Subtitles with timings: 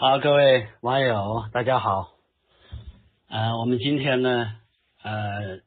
[0.00, 2.10] 好，各位网友，大家好。
[3.28, 4.54] 呃，我们今天呢，
[5.02, 5.58] 呃，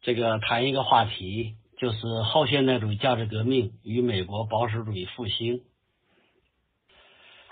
[0.00, 5.64] 这个谈一个话题，就是后现代主义价值革命与美国保守主义复兴。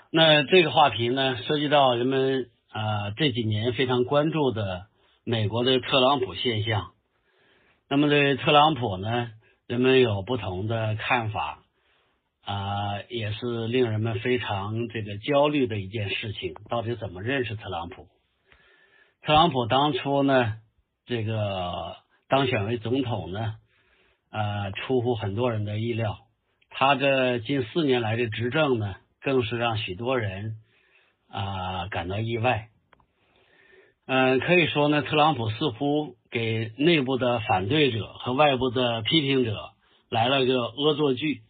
[0.09, 4.87] 那这个话题呢，涉及到人们啊这几年非常关注的
[5.23, 6.93] 美国的特朗普现象。
[7.89, 9.29] 那么对特朗普呢，
[9.67, 11.59] 人们有不同的看法。
[12.47, 16.53] 啊，也是令人们非常这个焦虑的一件事情。
[16.69, 18.07] 到底怎么认识特朗普？
[19.21, 20.53] 特朗普当初呢，
[21.05, 21.97] 这个
[22.29, 23.55] 当选为总统呢，
[24.31, 26.19] 呃，出乎很多人的意料。
[26.69, 30.55] 他这近四年来的执政呢，更是让许多人
[31.29, 32.69] 啊感到意外。
[34.05, 39.71] 嗯，可以说呢，特朗普似乎给内部的反对者和外部的批评者
[40.09, 41.41] 来了个恶作剧。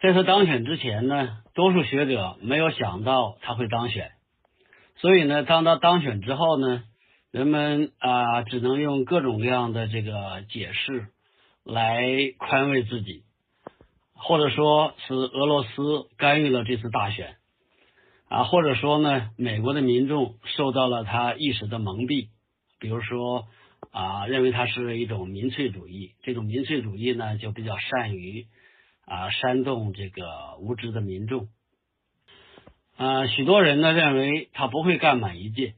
[0.00, 4.12] 在他当选之前呢，多数学者没有想到他会当选，
[4.96, 6.84] 所以呢，当他当选之后呢，
[7.30, 11.08] 人们啊只能用各种各样的这个解释
[11.64, 12.02] 来
[12.38, 13.24] 宽慰自己，
[14.14, 17.36] 或者说是俄罗斯干预了这次大选
[18.30, 22.28] 啊，或者说呢，美国的民众受到了他一时的蒙蔽，
[22.78, 23.48] 比如说
[23.90, 28.46] 啊，认为他是一种民粹主义，这种民粹主义呢就比较善于。
[29.10, 31.48] 啊，煽动这个无知的民众。
[32.96, 35.74] 啊，许多人呢认为他不会干满一届，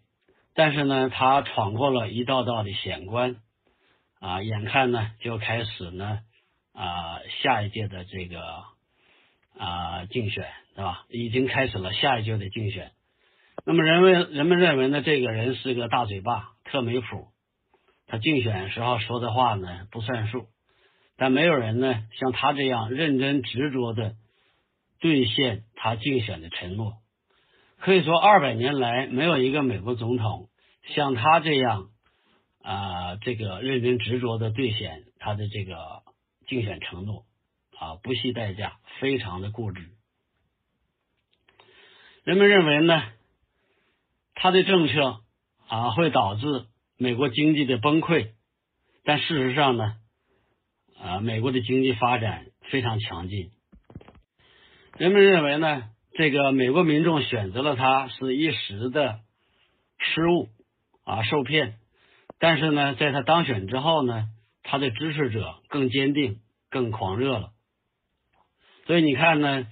[0.54, 3.36] 但是呢，他闯过了一道道的险关。
[4.20, 6.20] 啊，眼看呢就开始呢
[6.74, 8.64] 啊下一届的这个
[9.58, 10.46] 啊竞选，
[10.76, 11.06] 是吧？
[11.08, 12.92] 已经开始了下一届的竞选。
[13.64, 17.28] 那么，人们人们认为呢，这个人是个大嘴巴，特没谱。
[18.06, 20.48] 他竞选时候说的话呢不算数。
[21.16, 24.14] 但没有人呢像他这样认真执着的
[25.00, 26.94] 兑现他竞选的承诺。
[27.78, 30.48] 可以说，二百年来没有一个美国总统
[30.94, 31.88] 像他这样
[32.62, 36.02] 啊，这个认真执着的兑现他的这个
[36.46, 37.24] 竞选承诺
[37.76, 39.88] 啊，不惜代价，非常的固执。
[42.22, 43.02] 人们认为呢，
[44.34, 45.20] 他的政策
[45.66, 48.30] 啊会导致美国经济的崩溃，
[49.02, 49.96] 但事实上呢？
[51.02, 53.50] 啊，美国的经济发展非常强劲。
[54.96, 59.18] 人们认为呢，这个美国民众选择了他是一时的
[59.98, 60.48] 失误
[61.04, 61.74] 啊，受骗。
[62.38, 64.28] 但是呢，在他当选之后呢，
[64.62, 66.38] 他的支持者更坚定、
[66.70, 67.50] 更狂热了。
[68.86, 69.66] 所以你看呢，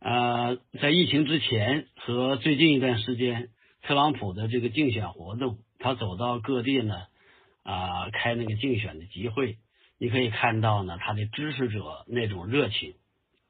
[0.00, 3.50] 呃，在疫情之前和最近一段时间，
[3.82, 6.94] 特朗普的这个竞选活动，他走到各地呢，
[7.62, 9.58] 啊，开那个竞选的集会。
[10.02, 12.96] 你可以看到呢，他的支持者那种热情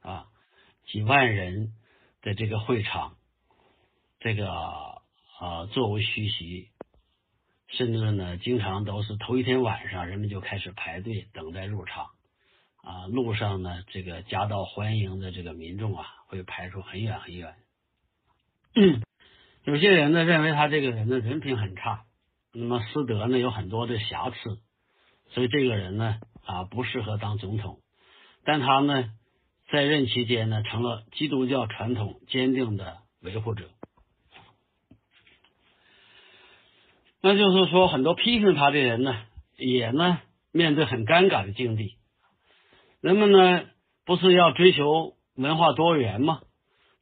[0.02, 0.26] 啊，
[0.84, 1.72] 几万人
[2.20, 3.16] 的这个会场，
[4.20, 6.68] 这个啊座无虚席，
[7.68, 12.08] 甚至呢，经常都是头一天晚上，人们就开始排队等待入场
[12.82, 13.06] 啊。
[13.06, 17.54] 路上呢，这个夹道欢迎的这个民众啊，会排出很远很远。
[19.64, 22.04] 有些人呢，认为他这个人的人品很差，
[22.52, 24.60] 那么私德呢有很多的瑕疵，
[25.30, 26.20] 所以这个人呢。
[26.44, 27.78] 啊，不适合当总统，
[28.44, 29.10] 但他呢，
[29.70, 33.68] 在任期间呢，成了基督教传统坚定的维护者。
[37.20, 39.16] 那就是说，很多批评他的人呢，
[39.56, 40.20] 也呢，
[40.50, 41.96] 面对很尴尬的境地。
[43.00, 43.64] 人们呢，
[44.04, 46.40] 不是要追求文化多元吗？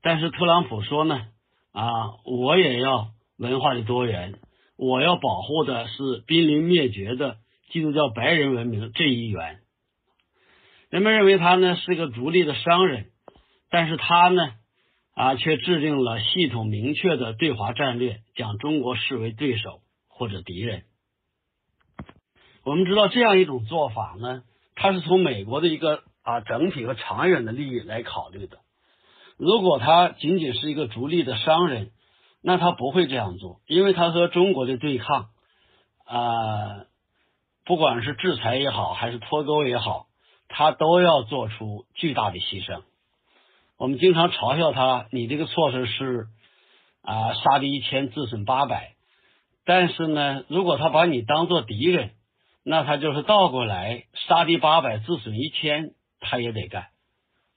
[0.03, 1.27] 但是特朗普说呢，
[1.73, 1.89] 啊，
[2.25, 4.39] 我也要文化的多元，
[4.77, 7.39] 我要保护的是濒临灭绝的。
[7.71, 9.61] 基督教白人文明这一员，
[10.89, 13.13] 人们认为他呢是个逐利的商人，
[13.71, 14.43] 但是他呢
[15.15, 20.83] 啊却制定了系统明确的对华战略，将中国视为对手或者敌人。
[22.65, 24.43] 我们知道这样一种做法呢，
[24.75, 28.59] 他是从美国的一个啊整体和长远的利益来考虑的。
[29.37, 31.93] 如果他仅仅是一个逐利的商人，
[32.43, 35.29] 那他不会这样做，因为他和中国的对抗
[36.05, 36.90] 啊。
[37.65, 40.07] 不管是制裁也好，还是脱钩也好，
[40.49, 42.83] 他都要做出巨大的牺牲。
[43.77, 46.27] 我们经常嘲笑他，你这个措施是
[47.03, 48.95] 啊，杀敌一千，自损八百。
[49.65, 52.11] 但是呢，如果他把你当做敌人，
[52.65, 56.89] 那他就是倒过来，杀敌八百，自损一千，他也得干，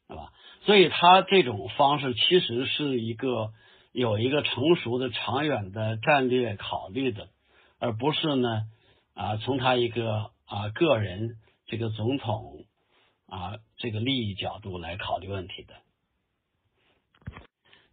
[0.07, 0.31] 是吧？
[0.65, 3.51] 所以他这种方式其实是一个
[3.91, 7.29] 有一个成熟的、长远的战略考虑的，
[7.79, 8.63] 而不是呢。
[9.13, 11.37] 啊，从他一个啊个人
[11.67, 12.65] 这个总统
[13.27, 15.75] 啊这个利益角度来考虑问题的。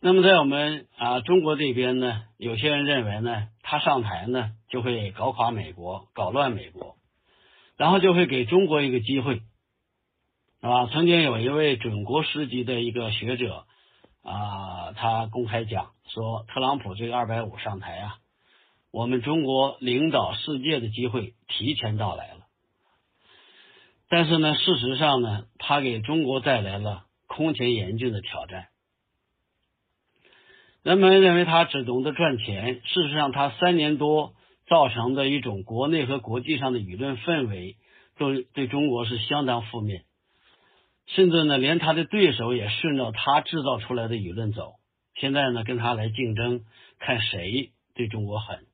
[0.00, 6.96] 那么在我们啊中国这边呢，有些人认为呢，他上台呢就会搞垮美国，搞乱美国，
[7.76, 9.42] 然后就会给中国一个机会，
[10.60, 10.86] 是吧？
[10.86, 13.66] 曾经有一位准国师级的一个学者
[14.22, 18.18] 啊，他公开讲说，特朗普这个二百五上台啊，
[18.90, 22.40] 我们中国领导世界的机会提前到来了。
[24.08, 28.66] 但是呢，事实上呢，他给中国带来了空前严峻的挑战。
[30.82, 34.34] 人们认为他只懂得赚钱，事实上，他三年多
[34.66, 37.76] 造成的一种国内和国际上的舆论氛围，
[38.18, 40.04] 都对中国是相当负面。
[41.06, 44.74] 甚至呢，连他的对手也顺着他制造出来的舆论走。
[45.14, 46.64] 现在呢，跟他来竞争，
[46.98, 48.64] 看谁对中国狠。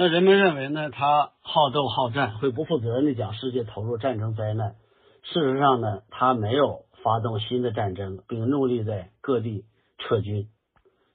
[0.00, 4.76] 那人们认为呢，他好斗好战，会不负责任的讲世界投入战争灾难。
[5.24, 9.64] 事实上呢，他没有发动新的战争，并努力在各地
[9.98, 10.46] 撤军。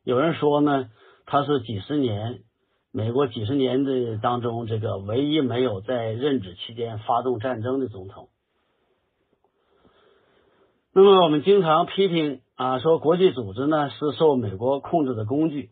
[0.04, 0.90] 有人说呢，
[1.26, 2.42] 他是几十年
[2.92, 8.28] 美国几十年的当中这个唯一没有在任职期间发动战争的总统。
[10.92, 15.70] 那么我们经常批评啊，说国际组织呢是受美国控制的工具，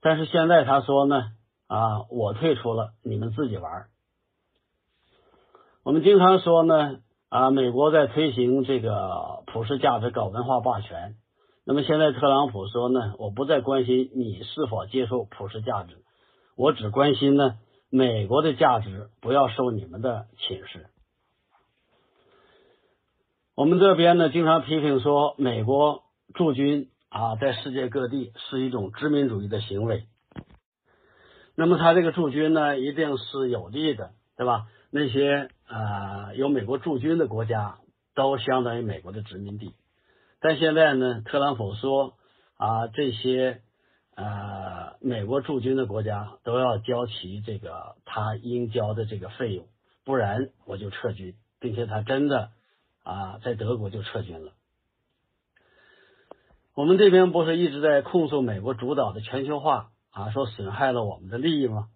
[0.00, 1.22] 但是现在他说呢。
[1.68, 3.86] 啊，我退出了，你们自己玩。
[5.84, 11.16] 我们经常说呢，啊，美国在推行这个普世价值，搞文化霸权。
[11.64, 15.98] 那么现在特朗普说呢，我不再关心你是否接受普世价值，
[16.56, 17.58] 我只关心呢，
[17.90, 20.86] 美国的价值不要受你们的侵蚀。
[23.54, 30.06] 我们这边呢，经常批评说，美国驻军啊，在世界各地是一种殖民主义的行为。
[31.60, 34.68] 那么他这个驻军呢，一定是有利的，对吧？
[34.90, 37.78] 那些呃有美国驻军的国家，
[38.14, 39.74] 都相当于美国的殖民地。
[40.38, 42.14] 但现在呢，特朗普说
[42.58, 43.60] 啊，这些
[44.14, 49.66] 呃美国驻军的国家都要交齐这个他应交的这个费用，
[50.04, 52.52] 不然我就撤军，并且他真的
[53.02, 54.52] 啊在德国就撤军了。
[56.74, 59.90] 我们这边不是一直在控诉美国主导的全球化？
[60.10, 61.88] 啊，说损害了我们的利益吗？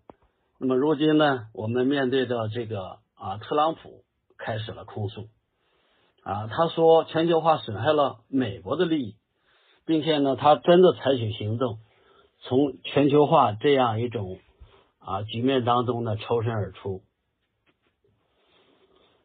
[0.59, 4.05] 那么如今呢，我们面对着这个啊，特朗普
[4.38, 5.29] 开始了控诉
[6.23, 9.17] 啊，他说全球化损害了美国的利益，
[9.87, 11.79] 并且呢，他真的采取行动，
[12.43, 14.38] 从全球化这样一种
[15.00, 17.03] 啊局面当中呢抽身而出。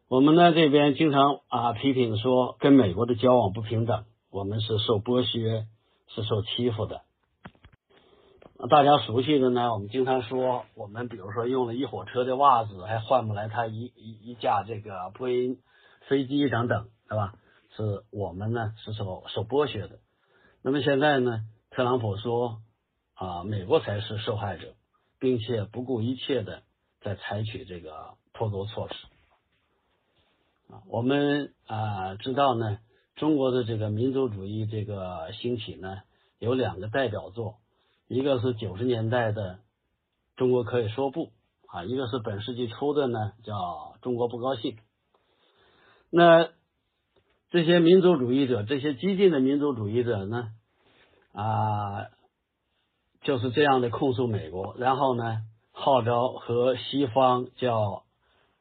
[0.08, 5.66] 我们呢这边经常啊批评说，跟美国的交往不平等，我们是受剥削，
[6.08, 7.02] 是受欺负的。
[8.66, 15.60] 大家熟悉的呢，我们经常说，我们比如说用了一火车的袜子，还换不来他一一一架这个波音
[16.08, 17.34] 飞机等等，对吧？
[17.76, 20.00] 是我们呢是受受剥削的。
[20.60, 22.60] 那么现在呢，特朗普说
[23.14, 24.74] 啊，美国才是受害者，
[25.20, 26.64] 并且不顾一切的
[27.00, 28.94] 在采取这个脱钩措施。
[30.88, 32.80] 我们啊知道呢，
[33.14, 36.02] 中国的这个民族主义这个兴起呢，
[36.40, 37.58] 有两个代表作。
[38.08, 39.56] 一个是九十年代的
[40.34, 41.26] 《中国可以说不》
[41.66, 43.54] 啊，一个是本世纪初的呢，叫
[44.00, 44.76] 《中国不高兴》。
[46.08, 46.48] 那
[47.50, 50.48] 这些民族主义者，这些激进的民族主义者呢，
[51.32, 52.06] 啊，
[53.20, 58.04] 就是这样的控诉美国，然后呢，号召和西方叫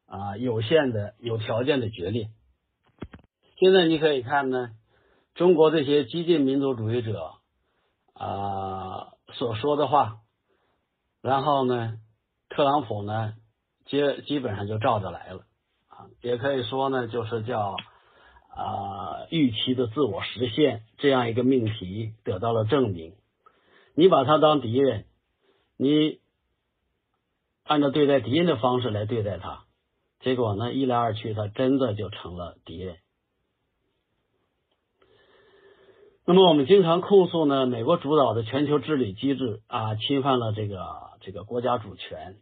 [0.08, 2.32] 啊有限的、有条件的决裂。
[3.58, 4.72] 现在你可以看呢，
[5.36, 7.36] 中国这些激进民族主义者
[8.12, 9.14] 啊。
[9.34, 10.20] 所说的话，
[11.22, 12.00] 然后呢，
[12.50, 13.34] 特朗普呢，
[13.86, 15.44] 基基本上就照着来了
[15.90, 17.76] 啊，也可以说呢，就是叫
[18.50, 23.16] 啊预期的自我实现这样一个命题得到了证明。
[23.96, 25.06] 你把他当敌人，
[25.76, 26.20] 你
[27.64, 29.66] 按照对待敌人的方式来对待他，
[30.20, 32.98] 结果呢，一来二去，他真的就成了敌人。
[36.30, 40.86] 那么我们经常控诉呢，美国主导的全球治理机制啊，侵犯了这个
[41.22, 42.36] 这个国家主权。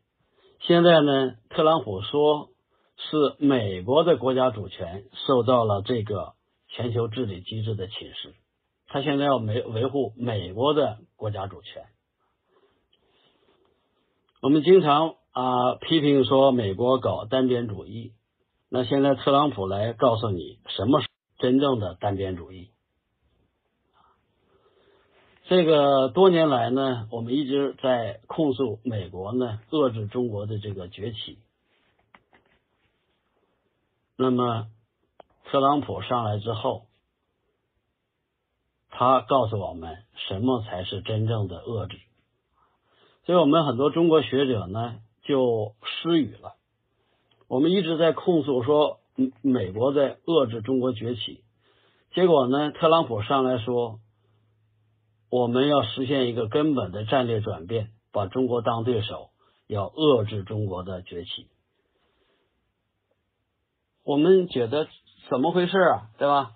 [0.61, 2.49] 现在呢，特朗普说
[2.97, 6.33] 是美国的国家主权受到了这个
[6.67, 8.33] 全球治理机制的侵蚀，
[8.87, 11.83] 他现在要维维护美国的国家主权。
[14.41, 18.13] 我们经常啊批评说美国搞单边主义，
[18.67, 22.71] 那现在特朗普来告诉你什么是真正的单边主义。
[25.47, 31.37] 这个多年来呢，我们一直在控诉美国呢遏制中国的这个崛起。
[34.17, 34.65] 那么，
[35.43, 36.87] 特朗普上来之后，
[38.89, 41.99] 他告诉我们什么才是真正的遏制。
[43.27, 46.55] 所以我们很多中国学者呢就失语了。
[47.47, 48.99] 我们一直在控诉说，
[49.43, 51.43] 美国在遏制中国崛起，
[52.15, 53.99] 结果呢，特朗普上来说，
[55.35, 59.31] 我们要实现一个根本的战略转变，把中国当对手，
[59.67, 61.49] 要遏制中国的崛起。
[64.05, 64.87] 我们觉得
[65.29, 66.07] 怎么回事啊？
[66.17, 66.53] 对吧？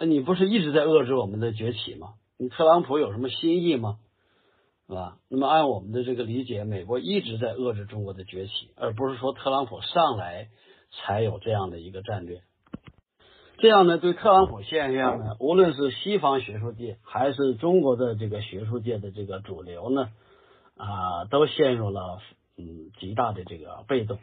[0.00, 2.14] 你不是一直在遏制我们的崛起吗？
[2.38, 3.98] 你特朗普有什么新意吗？
[4.86, 5.18] 是吧？
[5.28, 10.48] 那么按我们的这个理解，美国一直在遏制中国的崛起，而不是说特朗普上来
[10.92, 12.40] 才有这样的一个战略。
[13.58, 20.08] 这样呢，对特朗普现象呢，无论是西方学术界还是中国的这个学术界的这个主流呢，
[20.76, 22.18] 啊，都陷入了
[22.58, 24.18] 嗯极大的这个被动。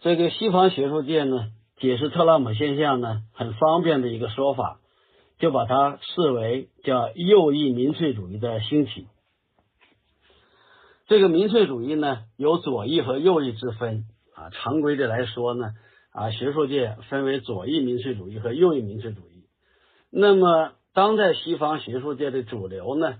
[0.00, 4.80] 这个西方学术界呢，解释特朗普现象呢，很方便的一个说法，
[5.38, 9.06] 就把它视为叫右翼民粹主义的兴起。
[11.06, 14.48] 这个民粹主义呢，有左翼和右翼之分啊。
[14.50, 15.74] 常规的来说呢，
[16.12, 19.46] 啊，学术界分为左翼民粹主义和右翼民粹主义。
[20.10, 23.16] 那么，当代西方学术界的主流呢，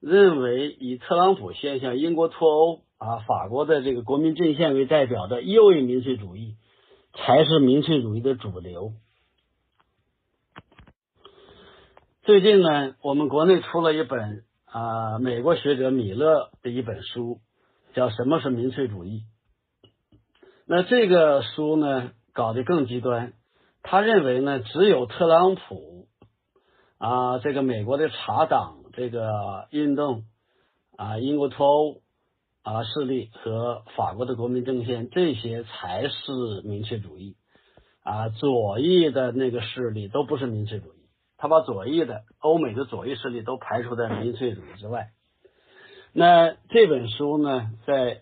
[0.00, 6.56] 认为以特朗普现象、英国脱欧啊、法国的这个国民阵线为代表的右翼民粹主义，
[7.14, 8.92] 才是民粹主义的主流。
[12.22, 14.44] 最近呢，我们国内出了一本。
[14.74, 17.40] 啊，美国学者米勒的一本书
[17.92, 19.20] 叫《什么是民粹主义》。
[20.64, 23.32] 那这个书呢，搞得更极端。
[23.82, 26.06] 他认为呢，只有特朗普
[26.98, 30.24] 啊，这个美国的茶党这个运动
[30.96, 31.96] 啊，英国脱欧
[32.62, 37.34] 啊势力和法国的国民政线，这些才是民粹主义
[38.04, 38.28] 啊。
[38.28, 41.08] 左翼的那个势力都不是民粹主义。
[41.38, 45.08] 他把左翼的欧美的左翼势力都排除在民粹主义之外。
[46.12, 48.20] 那这本书呢，在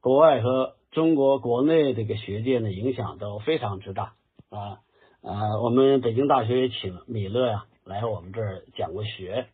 [0.00, 4.14] 国外和中国国内这个学界呢，影响都非常之大
[4.50, 4.80] 啊
[5.22, 5.60] 啊！
[5.62, 9.48] 我们北京大学也请米勒呀来我们这儿讲过学，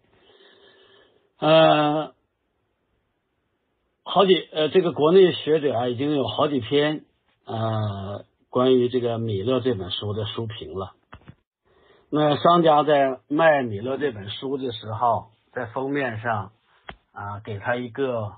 [1.39, 2.15] 呃，
[4.05, 7.05] 好几呃，这个国内学者啊，已经有好几篇
[7.45, 10.93] 呃关于这个米勒这本书的书评了。
[12.11, 16.53] 那商家在卖米勒这本书的时候，在封面上
[17.13, 18.35] 啊，给他一个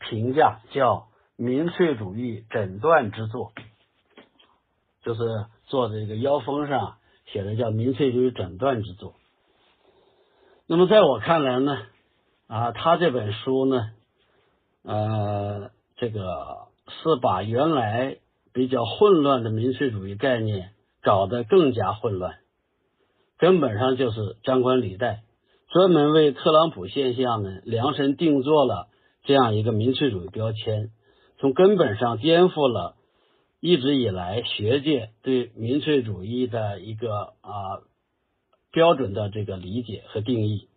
[0.00, 1.06] 评价，叫
[1.38, 3.52] “民粹主义诊断之作”，
[5.04, 5.20] 就是
[5.66, 9.14] 做这个腰封上写的叫“民粹主义诊断之作”。
[10.66, 11.78] 那么在我看来呢，
[12.48, 13.90] 啊，他这本书呢，
[14.82, 18.16] 呃，这个是把原来
[18.52, 20.72] 比较混乱的民粹主义概念。
[21.02, 22.40] 搞得更加混乱，
[23.38, 25.22] 根本上就是张冠李戴，
[25.70, 28.88] 专门为特朗普现象呢量身定做了
[29.22, 30.90] 这样一个民粹主义标签，
[31.38, 32.96] 从根本上颠覆了
[33.60, 37.82] 一直以来学界对民粹主义的一个啊
[38.70, 40.68] 标准的这个理解和定义。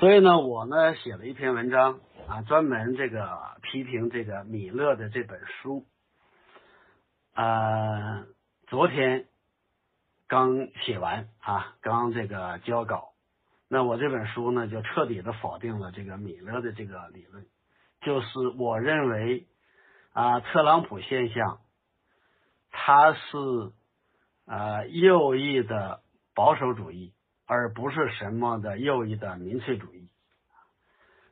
[0.00, 5.84] 所以呢，我呢写了一篇文章啊，专门这个批评这个米勒的这本书，
[7.34, 8.26] 啊。
[8.70, 9.24] 昨天
[10.26, 13.14] 刚写完啊，刚这个交稿，
[13.68, 17.46] 那我这本书呢就彻底的否定了这个米勒的这个理论，
[18.00, 18.26] 就是
[18.58, 19.46] 我认为
[20.12, 21.60] 啊，特朗普现象，
[22.70, 23.18] 它是
[24.46, 26.00] 啊右翼的
[26.34, 27.12] 保守主义，
[27.46, 30.08] 而不是什么的右翼的民粹主义。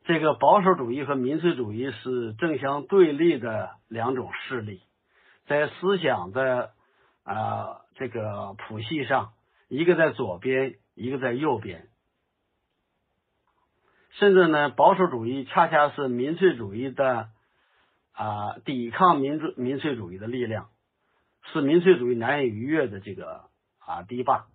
[0.05, 4.83] 这个保守主义和民粹主义是正相对立的两种势力，
[5.47, 6.73] 在思想的。
[7.29, 9.33] 啊，这个谱系上，
[9.67, 11.89] 一个在左边，一个在右边，
[14.19, 17.29] 甚至呢，保守主义恰恰是民粹主义的
[18.13, 20.69] 啊，抵抗民主民粹主义的力量，
[21.53, 23.45] 是民粹主义难以逾越的这个
[23.79, 24.47] 啊堤坝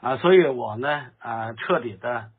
[0.00, 2.30] 啊，所以我呢啊，彻底的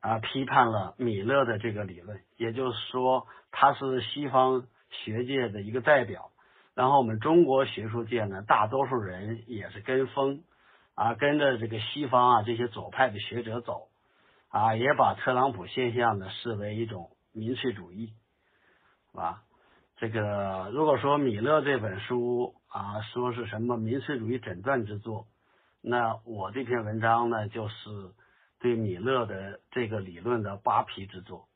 [0.00, 6.30] 啊批判了米勒的这个理论，也就是说，他是西方学界的一个代表。
[6.74, 10.44] 然后我们中国学术界呢，大多数人也是跟风
[10.94, 13.88] 啊，跟着这个西方啊这些左派的学者走
[14.56, 18.06] 啊，也把特朗普现象呢视为一种民粹主义，
[19.10, 19.42] 是吧？
[19.98, 25.26] 这个如果说米勒这本书啊说是什么民粹主义诊断之作，
[25.82, 27.74] 那我这篇文章呢就是
[28.58, 31.48] 对米勒的这个理论的扒皮之作。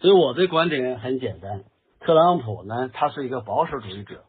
[0.00, 1.62] 所以我的观点很简单。
[2.00, 4.24] 特朗普呢，他是一个保守主义者，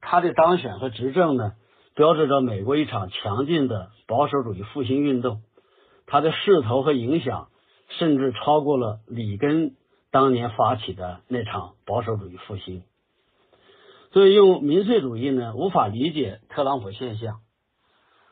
[0.00, 1.52] 他的当选和执政呢，
[1.94, 5.42] 标志着美国一场强劲的保守主义复兴运动，
[6.06, 7.48] 它的势头和影响
[7.88, 9.76] 甚至超过了里根
[10.10, 12.82] 当年发起的那场保守主义复兴。
[14.12, 17.40] 所以，用民粹主义呢，无法理解特朗普现象。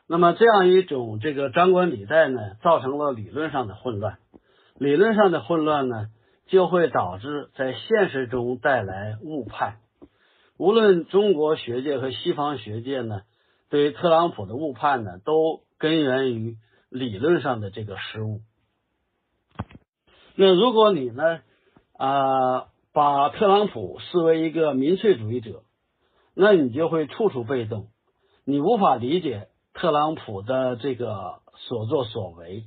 [0.07, 4.17] 那么，这样一种这个张冠李戴呢，造成了理论上的混乱。
[4.77, 6.07] 理论上的混乱呢，
[6.47, 9.77] 就会导致在现实中带来误判。
[10.57, 13.21] 无论中国学界和西方学界呢，
[13.69, 16.55] 对特朗普的误判呢，都根源于
[16.93, 18.41] 理论上的这个失误。
[20.35, 21.41] 那如果你呢，
[21.97, 25.63] 啊，把特朗普视为一个民粹主义者。
[26.35, 27.89] 那你就会处处被动，
[28.43, 32.63] 你无法理解特朗普的这个所作所为，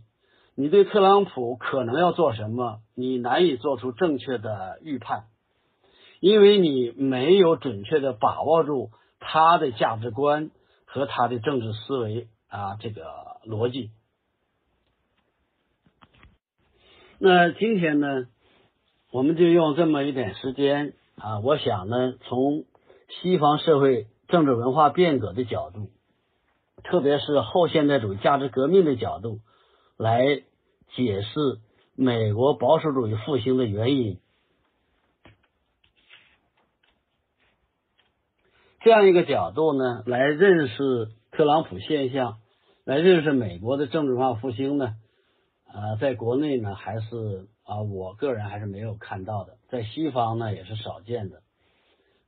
[0.55, 5.25] 你对特朗普可能要做什么，你难以做出正确的预判，
[6.21, 10.53] 因为你没有准确的把握住他的价值观
[10.85, 13.03] 和他的政治思维啊，这个
[13.45, 13.91] 逻辑。
[17.19, 18.27] 那今天呢，
[19.11, 22.65] 我们就用这么一点时间啊，我想呢，从。
[23.23, 25.91] 西方社会政治文化变革的角度，
[26.83, 29.39] 特别是后现代主义价值革命的角度，
[29.97, 30.43] 来
[30.97, 31.61] 解释
[31.95, 34.19] 美国保守主义复兴的原因。
[38.81, 42.39] 这样一个角度呢，来认识特朗普现象，
[42.85, 44.95] 来认识美国的政治化复兴呢，
[45.77, 51.43] 啊，在国内呢还是啊，我个人还是没有看到的，在西方呢也是少见的。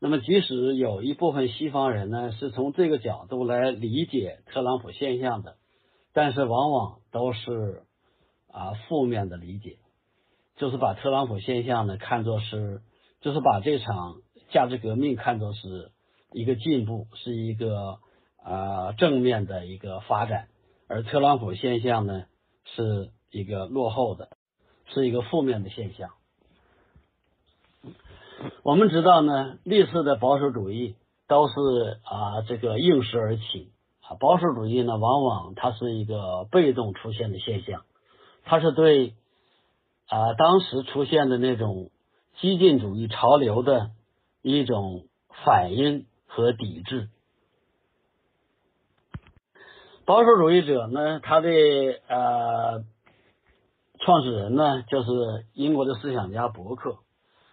[0.00, 5.56] 那么，即使有一部分西方人呢，是从这个角度来理解特朗普现象的，
[6.12, 7.84] 但是往往都是
[8.52, 9.78] 啊负面的理解，
[10.56, 12.82] 就是把特朗普现象呢看作是，
[13.22, 14.16] 就是把这场
[14.50, 15.90] 价值革命看作是
[16.32, 18.00] 一个进步，是一个
[18.44, 20.48] 啊正面的一个发展，
[20.86, 22.26] 而特朗普现象呢
[22.76, 24.28] 是一个落后的，
[24.86, 26.10] 是一个负面的现象。
[28.62, 30.94] 我们知道呢，历次的保守主义
[31.26, 31.54] 都是
[32.04, 34.14] 啊这个应时而起啊。
[34.20, 37.84] 保守主义呢，往往它是一个被动出现的现象，
[38.44, 39.14] 它是对
[40.06, 41.90] 啊当时出现的那种
[42.40, 43.90] 激进主义潮流的
[44.42, 45.06] 一种
[45.44, 47.08] 反应和抵制。
[50.04, 52.84] 保守主义者呢，他的呃
[54.00, 55.08] 创始人呢，就是
[55.54, 56.98] 英国的思想家伯克。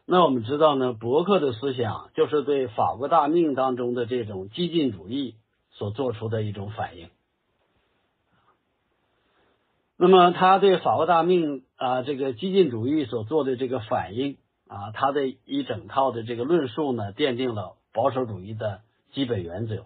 [0.06, 5.36] 那我们知道呢，伯克的思想就是对法国大命当中的这种激进主义
[5.72, 7.10] 所做出的一种反应。
[9.98, 18.82] 那么他对法国大命啊这个激进主义所做的这个反应啊，他的一整套的这个论述呢，奠定了保守主义的
[19.14, 19.86] 基本原则。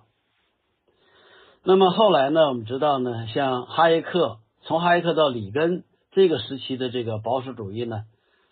[1.64, 8.06] 那么后来呢，我们知道呢，像哈耶克，从哈耶克到里根这个时期的这个保守主义呢。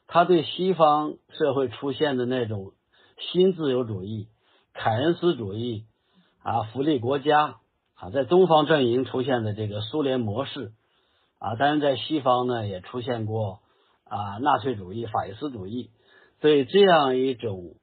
[0.09, 2.71] 他对西方社会出现的那种
[3.19, 4.29] 新自由主义、
[4.73, 5.85] 凯恩斯主义
[6.41, 7.57] 啊、福利国家
[7.95, 10.71] 啊，在东方阵营出现的这个苏联模式
[11.39, 13.59] 啊，当然在西方呢也出现过
[14.05, 15.91] 啊纳粹主义、法西斯主义，
[16.39, 17.75] 对这样一种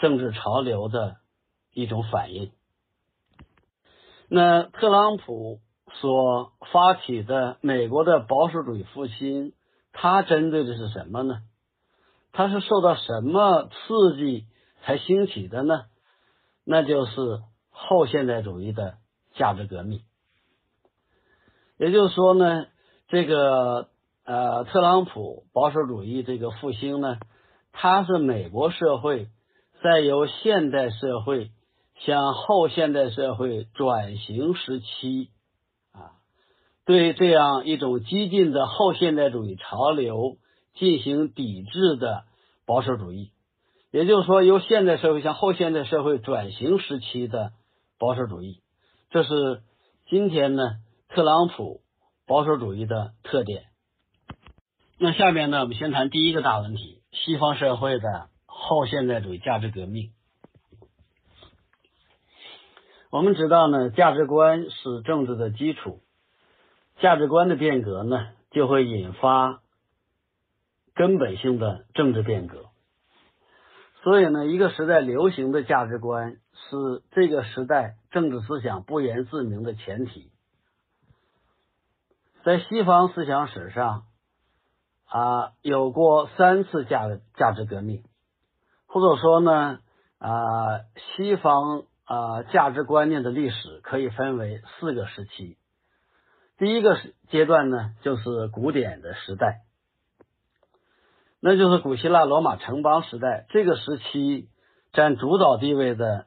[0.00, 1.18] 政治潮流的
[1.72, 2.50] 一种反应。
[4.28, 5.60] 那特朗普
[5.94, 9.52] 所发起的美国的保守主义复兴，
[9.92, 11.42] 它针对的是什么呢？
[12.32, 14.46] 它是受到什么刺激
[14.82, 15.86] 才兴起的呢？
[16.64, 18.98] 那就是后现代主义的
[19.34, 20.02] 价值革命。
[21.78, 22.66] 也就是说呢，
[23.08, 23.88] 这个
[24.24, 27.18] 呃，特朗普保守主义这个复兴呢，
[27.72, 29.28] 它是美国社会
[29.82, 31.50] 在由现代社会
[32.00, 35.30] 向后现代社会转型时期，
[36.88, 40.38] 对这样一种激进的后现代主义潮流。
[40.74, 42.22] 进行抵制的
[42.64, 43.32] 保守主义，
[43.90, 47.50] 也就是说，由现代社会向后现代社会转型时期的
[47.98, 48.60] 保守主义，
[49.10, 49.62] 这是
[50.08, 50.76] 今天呢
[51.08, 51.80] 特朗普
[52.28, 53.64] 保守主义的特点。
[55.00, 60.12] 那下面呢，我们先谈第一个大问题：西方社会的后现代主义价值革命。
[63.10, 66.02] 我们知道呢，价值观是政治的基础，
[67.00, 69.60] 价值观的变革呢，就会引发。
[70.94, 72.70] 根本性的政治变革，
[74.02, 80.32] 所以呢，一个时代流行的价值观是这个时代政治思想不言自明的前提。
[82.42, 84.06] 在西方思想史上，
[85.06, 87.04] 啊，有过三次价
[87.36, 88.02] 价值革命，
[88.88, 89.78] 或者说呢，
[90.18, 90.80] 啊，
[91.14, 95.56] 西方啊价值观念的历史可以分为四个时期。
[96.58, 96.98] 第一个
[97.30, 99.62] 阶段呢，就是古典的时代，
[101.38, 103.46] 那就是古希腊罗马城邦时代。
[103.50, 104.48] 这个时期
[104.92, 106.26] 占主导地位的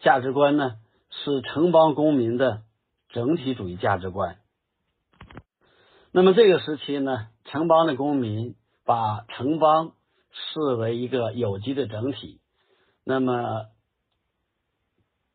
[0.00, 0.76] 价值观呢，
[1.08, 2.64] 是城邦公民的
[3.08, 4.36] 整体主义价值观。
[6.12, 9.94] 那么这个时期呢，城邦的公民把城邦
[10.30, 12.38] 视为一个有机的整体，
[13.02, 13.64] 那么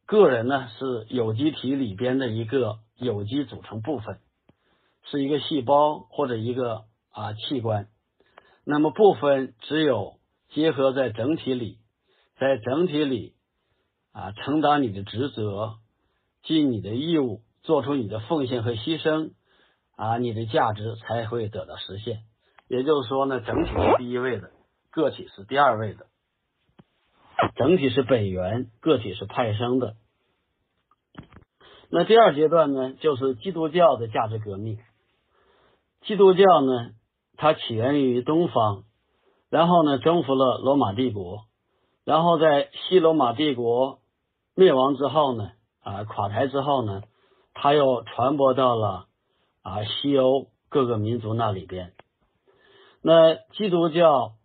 [0.05, 2.77] 个人呢是有机体里边的一个。
[3.01, 4.19] 有机组成部分
[5.03, 7.87] 是一个细胞或者一个啊器官，
[8.63, 11.79] 那么部分只有结合在整体里，
[12.37, 13.33] 在整体里
[14.11, 15.79] 啊承担你的职责，
[16.43, 19.31] 尽你的义务，做出你的奉献和牺牲
[19.95, 22.19] 啊，你的价值才会得到实现。
[22.67, 24.51] 也就是说呢，整体是第一位的，
[24.91, 26.05] 个体是第二位的，
[27.55, 29.95] 整体是本源，个体是派生的。
[31.93, 34.79] 那第二阶段呢，就是基督教的价值革命。
[36.03, 36.91] 基督教呢，
[37.35, 38.85] 它起源于东方，
[39.49, 41.41] 然后呢，征服了罗马帝国，
[42.05, 43.99] 然后在西罗马帝国
[44.55, 45.51] 灭亡之后呢，
[45.83, 47.03] 啊，垮台之后呢，
[47.53, 49.07] 它又传播到了
[49.61, 51.91] 啊西欧各个民族那里边。
[53.01, 54.35] 那基督教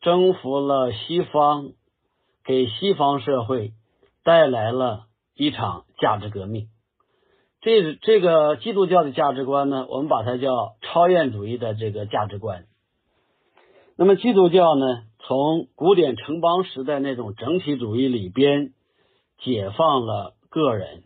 [0.00, 1.70] 征服了西方，
[2.44, 3.74] 给西方社会
[4.24, 6.68] 带来了一场价值革命。
[7.66, 12.66] 这这个基督教的价值观呢，我们把它叫超验主义的这个价值观。
[13.96, 18.72] 那么基督教呢，从古典城邦时代那种整体主义里边
[19.38, 21.02] 解放了个人，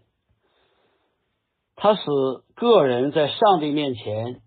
[1.76, 2.02] 它使
[2.54, 4.42] 个人在上帝面前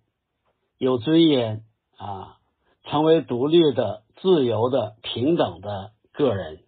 [0.78, 1.64] 有尊严
[1.98, 2.38] 啊，
[2.84, 6.60] 成为独立的、自由的、平等的个人。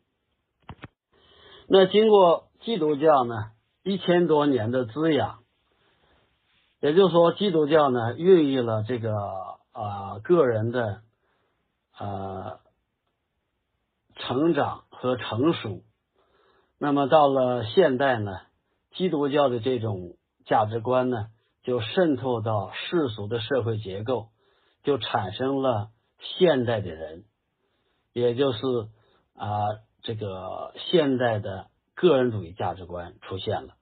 [1.69, 3.51] 那经过基督教呢？
[3.87, 5.43] 一千多年的滋养，
[6.79, 9.13] 也就是说，基督教呢孕育了这个
[9.73, 11.01] 啊个人的
[11.91, 12.57] 啊
[14.15, 15.83] 成长和成熟。
[16.79, 18.31] 那么到了现代呢，
[18.95, 21.27] 基督教的这种价值观呢，
[21.61, 24.29] 就渗透到世俗的社会结构，
[24.83, 25.89] 就产生了
[26.39, 27.23] 现代的人，
[28.13, 28.57] 也就是
[29.35, 29.61] 啊
[30.01, 31.67] 这个现代的。
[31.95, 33.73] 个人主义价值观出现了。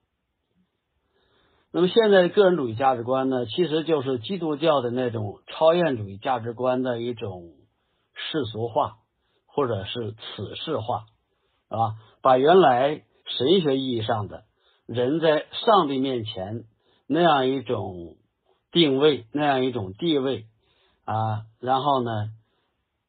[1.72, 7.50] 那么现在的个人主义价值观呢，其实就是基督教的那种超验主义价值观的一种
[8.14, 8.98] 世俗化，
[9.46, 11.06] 或者是此世化，
[11.68, 14.44] 啊，把原来神学意义上的
[14.86, 16.64] 人在上帝面前
[17.08, 18.14] 那样一种
[18.70, 20.46] 定位、那样一种地位
[21.04, 22.30] 啊，然后呢，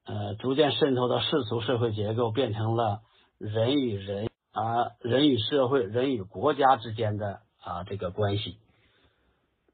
[0.08, 3.02] 呃，逐渐渗透到世俗社会结构，变成了
[3.38, 4.28] 人与人。
[4.56, 8.58] 啊，人与社会、人与国家之间的啊这个关系，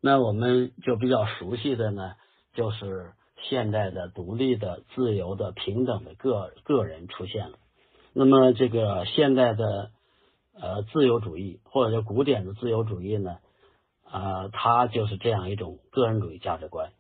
[0.02, 2.16] 那我们就比较熟悉的呢，
[2.56, 3.12] 就是
[3.48, 7.60] 现代的独立的、自由的、平等的个个人出现了。
[8.14, 9.92] 那么这个现代的
[10.60, 13.38] 呃自由主义或者叫古典的自由主义呢，
[14.04, 16.92] 啊，它就是这样一种个人主义价值观。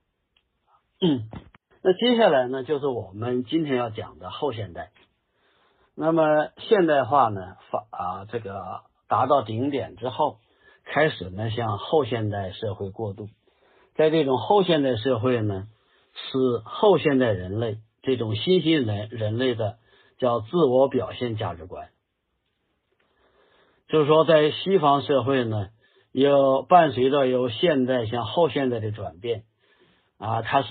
[1.82, 4.92] 那接下来呢，就是我们今天要讲的后现代。
[5.94, 10.38] 那么现代化呢，发啊这个达到顶点之后，
[10.86, 13.28] 开始呢向后现代社会过渡。
[13.96, 15.68] 在这种后现代社会呢，
[16.14, 19.78] 是后现代人类这种新兴人人类的
[20.18, 21.90] 叫自我表现价值观。
[23.90, 25.68] 就是说，在西方社会呢，
[26.14, 29.44] 有伴随着由现代向后现代的转变
[30.18, 30.70] 啊，它是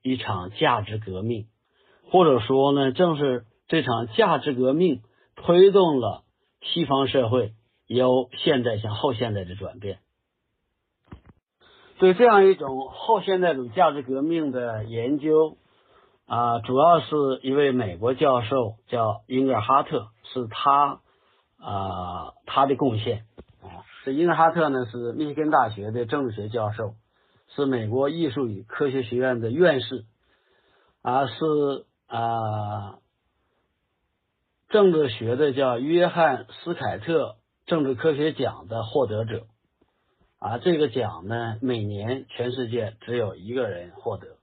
[0.00, 1.46] 一场价值革命，
[2.10, 3.44] 或者说呢，正是。
[3.72, 5.00] 这场价值革命
[5.34, 6.24] 推动了
[6.60, 7.54] 西方社会
[7.86, 10.00] 由现代向后现代的转变。
[11.98, 15.56] 对这样一种后现代主义价值革命的研究
[16.26, 21.00] 啊，主要是一位美国教授叫英格哈特，是他
[21.58, 23.24] 啊他的贡献
[23.62, 23.88] 啊。
[24.04, 26.92] 这英格哈特呢是密歇根大学的政治学教授，
[27.56, 30.04] 是美国艺术与科学学院的院士
[31.00, 32.98] 啊，是啊。
[34.72, 39.44] 政治学的叫约翰斯凯特政治科学奖的获得者
[40.38, 44.38] 啊，这个奖呢，每年全世界只有一个人获得，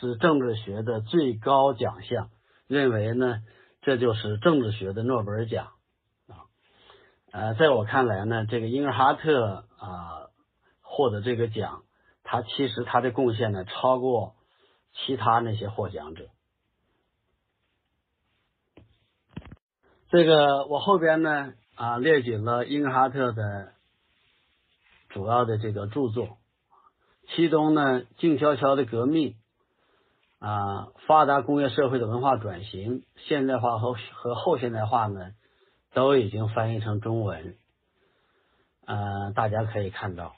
[0.00, 2.30] 是政治学的最高奖项。
[2.66, 3.42] 认为呢，
[3.80, 5.68] 这就是政治学的诺贝尔奖
[6.26, 6.50] 啊。
[7.30, 10.30] 呃，在我看来呢，这个英格哈特啊
[10.82, 11.84] 获得这个奖，
[12.24, 14.34] 他其实他的贡献呢，超过
[14.92, 16.26] 其他那些获奖者。
[20.10, 23.68] 这个我后边呢啊列举了英格哈特的
[25.08, 26.38] 主要的这个著作，
[27.28, 29.36] 其中呢，静悄悄的革命
[30.40, 35.30] 啊，发达工业社会的文化转型，现代化和和后现代化呢，
[35.94, 37.54] 都已经翻译成中文，
[38.86, 40.34] 呃，大家可以看到。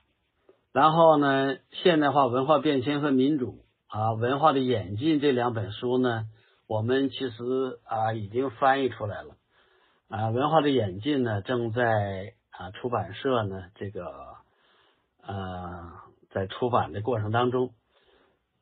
[0.73, 6.27] 然后呢，现代化文化变迁和民主啊，文化的演进这两本书呢，
[6.67, 9.37] 我们其实啊已经翻译出来了
[10.13, 14.35] 啊，文化的演进呢正在啊出版社呢这个
[15.23, 15.91] 呃
[16.29, 17.73] 在出版的过程当中，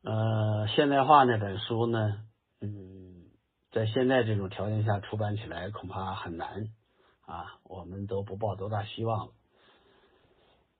[0.01, 2.23] 呃现代化那本书呢，
[2.61, 3.25] 嗯，
[3.73, 6.69] 在现在这种条件下出版起来恐怕很难
[7.25, 9.33] 啊，我们都不抱多大希望了。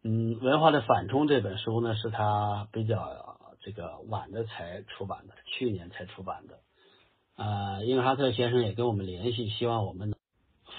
[0.06, 6.60] 嗯，文化的反冲这本书呢，是他比较这个晚的才出版的，去年才出版的。
[7.36, 10.21] 啊，英格哈特先生也跟我们联系，希望我们能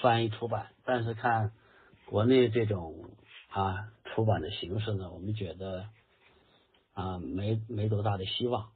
[0.03, 1.53] 翻译出版，但是看
[2.07, 3.05] 国内这种
[3.49, 5.85] 啊出版的形式呢，我们觉得
[6.93, 8.71] 啊没没多大的希望，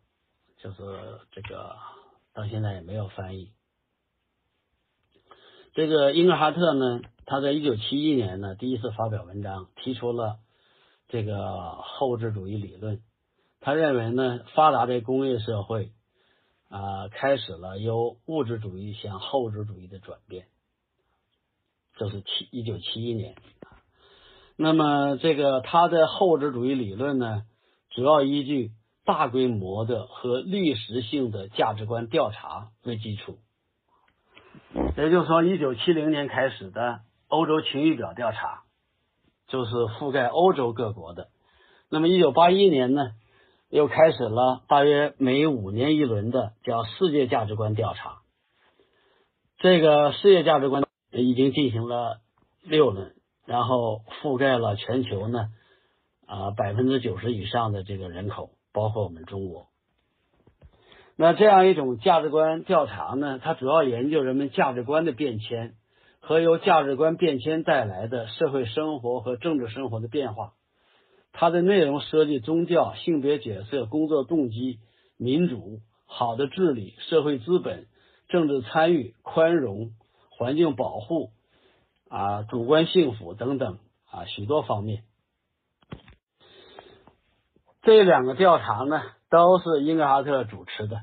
[0.57, 0.77] 就是
[1.33, 1.75] 这个
[2.33, 3.51] 到现在也没有翻译。
[5.73, 7.01] 这个英格哈特呢？
[7.25, 10.39] 他在一九七一年呢，第一次发表文章，提出了
[11.09, 13.01] 这个后置主义理论。
[13.59, 15.91] 他认为呢，发达的工业社会
[16.69, 20.47] 啊，开始了由物质主义向后置主义的转变。
[21.97, 23.35] 这是七一九七一年。
[24.55, 27.43] 那么，这个他的后置主义理论呢，
[27.89, 28.71] 主要依据
[29.05, 33.37] 大规模的和历史性的价值观调查为基础。
[34.97, 37.01] 也就是说，一九七零年开始的。
[37.29, 38.61] 欧洲晴雨表调查
[39.49, 41.27] 就是覆盖欧洲各国的。
[41.89, 43.11] 那么，一九八一年呢，
[43.69, 48.19] 又开始了大约每五年一轮的叫世界价值观调查。
[49.57, 52.19] 这个世界价值观已经进行了
[52.63, 53.13] 六轮，
[53.45, 55.49] 然后覆盖了全球呢
[56.25, 59.67] 啊百分之九十以上的这个人口，包括我们中国。
[61.15, 65.75] 那这样一种价值观调查呢，它主要研究人们价值观的变迁。
[66.19, 70.55] 和由价值观变迁带来的社会生活和政治生活的变化，
[71.31, 74.79] 它的内容涉及宗教、性别角色、工作动机、
[75.15, 77.85] 民主、好的治理、社会资本、
[78.27, 79.91] 政治参与、宽容、
[80.37, 81.31] 环境保护
[82.09, 85.03] 啊、主观幸福等等啊许多方面。
[87.81, 91.01] 这两个调查呢，都是英格哈特主持的。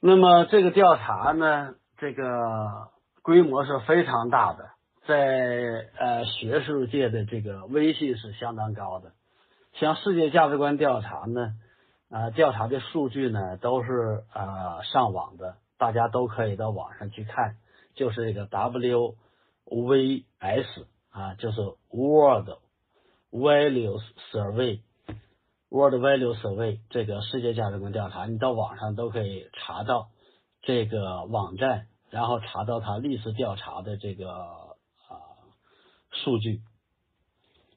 [0.00, 2.90] 那么这个调查呢，这个。
[3.24, 4.70] 规模是非常大的，
[5.06, 9.12] 在呃学术界的这个威信是相当高的。
[9.74, 11.54] 像世界价值观调查呢，
[12.10, 17.58] 啊调查的数据呢都是呃上网的，大家都可以到网上去看，
[17.94, 19.16] 就是这个 WVS
[21.10, 22.58] 啊，就是 World
[23.30, 24.02] Values
[24.32, 30.08] Survey，World Values Survey 这个世界价值观调查，你到网上都可以查到
[30.62, 31.88] 这个网站。
[32.10, 34.76] 然后查到他历史调查的这个啊
[36.10, 36.60] 数据，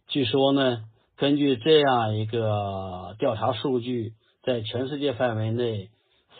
[0.09, 0.83] 据说呢，
[1.15, 5.89] 根据这样一个调查数据，在全世界范围内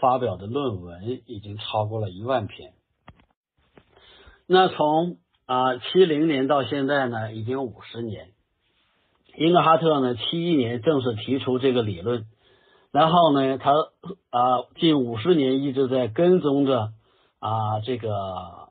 [0.02, 2.74] 发表的论文已经超过了一万篇。
[4.48, 8.30] 那从啊七零年到现在呢，已经五十年。
[9.36, 12.26] 英格哈特呢，七一年正式提出这个理论，
[12.92, 13.72] 然后呢，他
[14.30, 16.94] 啊近五十年一直在跟踪着。
[17.38, 18.70] 啊，这个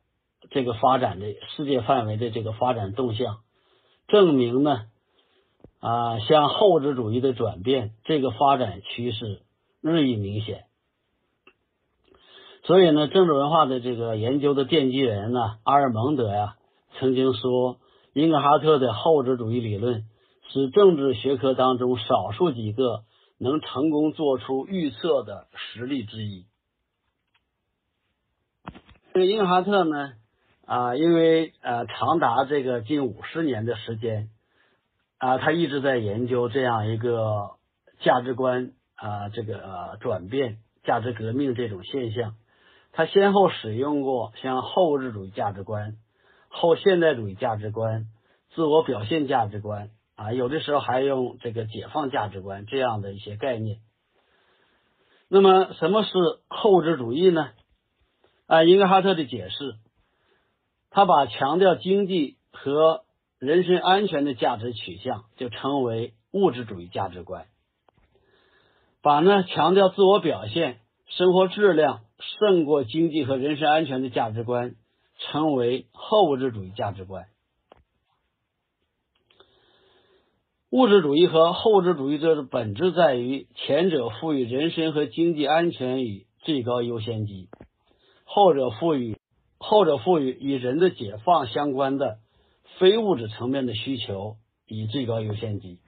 [0.50, 3.36] 这个发展的世界范围的这个发展动向，
[4.08, 4.86] 证明呢，
[5.78, 9.42] 啊，向后置主义的转变，这个发展趋势
[9.80, 10.64] 日益明显。
[12.64, 16.56] 所以呢，政治文化的这个研究的奠基人呢，阿尔蒙德呀，
[16.98, 17.78] 曾经说，
[18.14, 20.06] 英格哈特的后置主义理论
[20.48, 23.04] 是政治学科当中少数几个
[23.36, 26.46] 能成功做出预测的实例之一。
[29.12, 30.12] 这个英格哈特呢，
[30.64, 34.30] 啊，因为呃长达这个近五十年的时间，
[35.18, 37.50] 啊，他一直在研究这样一个
[38.00, 42.36] 价值观啊，这个转变、价值革命这种现象。
[42.96, 45.96] 他先后使用过像后物质主义价值观、
[46.48, 48.06] 后现代主义价值观、
[48.54, 53.80] 自我表现价值观啊，有的时候还用这个解放价值观这样的一些概念。
[55.26, 56.12] 那么，什么是
[56.46, 57.50] 后置主义呢？
[58.46, 59.74] 啊，英格哈特的解释，
[60.90, 63.02] 他把强调经济和
[63.40, 67.46] 人身安全的价值取向就称为物质主义价值观，
[69.02, 70.78] 把呢强调自我表现、
[71.08, 74.76] 生活质量胜过经济和人身安全的价值观
[75.18, 77.26] 称为后物质主义价值观。
[80.70, 87.48] 物质主义和后物质主义者的本质在于，前者赋予人身和经济安全以最高优先级，
[88.24, 89.16] 后者赋予
[89.58, 92.18] 后者赋予与人的解放相关的
[92.78, 95.78] 非物质层面的需求以最高优先级。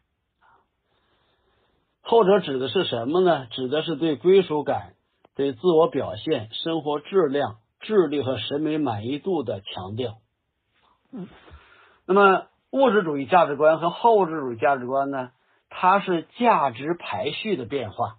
[2.00, 3.46] 后者指的是什么呢？
[3.50, 4.94] 指的是对归属感、
[5.36, 10.16] 对自我表现、生活质量、智力和审美满意度的强调。
[11.12, 11.28] 嗯，
[12.08, 12.46] 那么。
[12.72, 15.30] 物质主义价值观和后物质主义价值观呢，
[15.70, 18.16] 它是价值排序的变化。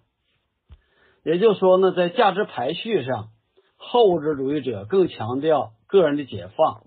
[1.22, 3.28] 也就是说呢，在价值排序上，
[3.76, 6.82] 后物质主义者更强调个人的解放、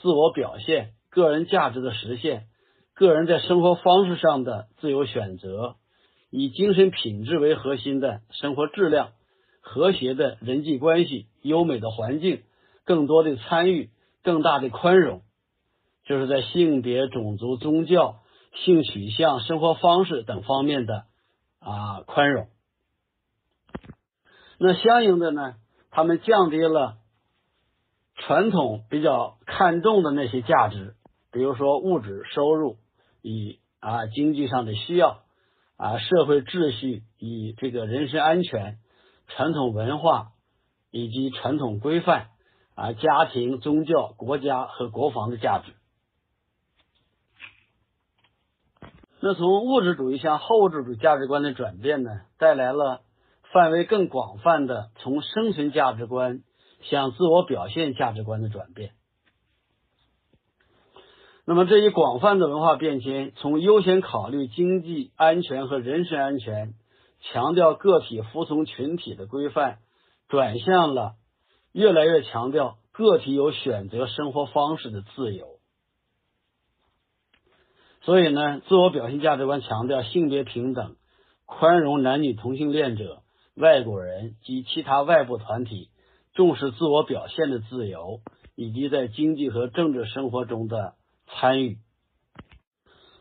[0.00, 2.44] 自我表现、个人价值的实现、
[2.94, 5.76] 个人在生活方式上的自由选择，
[6.30, 9.08] 以精神品质为核心的生活质量、
[9.68, 12.44] 和谐的人际关系、优美的环境、
[12.84, 13.90] 更多的参与、
[14.22, 15.22] 更大的宽容。
[16.04, 18.20] 就是在性别、种族、宗教、
[18.54, 21.06] 性取向、生活方式等方面的
[21.58, 22.46] 啊宽容。
[24.58, 25.56] 那相应的呢，
[25.90, 26.98] 他们降低了
[28.14, 30.94] 传统比较看重的那些价值，
[31.32, 32.76] 比如说物质收入
[33.20, 35.24] 以啊经济上的需要
[35.76, 38.78] 啊社会秩序与这个人身安全、
[39.28, 40.32] 传统文化
[40.90, 42.28] 以及传统规范
[42.74, 45.72] 啊家庭、宗教、国家和国防的价值。
[49.20, 53.02] 那从物质主义向后物质主义价值观的转变呢，带来了
[53.52, 56.42] 范围更广泛的从生存价值观
[56.82, 58.92] 向自我表现价值观的转变。
[61.44, 66.74] 那么这一广泛的文化变迁，从优先考虑经济安全和人身安全，
[67.32, 69.78] 强调个体服从群体的规范，
[70.28, 71.14] 转向了
[71.72, 75.58] 越来越强调个体有选择生活方式的自由。
[78.02, 80.96] 所以呢，自我表现价值观强调性别平等，
[81.44, 83.22] 宽容男女同性恋者、
[83.56, 85.90] 外国人及其他外部团体，
[86.32, 88.20] 重视自我表现的自由，
[88.54, 90.94] 以及在经济和政治生活中的
[91.26, 91.78] 参与。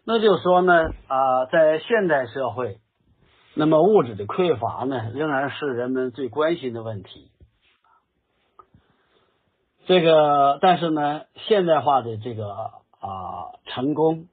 [0.06, 0.74] 那就说呢，
[1.08, 2.78] 啊，在现代社会，
[3.56, 7.32] 那么物质的匮乏呢，仍然是人们最关心的问题。
[9.86, 14.28] 这个，但是呢，现代化的这个啊成功。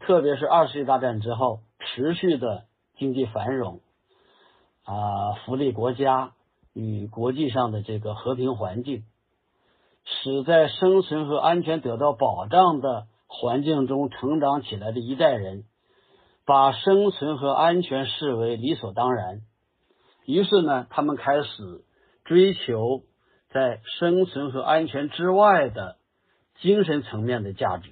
[0.00, 2.64] 特别是二次大战之后，持续的
[2.98, 3.80] 经济繁荣，
[4.84, 6.32] 啊，福利国家
[6.74, 9.04] 与国际上的这个和平环境，
[10.04, 15.64] 使在生存和安全得到保障的环境中成长起来的一代人，
[16.46, 19.40] 把生存和安全视为理所当然。
[20.24, 21.84] 于是呢，他们开始
[22.24, 23.02] 追求
[23.50, 25.96] 在生存和安全之外的
[26.60, 27.90] 精神层面的价值。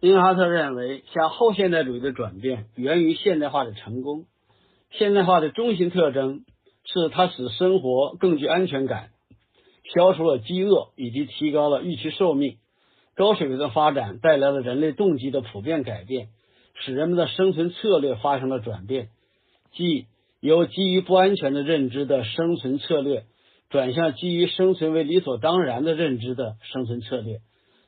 [0.00, 4.24] 英哈特认为，向后现代主义的转变源于现代化的成功。
[4.90, 6.44] 现代化的中心特征
[6.84, 9.10] 是它使生活更具安全感，
[9.92, 12.58] 消除了饥饿，以及提高了预期寿命。
[13.14, 16.28] 高水平的发展带来了人类动机的普遍改变，
[16.80, 19.08] 使人们的生存策略发生了转变，
[19.72, 20.06] 即
[20.40, 23.24] 由基于不安全的认知的生存策略，
[23.70, 27.40] 转向基于生存为理所当然的认知的生存策略，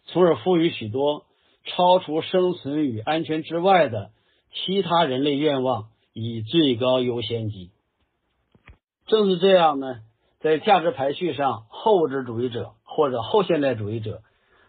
[0.07, 1.26] 从而赋予许多。
[1.64, 4.11] 超出生存与安全之外的
[4.52, 7.70] 其他人类愿望以最高优先级。
[9.07, 10.00] 正是这样呢，
[10.40, 14.22] 在价值排序上，后物质主义者或者后现代主义者，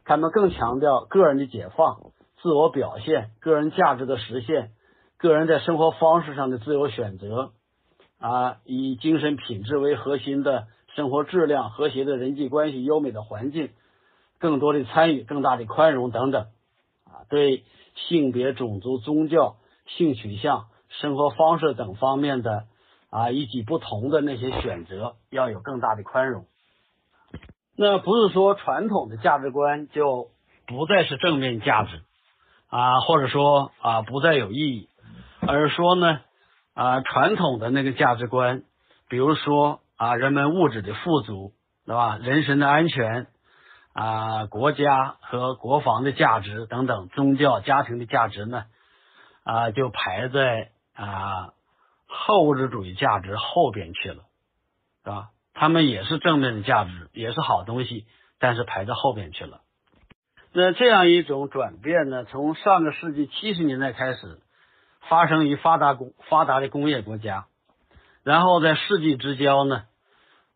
[0.06, 2.12] 他们更强调个人的解放、
[2.44, 4.72] 自我表现、个人价值的实现、
[5.18, 7.54] 个人在生活方式上的自由选择
[8.20, 13.70] 啊，以精神品质为核心的生活质量、和谐的人际关系、优美的环境、
[14.40, 16.48] 更多的参与、更大的宽容等等。
[17.06, 17.64] 啊对
[17.96, 19.56] 性别、种族、宗教、
[19.88, 22.66] 性取向、生活方式等方面的
[23.10, 26.46] 啊以及不同的那些选择，要有更大的宽容。
[27.78, 30.32] 那不是说传统的价值观就
[30.68, 32.02] 不再是正面价值
[32.74, 34.90] 啊，或者说啊不再有意义，
[35.48, 36.22] 而说呢
[36.74, 38.64] 啊传统的那个价值观，
[39.08, 41.54] 比如说啊人们物质的富足，
[41.86, 42.18] 对吧？
[42.18, 43.28] 人身的安全。
[43.96, 48.64] 啊，国家和国防的价值等等，宗教、家庭的价值呢？
[49.44, 51.54] 啊，就排在啊
[52.08, 54.24] 后物质主义价值后边去了，
[55.04, 55.30] 是吧？
[55.54, 58.08] 他们也是正面的价值，也是好东西，
[58.40, 59.62] 但是排在后边去了。
[60.54, 64.40] 那这样一种转变呢，从上个世纪七十年代开始
[65.10, 67.48] 发生于发达工发达的工业国家，
[68.24, 69.84] 然后在世纪之交呢，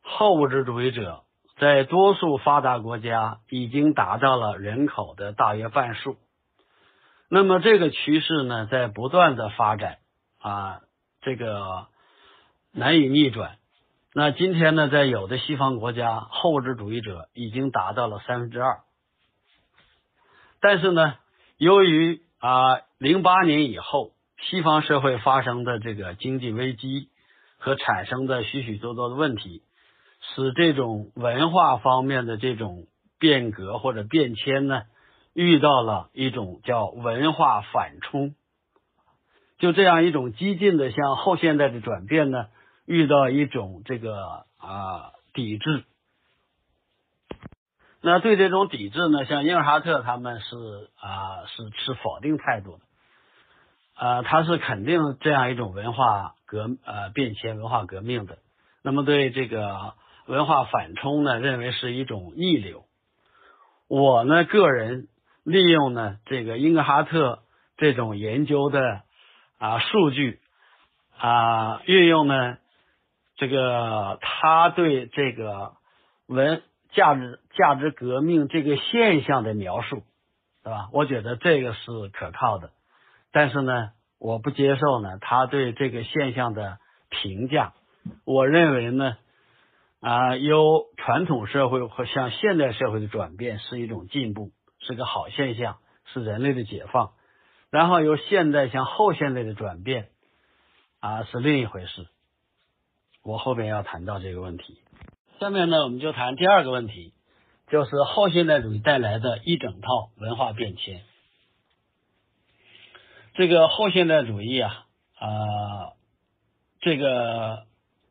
[0.02, 1.24] 后物质主义者。
[1.60, 6.18] 在多数发达国家已经达到了人口的大约半数。
[7.32, 9.98] 那么这个趋势呢，在不断的发展
[10.40, 10.82] 啊，
[11.22, 11.88] 这个
[12.72, 13.58] 难以逆转。
[14.14, 18.82] 那今天呢，在有的西方国家，后物质主义者已经达到了三分之二。
[20.60, 21.16] 但是呢，
[21.58, 27.10] 由于啊，零八年以后，西方社会发生的这个经济危机
[27.58, 29.64] 和产生的许许多多的问题，
[30.36, 32.88] 使这种文化方面的这种
[33.20, 34.84] 变革或者变迁呢。
[35.34, 38.34] 遇到了一种叫文化反冲，
[39.60, 42.48] 就这样一种激进的向后现代的转变呢，
[42.88, 44.18] 遇到一种这个
[44.58, 45.84] 啊抵制。
[48.02, 50.56] 那对这种抵制呢，像英尔哈特他们是
[51.00, 58.38] 啊是持否定态度的，啊他是肯定这样一种文化革呃变迁、文化革命的。
[58.84, 59.94] 那么对这个
[60.26, 62.86] 文化反冲呢，认为是一种逆流。
[63.88, 65.08] 我呢个人。
[65.50, 67.40] 利用呢这个英格哈特
[67.78, 69.04] 这种研究的
[69.58, 70.42] 啊数据
[71.18, 72.58] 啊运用呢
[73.38, 75.72] 这个他对这个
[76.28, 80.04] 文价值价值革命这个现象的描述，
[80.64, 80.88] 对吧？
[80.94, 82.72] 我觉得这个是可靠的，
[83.34, 83.90] 但是呢，
[84.20, 86.78] 我不接受呢他对这个现象的
[87.10, 87.74] 评价。
[88.24, 89.18] 我认为呢
[90.00, 94.52] 啊由传统社会和向现代社会的转变是一种进步。
[94.80, 97.12] 是个好现象，是人类的解放。
[97.72, 100.10] 然后由现代向后现代的转变，
[101.00, 102.08] 啊，是另一回事。
[103.24, 104.80] 我后边要谈到这个问题。
[105.40, 107.12] 下面呢，我们就谈第二个问题，
[107.70, 111.02] 就是后现代主义带来的一整套文化变迁。
[113.34, 115.28] 这个后现代主义啊，啊，
[116.80, 117.66] 这个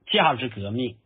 [0.07, 0.97] 价值革命，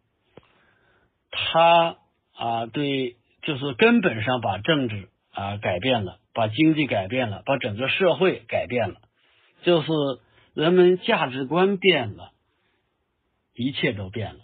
[1.30, 1.96] 它
[2.34, 5.08] 啊，对，就是根本上把政治。
[5.32, 8.96] 啊，改变了，把经济改变了，把整个社会改变了，
[9.62, 9.88] 就是
[10.54, 12.32] 人们价值观变了，
[13.54, 14.40] 一切都变了。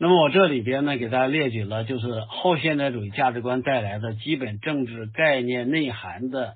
[0.00, 6.54] 那么我这里边呢，给大家列举了，就是后现代主义价值观带来的基本政治概念内涵的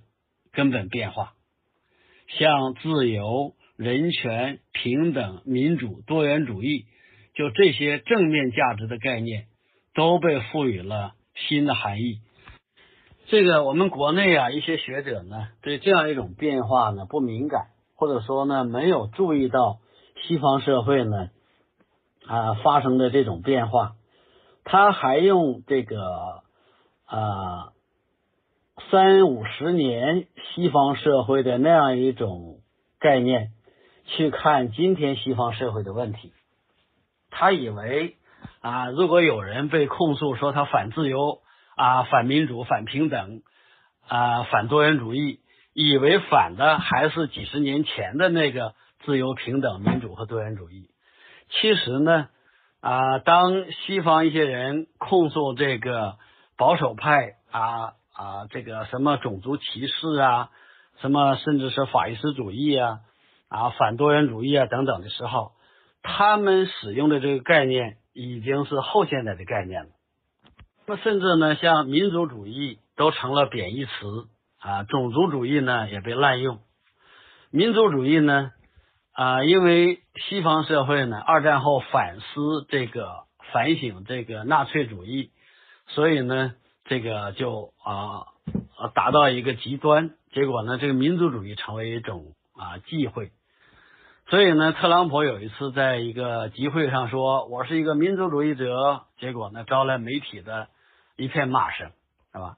[0.53, 1.32] 根本变化，
[2.28, 6.86] 像自由、人权、平等、民主、多元主义，
[7.34, 9.47] 就这些正面价值的概念
[9.93, 12.20] 都被赋予了新的含义。
[13.26, 17.66] 这个我们国内啊，一些学者呢，对这样一种变化呢不敏感，
[17.97, 19.78] 或者说呢没有注意到
[20.22, 21.30] 西方社会呢
[22.27, 23.93] 啊发生的这种变化，
[24.64, 26.43] 他还用这个
[27.07, 27.73] 啊
[28.91, 32.61] 三五十年西方社会的那样一种
[32.99, 33.51] 概念
[34.05, 36.33] 去看今天西方社会的问题，
[37.31, 38.16] 他以为
[38.61, 41.41] 啊如果有人被控诉说他反自由。
[41.75, 43.41] 啊，反民主、反平等，
[44.07, 45.41] 啊，反多元主义，
[45.73, 48.75] 以为反的还是几十年前的那个
[49.07, 50.91] 自由、平等、民主和多元主义。
[51.61, 52.29] 其实呢，
[52.81, 56.17] 啊，当西方一些人控诉这个
[56.57, 60.51] 保守派啊啊，这个什么种族歧视啊，
[61.01, 63.01] 什么甚至是法西斯主义啊
[63.49, 65.53] 啊，反多元主义啊等等的时候，
[66.03, 69.91] 他们使用的这个概念已经是后现代的概念了。
[70.87, 73.91] 那甚至呢，像民族主义都成了贬义词
[74.59, 76.61] 啊，种族主义呢也被滥用。
[77.51, 78.53] 民族主义呢
[79.13, 85.31] 啊，因为西方社会呢二战后反思这个反省这个纳粹主义，
[85.89, 86.55] 所以呢
[86.85, 88.27] 这个就啊
[88.95, 93.31] 达到一个极端，结果呢这个民族主义成为一种啊忌讳。
[94.29, 100.69] 所以呢，特朗普有一次在一个集会上说：“我是一个民族主义者。”结果呢，招来媒体的
[101.17, 101.91] 一片骂声，
[102.33, 102.57] 是吧？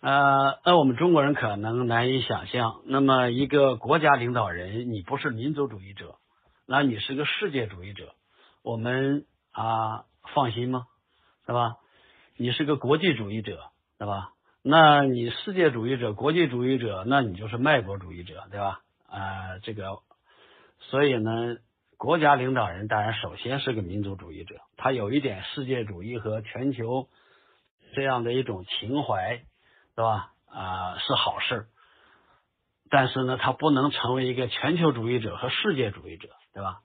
[0.00, 6.16] 呃，那我们中国人可能难以想象，那么一个国家领导人，你不是民族主义者，
[6.66, 8.14] 那你是个世界主义者，
[8.62, 10.86] 我们啊放心吗？
[11.46, 11.76] 是吧？
[12.36, 13.58] 你是个国际主义者，
[13.98, 14.30] 对吧？
[14.62, 18.80] 那你世界主义者、国际主义者，那你就是卖国主义者，对吧？
[19.08, 19.98] 啊，这个。
[20.78, 21.56] 所以呢，
[21.96, 27.08] 国家领导人当然首先是个民族主义者，他有一点世界主义和全球
[27.94, 29.42] 这样的一种情怀，
[29.98, 30.30] 是吧？
[30.48, 31.66] 啊，是好事。
[32.88, 36.78] 但是呢，他不能成为一个全球主义者和世界主义者，对吧？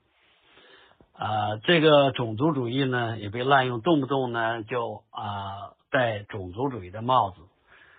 [1.12, 7.40] 啊，这个种族主义呢也被滥用，动不动呢就啊戴种族主义的帽子。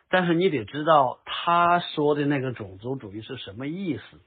[0.09, 4.19] 但是你得知道，他说的那个种族主义是什么意思。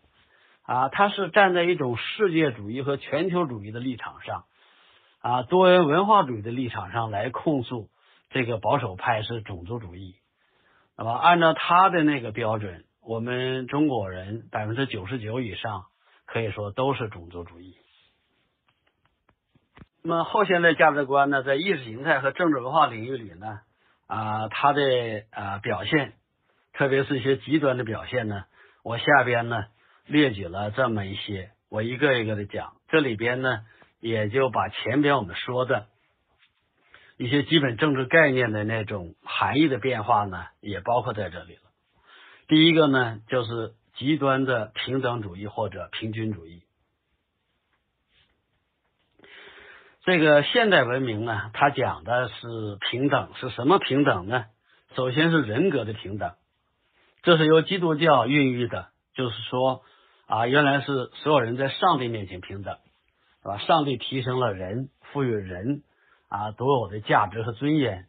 [0.63, 4.45] 啊，他是站在一种世界主义和全球主义的立场上，
[5.21, 7.91] 啊多元文化主义的立场上来控诉
[8.31, 10.15] 这个保守派是种族主义，
[10.99, 15.85] 那么按照他的那个标准，我们中国人百分之九十九以上
[16.27, 17.77] 可以说都是种族主义。
[20.03, 23.61] 那么后现代价值观呢，在意识形态和政治文化领域里呢，
[24.09, 24.83] 啊，它的
[25.31, 26.15] 啊表现，
[26.73, 28.47] 特别是一些极端的表现呢，
[28.83, 29.67] 我下边呢
[30.07, 32.73] 列举了这么一些，我一个一个的讲。
[32.89, 33.61] 这里边呢，
[34.01, 35.87] 也就把前边我们说的
[37.19, 41.63] 一些基本政治概念的那种含义的变化呢，也包括在这里了。
[42.47, 46.63] 第一个呢，就是极端的平等主义或者平均主义。
[50.05, 52.47] 这个现代文明呢，它讲的是
[52.89, 54.47] 平等，是什么平等呢？
[54.95, 56.35] 首先是人格的平等，
[57.23, 59.83] 这是由基督教孕育的，就是说
[60.27, 62.79] 啊，原来是所有人在上帝面前平等，
[63.43, 63.59] 是吧？
[63.59, 65.83] 上帝提升了人，赋予人
[66.29, 68.07] 啊独有的价值和尊严。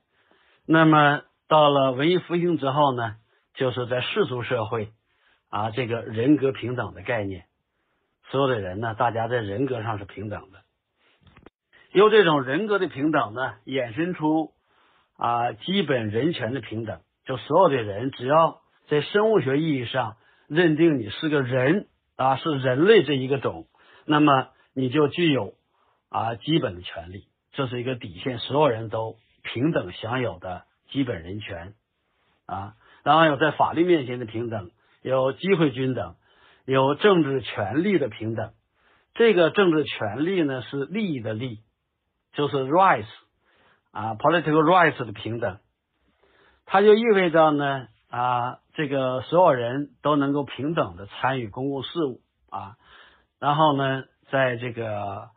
[0.66, 3.16] 那么到了文艺复兴之后呢，
[3.54, 4.92] 就是在世俗社会
[5.50, 7.46] 啊，这个人格平等的概念，
[8.30, 10.60] 所有的人呢，大家在人格上是平等的。
[11.92, 14.52] 由这种人格的平等呢，衍生出
[15.18, 20.18] 啊基本人权的平等，就所有的人只要在生物学意义上
[20.48, 23.66] 认定你是个人啊，是人类这一个种，
[24.06, 25.56] 那么你就具有
[26.10, 31.74] 啊基本的权利，这是一个底线，所有人都平等享有的基本人权
[32.46, 32.74] 啊。
[33.04, 34.72] 然后有在法律面前的平等，
[35.02, 36.16] 有机会均等，
[36.66, 38.52] 有政治权利的平等。
[39.14, 41.60] 这个政治权利呢，是利益的利。
[42.32, 43.08] 就是 rights
[43.92, 45.58] 啊，political rights 的平等，
[46.64, 52.22] 它就意味着呢啊，这个所有人都能够平等的参与公共事务
[52.52, 52.76] 啊，
[53.40, 55.32] 然后呢，在这个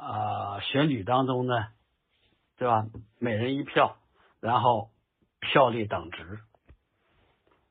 [0.00, 1.68] 啊选举当中呢，
[2.56, 2.86] 对吧？
[3.18, 3.96] 每人一票，
[4.40, 4.88] 然后
[5.40, 6.40] 票力等值，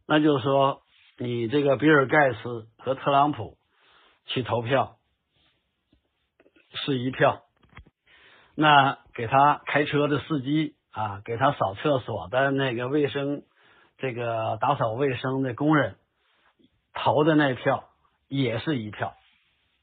[0.05, 0.83] 那就是说，
[1.17, 3.57] 你这个比尔盖茨和特朗普
[4.25, 4.97] 去投票
[6.71, 7.41] 是一票。
[8.55, 13.43] 那给他开车的司机啊，给他扫厕所的那个卫生，
[13.97, 15.95] 这个打扫卫生的工人
[16.93, 17.85] 投的那票
[18.27, 19.15] 也是一票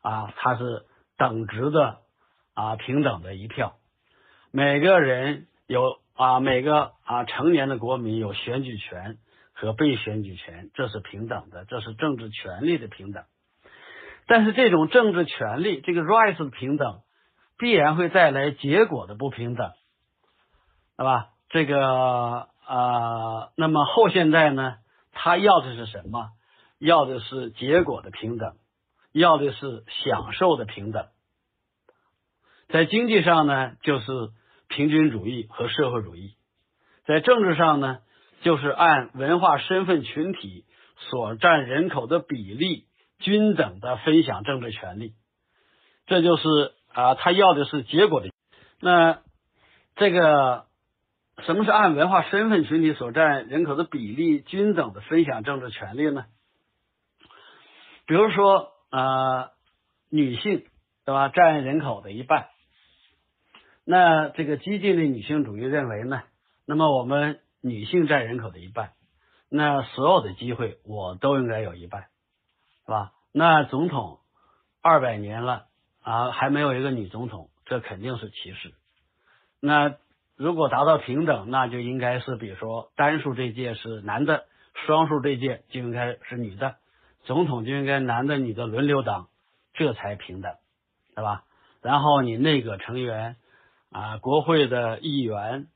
[0.02, 0.84] 啊，他是
[1.16, 2.02] 等值的
[2.56, 3.76] 啊，平等的一票。
[4.50, 9.18] 每个人有啊，每个啊成年的国民有选举权
[9.52, 13.22] 和被选举权，这是平等的，这是政治权利的平等。
[14.26, 17.02] 但是这种政治权利，这个 rights 的平等。
[17.58, 19.72] 必然会带来结果的不平等，
[20.98, 21.30] 对吧？
[21.48, 24.76] 这个啊，那么后现代呢？
[25.12, 26.32] 他要的是什么？
[26.78, 28.56] 要的是结果的平等，
[29.10, 31.06] 要的是享受的平等。
[32.68, 34.06] 在经济上呢，就是
[34.68, 36.36] 平均主义和社会主义；
[37.04, 37.98] 在政治上呢，
[38.42, 40.64] 就是按文化身份群体
[40.96, 42.84] 所占人口的比例
[43.18, 45.14] 均等的分享政治权利。
[46.06, 46.44] 这就是。
[46.96, 48.30] 啊，他要的是结果的。
[48.80, 49.18] 那
[49.96, 50.64] 这个
[51.44, 56.24] 什么是按文化身份群体所占人口的比例均等的分享政治权利呢？
[58.06, 59.50] 比如说啊，
[60.08, 60.64] 女性
[61.04, 62.48] 对吧，占人口的一半。
[63.86, 66.22] 那这个激进的女性主义认为呢，
[66.66, 68.92] 那么我们女性占人口的一半，
[69.48, 72.08] 那所有的机会我都应该有一半，
[72.84, 73.12] 是吧？
[73.32, 74.18] 那总统
[74.82, 75.66] 二百年了。
[76.08, 78.72] 啊，还没有一个女总统，这肯定是歧视。
[79.58, 79.96] 那
[80.36, 84.44] 如果达到平等，那就应该是，比如说单数这届是男的，
[84.86, 86.76] 双数这届就应该是女的，
[87.24, 89.26] 总统就应该男的女的轮流当，
[89.74, 90.54] 这才平等，
[91.16, 91.42] 对吧？
[91.82, 93.34] 然后你内阁成员
[93.96, 95.68] 啊，国会的议员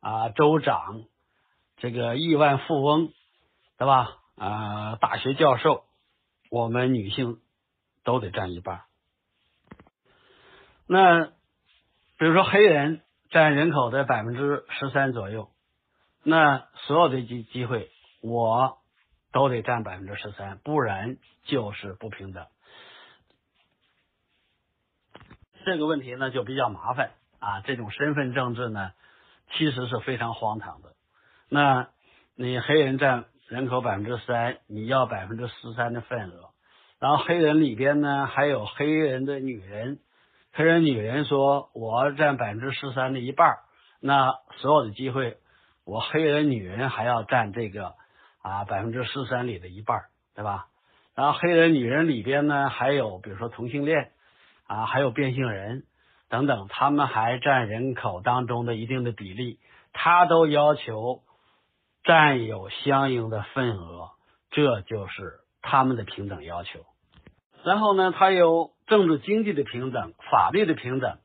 [0.00, 1.04] 啊，州长，
[1.76, 3.12] 这个亿万富翁，
[3.76, 4.16] 对吧？
[4.34, 5.84] 啊，大学教授，
[6.50, 7.38] 我们女性
[8.02, 8.84] 都得占一半。
[10.86, 11.26] 那
[12.16, 15.50] 比如说黑人占人口的百分之十三左右，
[16.22, 17.90] 那所有的机机会
[18.22, 18.78] 我
[19.32, 22.46] 都得占百分之十三，不然就是不平等。
[25.66, 27.12] 这个问题呢就比较麻烦
[27.46, 28.90] 啊，这种身份政治呢
[29.52, 30.94] 其实是非常荒唐的。
[31.48, 31.88] 那
[32.34, 36.50] 你黑人占人口百分之三，你要百分之十三的份额，
[36.98, 40.00] 然后黑人里边呢还有黑人的女人。
[40.52, 43.56] 黑人女人说：“我占百分之十三的一半，
[44.00, 45.36] 那所有的机会，
[45.84, 47.92] 我黑人女人还要占这个
[48.40, 50.00] 啊百分之十三里的一半，
[50.34, 50.68] 对吧？
[51.14, 54.12] 然后黑人女人里边呢，还有比如说同性恋
[54.66, 55.84] 啊，还有变性人
[56.28, 59.58] 等等，他们还占人口当中的一定的比例，
[59.92, 61.22] 他都要求
[62.02, 64.10] 占有相应的份额，
[64.50, 66.80] 这就是他们的平等要求。
[67.64, 71.18] 然后呢，他由政治经济的平等、法律的平等，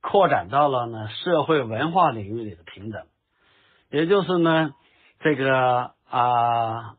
[0.00, 3.06] 扩展到了呢社会文化领域里的平等，
[3.90, 4.74] 也就是呢
[5.20, 6.96] 这个啊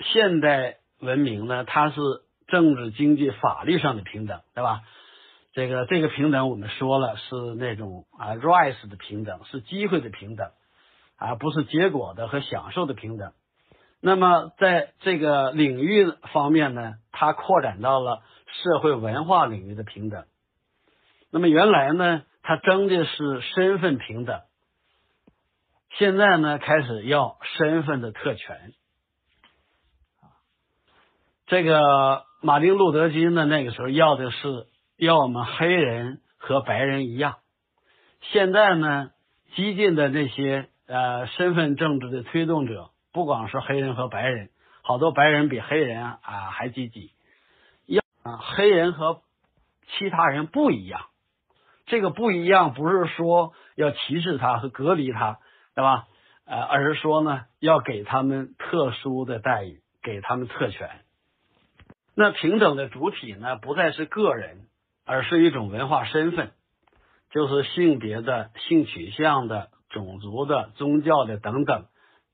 [0.00, 2.00] 现代文明呢，它是
[2.46, 4.82] 政治经济法律上的平等，对吧？
[5.58, 10.52] 这个这个平等，我们说了是那种啊，rise 的平等，是机会的平等，
[11.16, 13.32] 而不是结果的和享受的平等。
[14.00, 20.26] 那么在这个领域方面呢，它扩展到了社会文化领域的平等。
[21.32, 24.42] 那么原来呢，它争的是身份平等，
[25.96, 28.74] 现在呢，开始要身份的特权。
[31.48, 34.68] 这个马丁路德金呢，那个时候要的是。
[34.98, 37.36] 要我们黑人和白人一样。
[38.20, 39.12] 现在呢，
[39.54, 44.50] 激进的那些呃身份政治的推动者，不光是黑人和白人，
[44.82, 46.18] 好多白人比黑人啊
[46.50, 47.12] 还积极。
[47.86, 49.22] 要啊，黑人和
[49.86, 51.02] 其他人不一样。
[51.86, 55.38] 这个不一样不是说要歧视他和隔离他，
[55.76, 56.08] 对吧？
[56.44, 60.90] 呃，而是说呢，要给他们特殊的待遇，给他们特权。
[62.16, 64.64] 那平等的主体呢，不再是个人。
[65.08, 66.52] 而是一种文化身份，
[67.30, 71.86] 就是性别的、性取向的、种族的、宗教的等等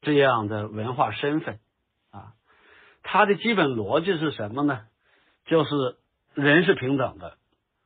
[0.02, 1.60] 这样的文化身份
[2.10, 2.34] 啊。
[3.04, 4.80] 它的基本逻辑是什么呢？
[5.46, 5.70] 就是
[6.34, 7.38] 人是平等的，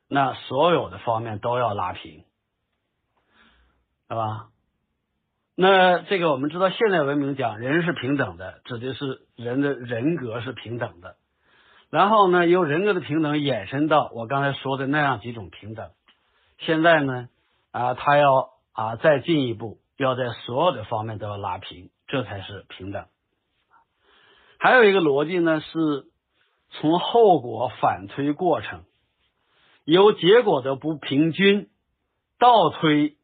[0.09, 2.25] 那所有的方面都要拉平，
[4.09, 4.49] 是吧？
[5.55, 11.17] 那这个我们知道，现代文明讲人是平等的，指的是人的人格是平等的。
[11.91, 15.91] 然后呢，由人格的平等衍生到我刚才说的那样几种平等。
[16.59, 17.29] 现在呢，
[17.71, 23.07] 啊，他要啊再进一步，要在所有的方面都要拉平，这才是平等。
[24.59, 26.07] 还有一个逻辑呢，是
[26.71, 28.85] 从后果反推过程，
[29.85, 31.71] 由结果的不平均
[32.39, 33.17] 倒推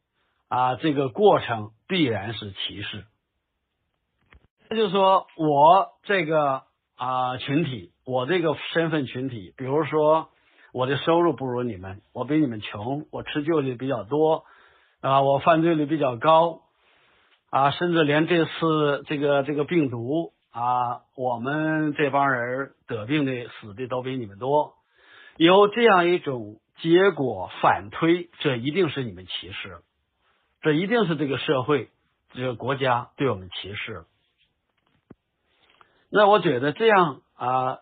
[0.47, 3.05] 啊，这个过程必然是歧视。
[4.69, 6.63] 那就是说我这个
[6.95, 7.91] 啊群体。
[8.05, 10.29] 我这个身份群体，比如说
[10.73, 14.43] 我的收入不如你们，我比你们穷，我吃救济比较多
[15.01, 16.61] 啊，我犯罪率比较高
[17.49, 24.73] 啊，甚至连这次这个这个病毒啊，我们这帮人得病的死的都比你们多，
[25.37, 29.79] 有这样一种结果反推，这一定是你们歧视，
[30.61, 31.89] 这一定是这个社会
[32.33, 34.05] 这个国家对我们歧视。
[36.15, 37.79] 那我觉得这样啊。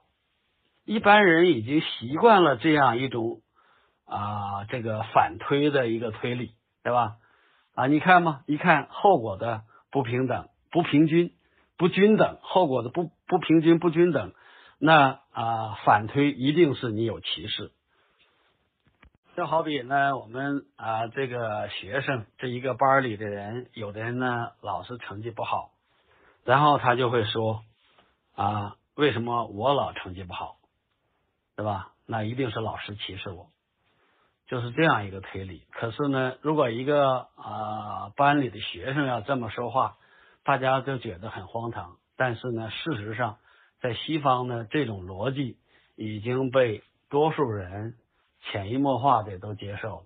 [0.85, 3.39] 一般人已经习惯了这样一种
[4.05, 7.15] 啊，这个反推的一个推理，对吧？
[7.73, 9.61] 啊，你看嘛，一看后果的
[9.91, 11.31] 不平等、不平均、
[11.77, 14.33] 不均等，后果的不不平均、不均等，
[14.77, 17.71] 那啊，反推一定是你有歧视。
[19.37, 25.69] 就好比呢，我们啊，这个学生这一个班里的人，有的人呢老是成绩不好，
[26.43, 27.63] 然后他就会说
[28.35, 30.57] 啊，为什么我老成绩不好？
[31.55, 31.93] 对吧？
[32.05, 33.49] 那一定是老师歧视我，
[34.47, 35.67] 就是这样一个推理。
[35.71, 39.97] 可是呢，如果一个啊班里的学生要这么说话，
[40.43, 41.97] 大家就觉得很荒唐。
[42.17, 43.37] 但是呢，事实上，
[43.79, 45.57] 在西方呢，这种逻辑
[45.95, 47.95] 已经被多数人
[48.41, 50.03] 潜移默化的都接受了。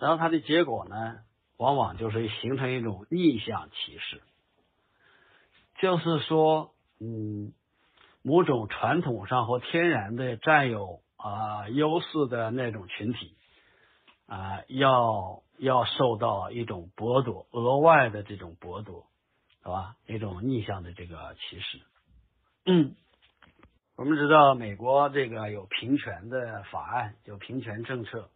[0.00, 1.20] 然后它的结果呢，
[1.56, 4.22] 往往就是形成一种逆向歧视，
[5.80, 7.52] 就是说，嗯。
[8.22, 13.36] 某种传统上或天然的占有啊优势的那种群体
[14.26, 19.06] 啊，要要受到一种剥夺，额外的这种剥夺，
[19.62, 19.94] 是吧？
[20.06, 21.80] 一种逆向的这个歧视。
[22.66, 22.96] 嗯，
[23.96, 28.28] 我们知道美国这个有平权的法案，有平权政策，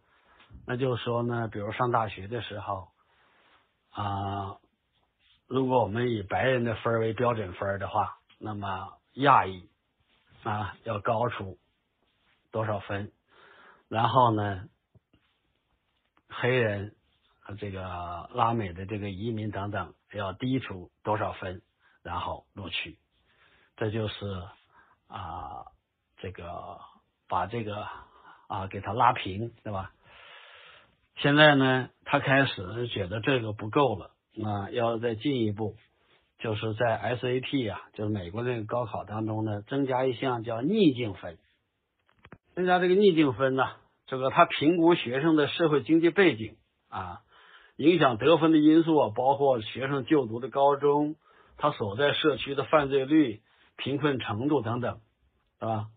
[0.65, 2.87] 那就是说呢，比如上大学的时候
[3.91, 4.57] 啊，
[5.47, 9.69] 如果我们以白人的分为标准分的话，那么亚裔。
[10.43, 11.57] 啊，要高出
[12.51, 13.13] 多少分？
[13.87, 14.67] 然后呢，
[16.27, 16.93] 黑人
[17.39, 21.61] 和、这个拉美的这个移民等等要低出多少分？
[22.01, 22.97] 然后录取，
[23.77, 24.43] 这就是
[25.07, 25.67] 啊，
[26.17, 26.77] 这个
[27.29, 27.87] 把这个
[28.47, 29.93] 啊给他拉平，对吧？
[31.15, 35.75] 现在呢，他开始觉得这个不够了，啊要再进一步。
[36.39, 41.37] 就是在 SAT 啊，就是美国那个高考当中呢，增加一项叫逆境分。
[42.53, 43.63] 增加这个逆境分呢，
[44.07, 46.57] 这个他评估学生的社会经济背景
[46.89, 47.21] 啊，
[47.77, 51.15] 影响得分的因素啊包括学生就读的高中，
[51.57, 53.41] 他所在社区的犯罪率、
[53.77, 54.99] 贫困程度等等，
[55.61, 55.87] 是吧？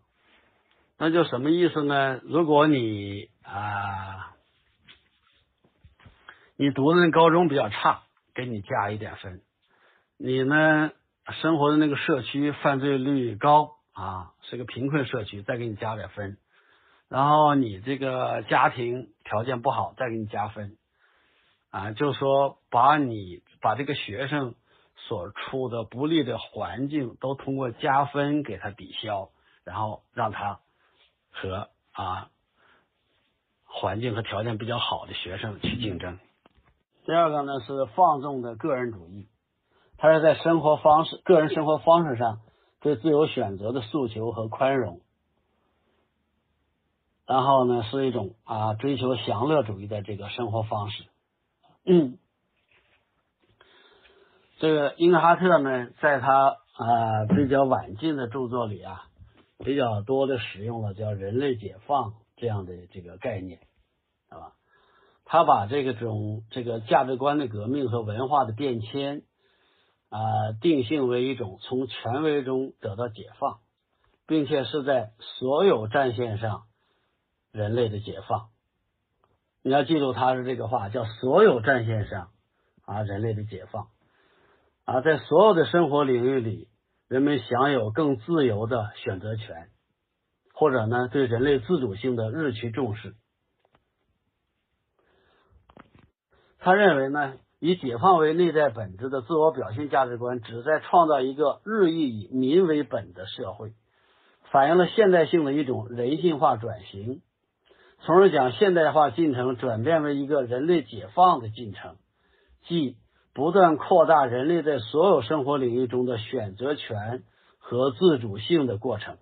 [0.97, 2.21] 那就什么意思呢？
[2.23, 4.33] 如果你啊，
[6.55, 8.03] 你读的那高中比较差，
[8.37, 9.39] 给你加一点分；
[10.17, 10.91] 你呢，
[11.41, 16.37] 生活的那个社区犯罪率高啊，是个贫困社区，再给你加点分。
[17.09, 20.77] 然后你这个家庭条件不好，再给你加分。
[21.71, 24.55] 啊，就是说把你把这个学生
[24.95, 29.31] 所处的不利的环境都通过加分给他抵消，
[29.65, 30.59] 然后让他。
[31.39, 32.31] 和啊
[33.63, 36.17] 环境和条件比较好的学生去竞争。
[37.07, 39.29] 第二个呢是放纵的个人主义，
[39.97, 42.41] 他是在生活方式、个人生活方式上
[42.81, 44.99] 对自由选择的诉求和宽容。
[47.25, 51.05] 然后呢是一种啊追求享乐主义的这个生活方式。
[51.85, 52.17] 嗯，
[54.59, 59.05] 这个英格哈特呢，在他啊比较晚近的著作里啊。
[59.59, 63.59] 比较多的使用了叫“人类解放”这样的这个概念，
[64.29, 64.53] 是吧？
[65.29, 69.23] 他把这个种这个价值观的革命和文化的变迁
[70.09, 70.19] 啊，
[70.61, 73.59] 定性为一种从权威中得到解放，
[74.25, 76.63] 并且是在所有战线上
[77.51, 78.47] 人类的解放。
[79.61, 82.29] 你要记住他的这个话，叫“所有战线上
[82.85, 83.89] 啊人类的解放”，
[84.85, 86.69] 啊，在所有的生活领域里。
[87.09, 89.69] 人们享有更自由的选择权，
[90.53, 93.15] 或者呢，对人类自主性的日趋重视。
[96.67, 103.71] 他认为呢，以解放为内在本质的自我表现价值观，旨在创造一个日益以民为本的社会，
[104.51, 107.21] 反映了现代性的一种人性化转型，
[108.01, 111.95] 从而将现代化进程转变为一个人类解放的进程，
[112.67, 112.97] 即。
[113.33, 117.23] 不断扩大人类在所有生活领域中的选择权
[117.59, 119.15] 和自主性的过程，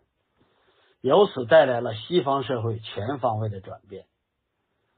[1.01, 4.05] 由此带来了西方社会全方位的转变。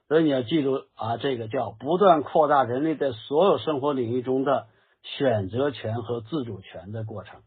[0.08, 4.68] 所以你要记住啊，这个叫不断扩大人类在所有生活领域中的
[5.02, 7.42] 选择权和自主权的过程。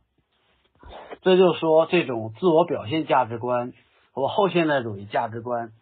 [1.22, 3.72] 这就是说，这种自我表现价值观
[4.12, 5.72] 和后现代主义价值观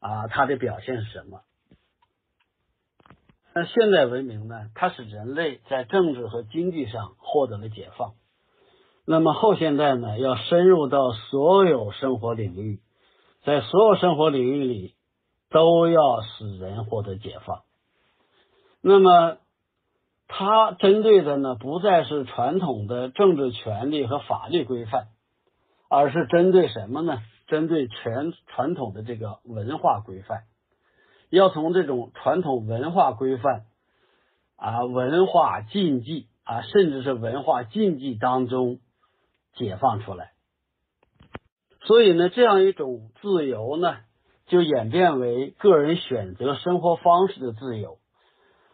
[0.00, 1.40] 啊，它的表现是什么？
[3.54, 4.70] 那现代文明呢？
[4.74, 8.14] 它使人类在政治和经济上获得了解放。
[9.06, 10.18] 那么后现代呢？
[10.18, 12.80] 要深入到所有生活领域，
[13.44, 14.94] 在所有生活领域里
[15.50, 17.62] 都要使人获得解放。
[18.80, 19.38] 那么
[20.28, 25.08] 它针对的呢，不再是传统的政治权利和法律规范，
[25.88, 27.22] 而是针对什么呢？
[27.46, 30.44] 针对全传统的这个文化规范。
[31.30, 33.66] 要从这种传统文化规范
[34.56, 38.78] 啊、文化禁忌啊，甚至是文化禁忌当中
[39.54, 40.32] 解放出来。
[41.82, 43.96] 所以呢，这样一种自由呢，
[44.46, 47.98] 就演变为个人选择生活方式的自由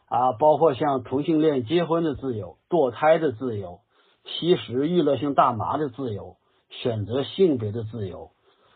[0.07, 3.81] 啊，包括像同性恋结婚的自由、堕胎的自由、
[4.25, 6.37] 吸食娱乐性大麻的自由、
[6.69, 8.31] 选择性别的自由。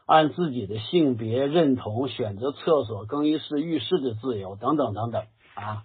[0.06, 5.22] 按自己的性别认同选择厕所、更衣室、浴室的自由等等等等
[5.54, 5.82] 啊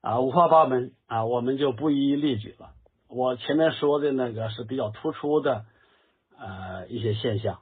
[0.00, 2.70] 啊五花八门啊，我们就不一一例举了。
[3.10, 5.66] 我前面说的那个是比较突出的
[6.38, 7.58] 呃一些现象。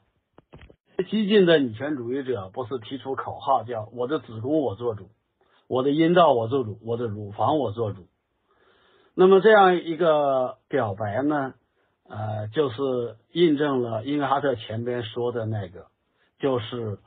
[1.03, 5.09] 激进的女权主义者不是提出口号叫“我的子宫我做主，
[5.67, 8.07] 我的阴道我做主，我的乳房我做主”。
[9.17, 11.55] 那么这样一个表白呢？
[12.07, 15.87] 呃，就是印证了英格哈特前边说的那个，
[16.39, 16.99] 就是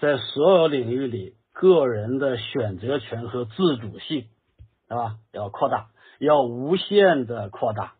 [0.00, 4.28] 在所有领域里，个人的选择权和自主性，
[4.88, 5.16] 是吧？
[5.30, 5.88] 要扩大，
[6.18, 7.94] 要无限的扩大。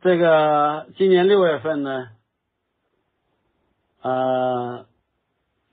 [0.00, 2.08] 这个今年六月份呢，
[4.02, 4.86] 呃，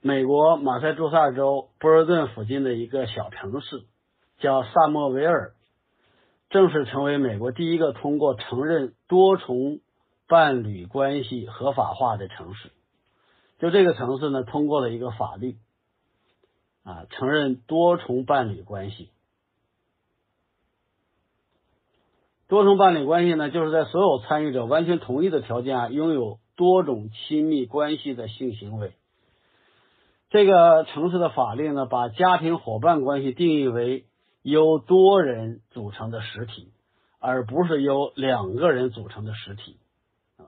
[0.00, 3.84] 美国马赛诸塞州波尔顿附近的一个小城市
[4.38, 5.54] 叫萨默维尔。
[6.50, 9.80] 正式成为美国第一个通过承认多重
[10.26, 12.70] 伴侣关系合法化的城市。
[13.58, 15.56] 就这个城市呢，通过了一个法律，
[16.84, 19.10] 啊，承认多重伴侣关系。
[22.46, 28.92] 多重伴侣关系呢，就是在所有参与者完全同意的条件下，拥有多种亲密关系的性行为。
[30.28, 34.04] 这个城市的法律呢，把家庭伙伴关系定义为。
[34.40, 36.72] 由多人组成的实体，
[37.18, 39.76] 而不是由两个人组成的实体
[40.38, 40.46] 啊。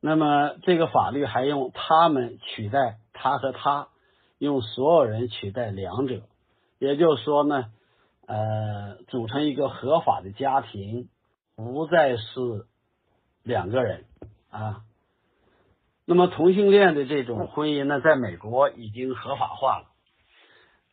[0.00, 3.88] 那么这个法律还用他们取代他和他，
[4.38, 6.22] 用所有人取代两者，
[6.80, 7.66] 也就是说呢，
[8.26, 11.08] 呃，组成一个合法的家庭，
[11.54, 12.66] 不再是
[13.44, 14.06] 两个人
[14.50, 14.82] 啊。
[16.08, 19.86] 那么同性恋的这种婚姻呢，在美国已经合法化了，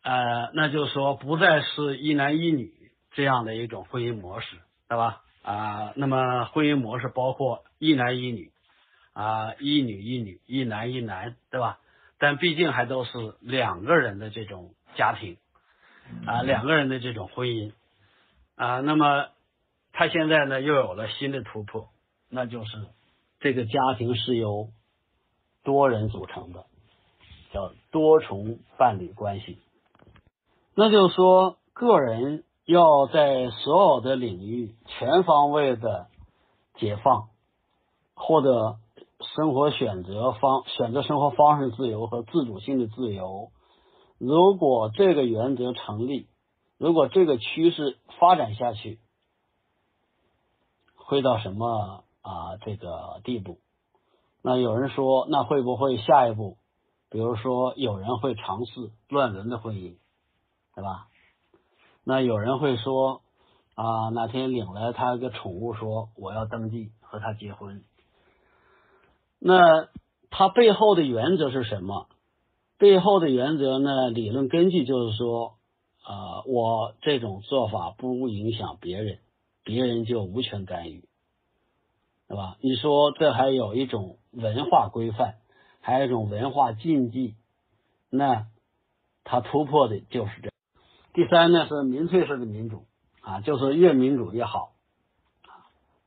[0.02, 2.74] 呃，那就是说不再是一男一女
[3.12, 4.58] 这样的一种婚姻模式，
[4.90, 5.22] 对吧？
[5.44, 8.52] 啊，那么婚姻模式包括一男一女，
[9.14, 11.78] 啊，一女一女，一男一男，对吧？
[12.18, 15.38] 但毕竟还都是两个人的这种家庭，
[16.26, 17.72] 啊，两个人的这种婚姻，
[18.56, 19.28] 啊，那么
[19.92, 21.90] 他现在呢又有了新的突破，
[22.30, 22.72] 那就是
[23.40, 24.70] 这个家庭是由。
[25.64, 26.66] 多人组成的
[27.52, 29.60] 叫多重伴侣关系，
[30.76, 36.08] 那就是说，个人要在所有的领域全方位的
[36.76, 37.30] 解放，
[38.16, 38.78] 获得
[39.36, 43.52] 生活选择方选择生活方式自由和自主性的自由。
[44.18, 46.28] 如果这个原则成立，
[46.78, 49.00] 如果这个趋势发展下去，
[50.96, 53.60] 会到什么啊这个地步？
[54.46, 56.58] 那有人说，那会不会下一步，
[57.10, 59.96] 比如说有人会尝试乱伦的婚姻，
[60.76, 61.08] 对吧？
[62.04, 63.22] 那有人会说，
[63.76, 67.84] 啊，哪天领来他个宠物，说我要登记和他结婚。
[69.40, 69.88] 那
[70.30, 72.08] 他背后的原则是什么？
[72.78, 74.10] 背后的原则呢？
[74.10, 75.54] 理论根据就是说，
[76.04, 79.20] 啊，我这种做法不影响别人，
[79.64, 81.08] 别人就无权干预。
[82.34, 82.58] 对吧？
[82.62, 85.36] 你说这还有一种文化规范，
[85.82, 87.36] 还有一种文化禁忌，
[88.10, 88.48] 那
[89.24, 90.50] 它突破的就是这。
[91.14, 92.86] 第三呢是民粹式的民主
[93.22, 94.72] 啊，就是越民主越好。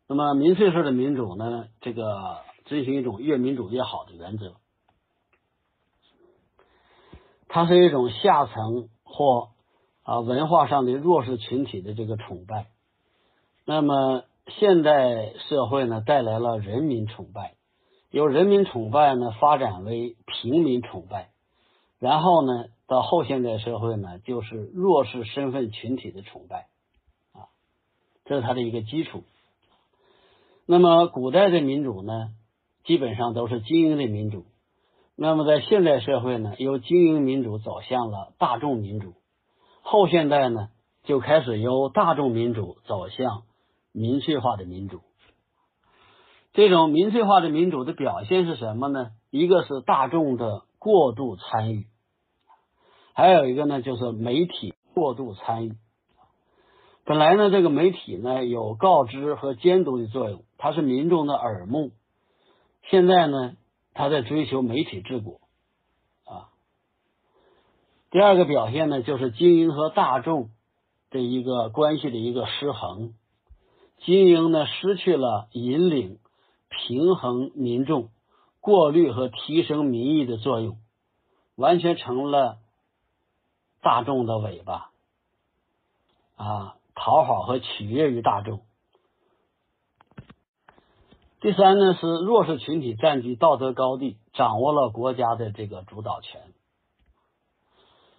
[0.08, 4.56] 那么民粹式的民主呢，这个遵循一种越民主越好的原则，
[7.46, 9.50] 它是一种下层或
[10.02, 12.66] 啊文化上的弱势群体的这个崇拜。
[13.64, 14.24] 那么。
[14.46, 17.54] 现代社会呢，带来了人民崇拜，
[18.10, 21.30] 由人民崇拜呢发展为平民崇拜，
[21.98, 26.68] 然后呢，到后现代社会呢，就是弱势身份群体的崇拜，
[27.32, 27.50] 啊，
[28.24, 29.24] 这是它的一个基础。
[30.64, 32.30] 那么，古代的民主呢，
[32.84, 34.44] 基本上都是精英的民主。
[35.16, 39.14] 那么，在现代社会呢，由精英民主走向了大众民主。
[39.80, 40.68] 后现代呢，
[41.04, 43.42] 就开始由大众民主走向。
[43.96, 45.00] 民粹化的民主，
[46.52, 49.12] 这种民粹化的民主的表现是什么呢？
[49.30, 51.86] 一个是大众的过度参与，
[53.14, 55.76] 还有一个呢就是媒体过度参与。
[57.06, 61.92] 本来呢，这个媒体呢有告知和监督的作用，它是民众的耳目。
[62.90, 63.54] 现在呢，
[63.94, 65.40] 他在追求媒体治国
[66.26, 66.52] 啊。
[68.10, 70.50] 第二个表现呢，就是精英和大众
[71.10, 73.14] 的一个关系的一个失衡。
[74.04, 76.18] 精英呢失去了引领、
[76.68, 78.10] 平衡民众、
[78.60, 80.78] 过滤和提升民意的作用，
[81.56, 82.58] 完全成了
[83.80, 84.90] 大众的尾巴
[86.36, 88.60] 啊，讨好和取悦于大众。
[91.40, 96.40] 第三呢是弱势群体占据道德高地，掌握了国家的这个主导权。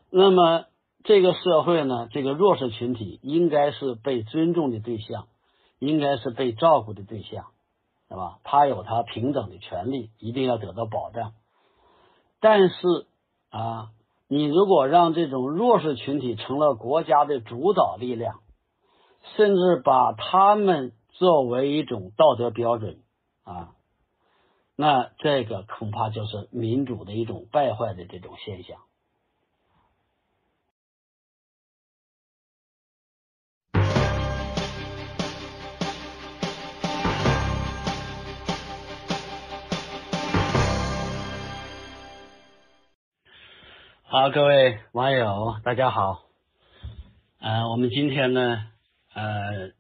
[0.10, 0.66] 那么
[1.04, 5.28] 这个社会呢，这个弱势群体应该是被尊重的对象。
[5.80, 7.46] 应该是被照顾的对象，
[8.10, 8.40] 是吧？
[8.44, 11.34] 他有他平等的权利，一定要得到保障。
[12.40, 12.76] 但是
[13.50, 13.90] 啊，
[14.28, 18.40] 你如果让这种弱势群体成了国家的主导力量，
[19.36, 23.00] 甚至把他们作为一种道德标准
[23.44, 23.74] 啊，
[24.76, 28.80] 那这个恐怕就是民主的一种败坏的这种现象。
[44.10, 46.22] 好，各位网友，大家好。
[47.42, 48.64] 呃，我们今天呢，
[49.14, 49.74] 呃，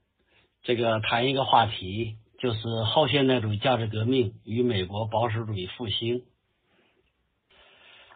[0.63, 6.23] 这个谈一个话题，就是后现代主义价值革命与美国保守主义复兴。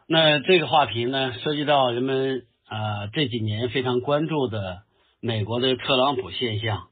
[0.06, 4.82] 那这个话题呢，涉及到人们啊这几年非常关注的
[5.22, 6.90] 美国的特朗普现象。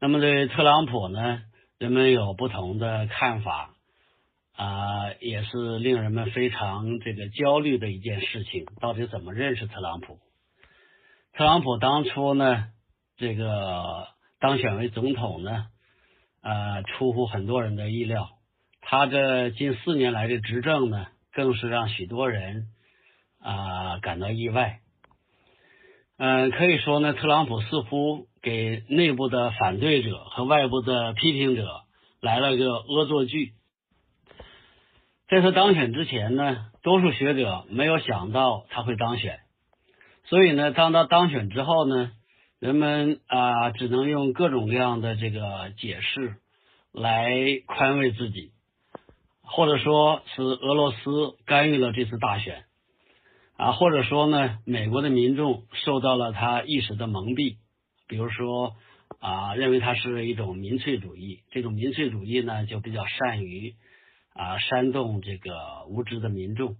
[0.00, 1.42] 那么对特朗普呢，
[1.78, 3.75] 人们有不同的看法。
[4.56, 8.64] 啊，也是令人们非常这个焦虑的一件事情。
[8.80, 10.18] 到底怎么认识特朗普？
[11.34, 12.64] 特朗普当初呢，
[13.18, 14.08] 这个
[14.40, 15.66] 当选为总统呢，
[16.42, 18.30] 呃，出乎很多人的意料。
[18.80, 22.68] 他这近四年来的执政呢，更是让许多人
[23.40, 24.78] 啊感到意外。
[26.16, 31.82] 嗯，可以说呢，特朗普似乎给内部的反对者和外部的批评者
[32.22, 33.52] 来了个恶作剧。
[35.28, 39.40] 在他当选之前呢，多数学者没有想到他会当选，
[40.24, 42.12] 所以呢，当他当选之后呢，
[42.60, 46.36] 人们啊只能用各种各样的这个解释
[46.92, 47.32] 来
[47.66, 48.52] 宽慰自己。
[49.48, 52.64] 或者说是俄罗斯干预了这次大选，
[53.56, 57.58] 啊，或者说呢，美国的民众受到了他一时的蒙蔽，
[58.08, 58.74] 比如说
[59.20, 63.76] 啊，认为他是一种民粹主义，这种民粹主义呢，就比较善于
[64.36, 66.76] 啊煽动这个无知的民众，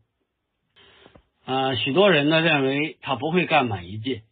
[1.45, 4.23] 啊，许多人呢认为他不会干满一届，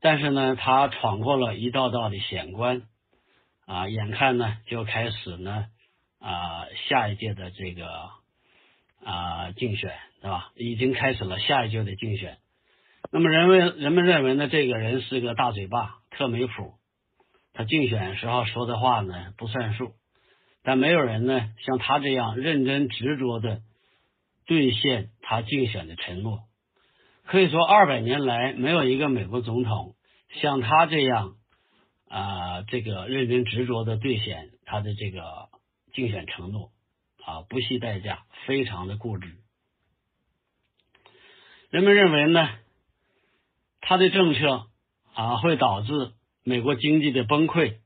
[0.00, 2.82] 但是呢，他闯过了一道道的险关，
[3.64, 5.66] 啊，眼看呢就开始呢。
[6.18, 7.86] 啊，下一届的这个
[9.04, 10.50] 啊竞选，对吧？
[10.56, 12.38] 已经开始了下一届的竞选。
[13.12, 16.74] 那么，人们人们认为呢，这个人是个大嘴巴，特没谱。
[17.52, 19.92] 他竞选时候说的话呢不算数，
[20.66, 23.62] 但没有人呢像他这样认真执着的
[24.46, 26.40] 兑现他竞选的承诺。
[27.24, 29.94] 可以说，二百年来没有一个美国总统
[30.28, 31.36] 像他这样
[32.08, 35.48] 啊，这个认真执着的兑现他的这个。
[35.94, 36.72] 竞选承诺
[37.24, 39.32] 啊，不惜代价，非常的固执。
[41.70, 42.50] 人们认为呢，
[43.80, 44.66] 他的政策
[45.14, 46.12] 啊会导致
[46.44, 47.78] 美国经济的崩溃，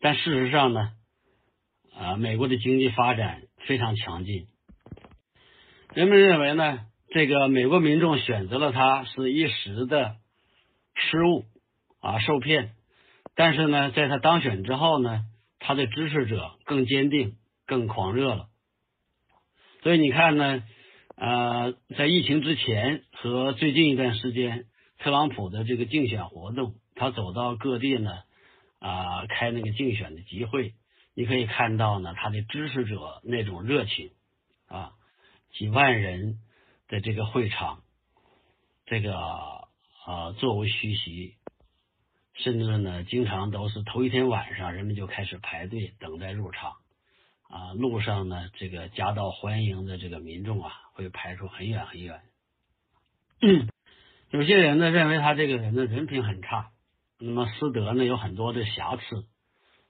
[0.00, 0.90] 但事实上呢，
[1.98, 4.46] 啊，美国的经济发展非常强劲。
[5.94, 10.16] 人们认为呢，这个美国民众选择了他是一时的
[10.94, 11.44] 失误
[12.00, 12.72] 啊，受骗。
[13.34, 15.24] 但是呢，在他当选之后呢。
[15.58, 17.34] 他的支持者更坚定、
[17.66, 18.46] 更狂热了，
[19.82, 20.62] 所以你看呢，
[21.16, 24.66] 呃，在疫情之前和最近一段时间，
[24.98, 28.12] 特朗普的这个竞选活动，他走到各地呢，
[28.78, 30.74] 啊，开那个竞选的集会，
[31.16, 34.10] 你可以看到呢，他的支持者那种热情
[34.68, 34.92] 啊，
[35.54, 36.40] 几万人
[36.88, 37.82] 的这个会场，
[38.84, 41.36] 这个啊，座无虚席。
[42.34, 46.74] 甚至呢，经常都是头一天晚上，人们就开始排队等待入场
[47.48, 47.72] 啊。
[47.72, 52.20] 路上呢，这个夹道欢迎的这个民众啊，会排出很远很远。
[54.28, 56.72] 有些人呢，认为他这个人的人品很差，
[57.18, 59.24] 那么私德呢有很多的瑕疵，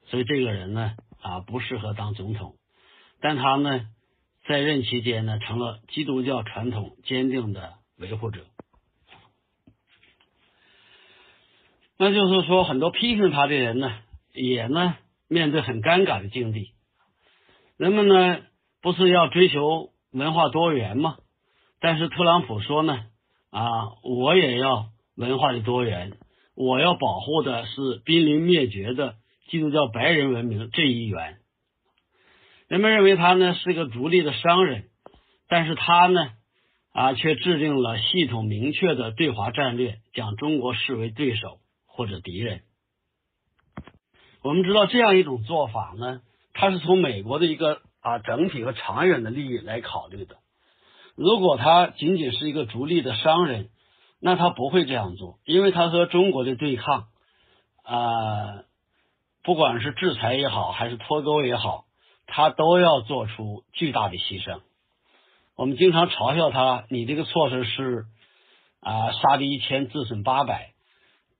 [0.05, 2.55] 所以这个人呢啊不适合当总统。
[3.21, 3.89] 但他呢
[4.47, 8.47] 在任期间呢，成了基督教传统坚定的维护者。
[11.99, 13.91] 那就是说，很多批评他的人呢，
[14.35, 14.97] 也呢
[15.29, 16.73] 面对很尴尬的境地。
[17.77, 18.43] 人们呢
[18.83, 21.17] 不是要追求文化多元吗？
[21.81, 23.05] 但是特朗普说呢，
[23.51, 26.19] 啊，我也要文化的多元，
[26.55, 29.17] 我要保护的是濒临灭绝的
[29.49, 31.38] 基督教白人文明这一员。
[32.68, 34.84] 人们认为他呢是个独立的商人，
[35.49, 36.30] 但是他呢
[36.92, 41.59] 啊却制定了系统明确的对华战略，将中国视为对手。
[41.88, 42.61] 或者敌人，
[44.42, 46.20] 我们知道这样一种做法呢，
[46.53, 50.36] 它是从美国的一个啊整体和长远的利益来考虑的。
[51.14, 53.70] 如果他仅仅是一个逐利的商人，
[54.20, 57.07] 那他不会这样做，因为他和中国的对抗
[57.82, 58.64] 啊，
[59.47, 61.84] 不管是制裁也好，还是脱钩也好，
[62.26, 64.59] 他都要做出巨大的牺牲。
[65.55, 68.07] 我们经常嘲笑他，你这个措施是
[68.80, 70.72] 啊杀敌一千，自损八百。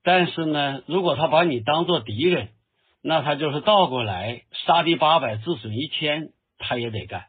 [0.05, 2.51] 但是呢，如果他把你当做敌人，
[3.03, 7.25] 那他就是倒过来杀敌八百自损一千，他也得干，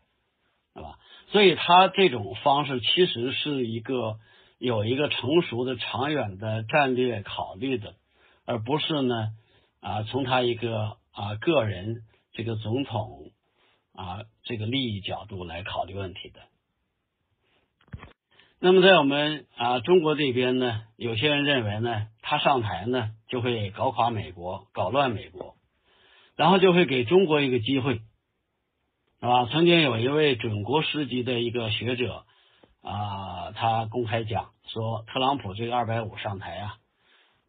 [0.76, 1.00] 是吧？
[1.30, 4.18] 所以他这种方式其实是一个
[4.60, 7.96] 有一个成熟的长远的战略考虑的，
[8.46, 9.30] 而不是呢
[9.80, 12.04] 啊从他一个啊个人
[12.34, 13.32] 这个总统
[13.94, 16.42] 啊这个利益角度来考虑问题的。
[18.60, 25.56] 那么在我们啊中国这边呢，有些人认为呢，他上台呢就会搞垮美国，搞乱美国，
[26.36, 28.02] 然后就会给中国一个机会，
[29.20, 29.46] 是吧？
[29.52, 32.26] 曾经有一位准国师级的一个学者
[32.82, 36.78] 啊，他公开讲说，特朗普这个二百五上台啊，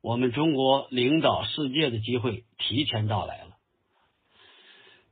[0.00, 3.56] 我们中国领导世界的机会提前到来了。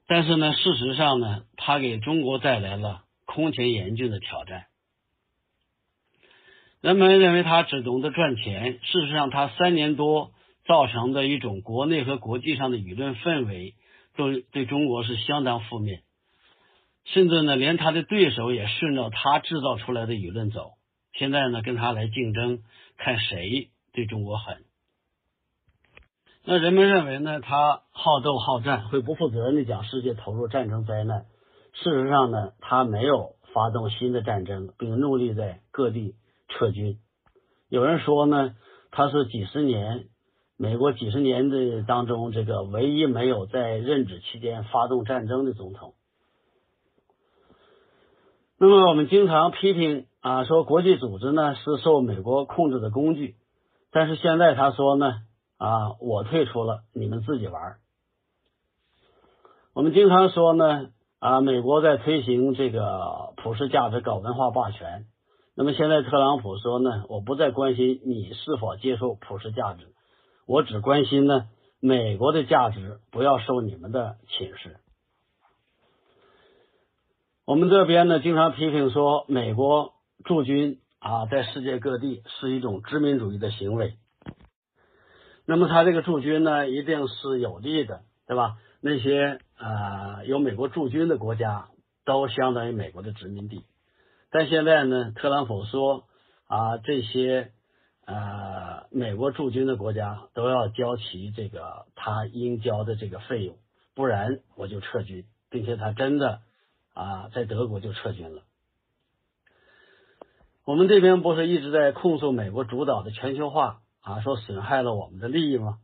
[0.06, 4.66] 但是呢，事实上呢，他给中国带来了空前严峻的挑战。
[6.80, 10.30] 人们认为他只懂得赚钱，事实上，他三年多
[10.66, 13.74] 造成的一种国内和国际上的舆论氛围，
[14.14, 16.02] 都对中国是相当负面。
[17.04, 20.74] 甚至呢，连他的对手也顺着他制造出来的舆论走。
[21.14, 22.62] 现在呢，跟他来竞争，
[22.96, 24.65] 看谁对中国狠。
[26.48, 31.26] 那人们认为呢，他好斗好战，会不负责任的讲世界投入战争灾难。
[31.72, 36.14] 事实上呢，他没有发动新的战争，并努力在各地
[36.48, 36.98] 撤军。
[37.68, 38.54] 有人说呢，
[38.92, 40.04] 他是几十年
[40.56, 45.94] 美国几十年的当中这个唯一没有在任职期间发动战争的总统。
[48.56, 53.34] 那么我们经常批评啊，说国际组织呢是受美国控制的工具，
[53.90, 55.12] 但是现在他说呢
[55.58, 57.76] 啊，我退出了，你们自己玩。
[59.72, 60.88] 我们经常说呢
[61.18, 65.06] 啊，美国在推行这个普世价值，搞文化霸权。
[65.54, 69.94] 那么现在特朗普说呢，我不再关心你是否接受普世价值，
[70.46, 71.48] 我只关心呢
[71.80, 74.76] 美国的价值不要受你们的侵蚀。
[77.46, 79.92] 我们这边呢，经常批评说，美国
[80.24, 83.96] 驻军啊，在世界各地是一种殖民主义的行为。
[85.46, 88.58] 那么，他这个驻军呢，一定是有利的，对吧？
[88.80, 91.68] 那些呃有美国驻军的国家，
[92.04, 93.64] 都相当于美国的殖民地。
[94.30, 96.04] 但现在呢，特朗普说
[96.46, 97.52] 啊，这些
[98.04, 103.56] 呃美国驻军的国家都要交齐这个他应交的这个费用，
[103.94, 106.40] 不然我就撤军，并且他真的。
[106.98, 108.40] 啊，在德国就撤军了。
[110.64, 115.78] 我们这边不是一直在控诉美国主导的全球化啊，说损害了我们的利益吗？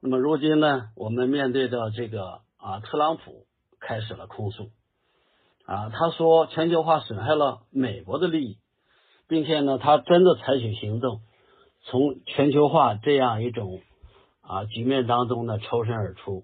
[0.00, 3.46] 那么如今呢，我们面对着这个啊，特朗普
[3.78, 4.70] 开始了控诉
[5.64, 8.58] 啊，他说全球化损害了美国的利益，
[9.28, 11.20] 并且呢，他真的采取行动，
[11.84, 13.80] 从全球化这样一种
[14.40, 16.42] 啊局面当中呢抽身而出。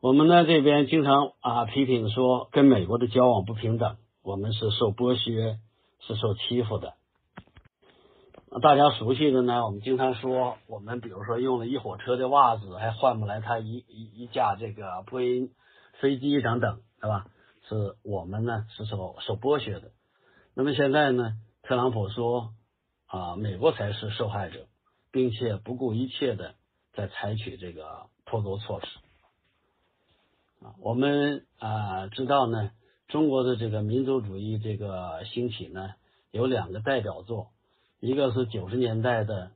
[0.00, 5.58] 我们呢这边经常啊批评说跟美国的交往不平等，我们是受剥削，
[6.00, 6.94] 是受欺负的。
[8.50, 15.52] 那大家熟悉的呢，我们经常说，我们比如说用了一火车的袜子，还换不来他一一一架这个波音
[16.00, 17.26] 飞机等等，对吧？
[17.68, 19.90] 是我们呢是受受剥削的。
[20.54, 22.54] 那么现在呢，特朗普说
[23.06, 24.66] 啊，美国才是受害者，
[25.12, 26.54] 并且不顾一切的
[26.94, 28.86] 在采取这个脱钩措施。
[30.64, 32.70] 啊，我们啊知道呢，
[33.08, 35.90] 中国的这个民族主义这个兴起呢，
[36.30, 37.48] 有两个代表作，
[38.00, 39.46] 一个是九十年代的《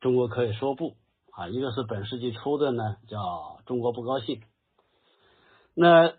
[0.00, 0.90] 中国可以说不》
[1.30, 3.18] 啊，一个是本世纪初的呢叫
[3.66, 4.36] 《中国不高兴》。
[5.74, 6.12] 那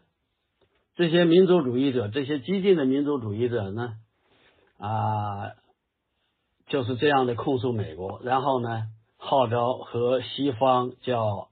[0.95, 3.93] 这些民族主义者，这些激进的民族主义者呢，
[4.77, 5.51] 啊，
[6.67, 8.87] 就是这样的控诉美国，然后呢
[9.17, 11.49] 号召和西方叫。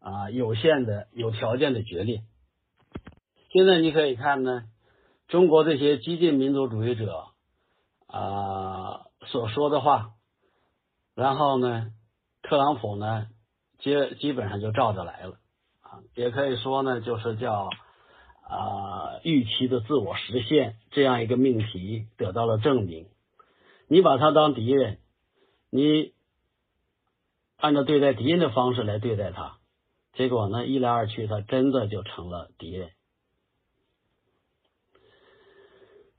[0.00, 2.22] 啊，有限的、有条件的决裂。
[3.50, 4.62] 现在你可以看呢，
[5.26, 7.24] 中国这些激进民族主义者
[8.06, 10.12] 啊所说的话，
[11.14, 11.92] 然后呢，
[12.42, 13.26] 特朗普呢，
[13.78, 15.38] 基基本上就照着来了
[15.80, 17.68] 啊，也可以说呢，就是叫
[18.48, 23.08] 啊预期的自我实现这样一个命题得到了证明。
[23.88, 24.98] 你把他当敌人，
[25.70, 26.12] 你
[27.56, 29.58] 按照对待敌人的方式来对待他。
[30.12, 32.90] 结果呢，一来二去，他真的就成了敌人。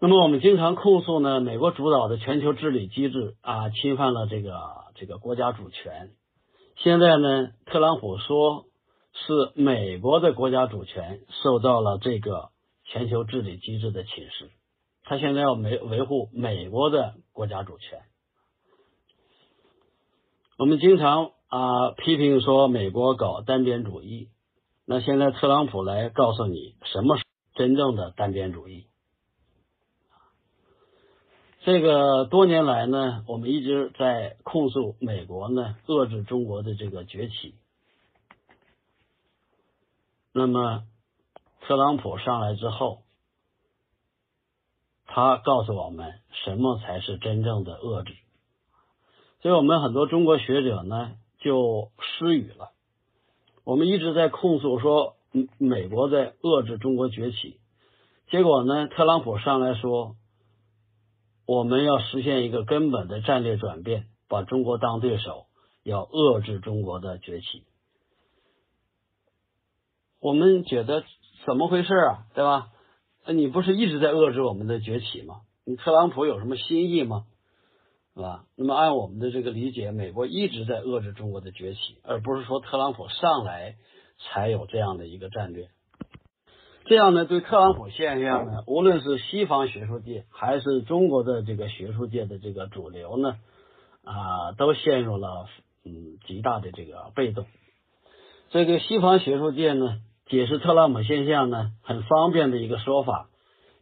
[0.01, 4.57] 那么，我们经常控诉呢，美国主导的全球治理机制啊，侵犯了这个
[4.95, 6.11] 这个国家主权。
[6.77, 8.65] 现在呢，特朗普说
[9.11, 12.49] 是美国的国家主权受到了这个
[12.85, 14.49] 全球治理机制的侵蚀，
[15.03, 17.99] 他现在要维维护美国的国家主权。
[20.57, 21.31] 我们经常。
[21.51, 24.29] 啊，批评说美国搞单边主义，
[24.85, 27.23] 那现在特朗普来告诉你什么是
[27.55, 28.85] 真正的单边主义。
[31.61, 37.55] 这个多年来呢，我们一直在控诉美国呢遏制中国的这个崛起。
[40.31, 40.83] 那么
[41.61, 43.03] 特朗普上来之后，
[45.05, 48.15] 他告诉我们什么才是真正的遏制。
[49.41, 51.11] 所以我们很多中国学者呢。
[51.41, 52.71] 就失语了。
[53.63, 55.15] 我们一直在控诉说，
[55.57, 57.61] 美国在遏制中国崛起。
[58.29, 60.17] 结果呢，特朗普上来说，
[61.49, 65.47] 我们要实现一个根本的战略转变，把中国当对手，
[65.81, 67.63] 要遏制中国的崛起。
[70.19, 71.03] 我们觉得
[71.47, 72.27] 怎么回事啊？
[72.35, 72.69] 对吧？
[73.33, 75.41] 你不是一直在遏制我们的崛起吗？
[75.65, 77.25] 你特朗普有什么新意吗？
[78.13, 78.45] 是吧？
[78.55, 83.75] 那么按我们的这个理解，美国一直在遏制中国的崛起，而不是说特朗普上来
[84.19, 85.69] 才有这样的一个战略。
[86.89, 93.35] 这样呢，对特朗普现象呢，无论是西方学术界还是中国的这个学术界的这个主流呢，
[94.03, 95.45] 啊，都陷入了
[95.85, 97.45] 嗯极大的这个被动。
[98.49, 103.29] 这个西方学术界呢，解释特朗普现象呢，很方便的一个说法，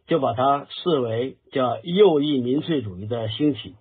[0.06, 3.74] 就把它视为叫右翼民粹主义的兴起。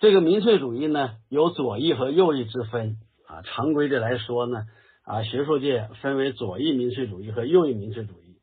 [0.00, 3.40] 这个民粹主义呢，有左翼和右翼之分啊。
[3.40, 4.66] 常规的来说呢。
[5.04, 8.38] 啊，学术界分为左翼民粹主义和右翼民粹主义。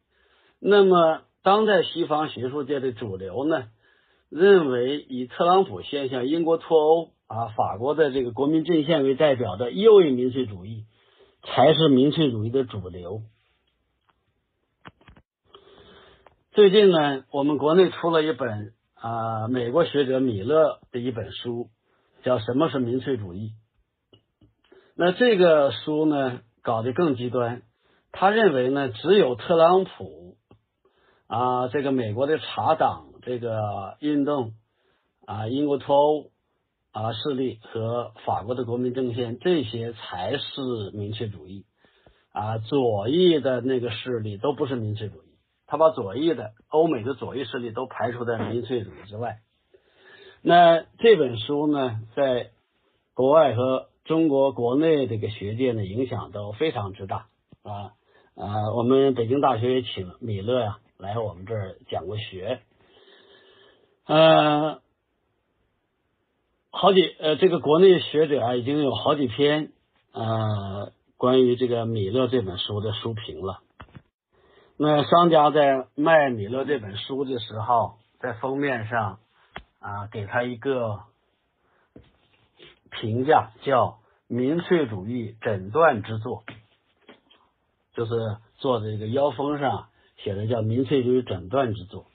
[0.59, 3.69] 那么，当代西方学术界的主流呢，
[4.29, 10.83] 认为以特朗普现象、英国脱欧啊、法国的这个国民阵线为代表的右翼民粹主义，
[11.43, 13.21] 才是民粹主义的主流。
[16.51, 21.69] 最近呢，我们国内出了一本啊，美国学者米勒的一本书，
[22.21, 23.53] 叫《什么是民粹主义》。
[24.95, 26.41] 那这个书呢？
[26.69, 27.63] 搞得更极端，
[28.11, 30.37] 他认为呢，只有特朗普
[31.25, 34.53] 啊，这个美国的茶党这个运动
[35.25, 36.25] 啊，英国脱欧
[36.91, 41.65] 啊势力和法国的国民政线，这些才是民粹主义
[42.33, 45.27] 啊，左翼的那个势力都不是民粹主义。
[45.65, 49.39] 他把左翼的欧美的左翼势力都排除在民粹主义之外。
[50.43, 52.51] 那这本书呢，在
[53.15, 57.27] 国外和中国国内这个学界呢，影响都非常之大
[57.61, 57.93] 啊
[58.33, 58.73] 啊！
[58.75, 62.59] 我们北京大学也请米勒呀来我们这儿讲过学，
[64.07, 64.81] 呃，
[66.71, 69.73] 好几呃，这个国内学者啊已经有好几篇
[70.11, 73.59] 呃关于这个米勒这本书的书评了。
[74.75, 79.19] 那商家在卖米勒这本书的时候，在封面上
[79.77, 81.01] 啊给他一个。
[82.91, 86.43] 评价叫民粹主义诊断之作，
[87.93, 88.11] 就是
[88.57, 89.87] 做的这个腰封上
[90.17, 92.05] 写的叫民粹主义诊断之作。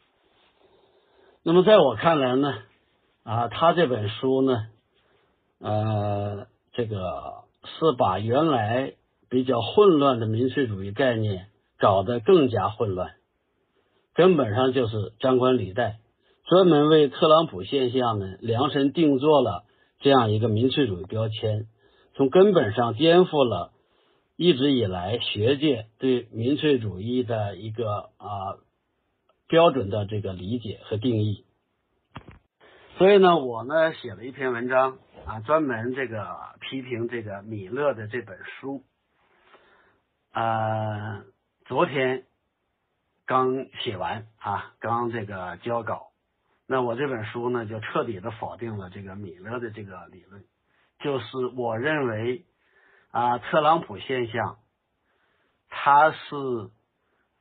[1.42, 2.54] 那么在我看来呢，
[3.22, 4.66] 啊，他这本书呢，
[5.58, 8.94] 呃，这个是把原来
[9.28, 11.48] 比较混乱的民粹主义概念
[11.78, 13.12] 搞得更加混乱，
[14.14, 15.98] 根本上就是张冠李戴，
[16.46, 19.64] 专门为特朗普现象呢量身定做了。
[20.04, 21.66] 这样一个民粹主义标签，
[22.12, 23.72] 从根本上颠覆了
[24.36, 28.60] 一直以来学界对民粹主义的一个啊
[29.48, 31.46] 标准的这个理解和定义。
[32.98, 38.84] 所以呢，我呢写了一篇文章啊，专门这个批评这个米勒的这本书。
[40.34, 41.24] 呃，
[41.64, 42.24] 昨天
[43.24, 46.08] 刚写完啊，刚这个交稿。
[46.66, 50.42] 那我这本书呢，就彻底的否定了这个米勒的这个理论，
[50.98, 52.46] 就是我认为
[53.10, 54.56] 啊，特朗普现象，
[55.68, 56.16] 它是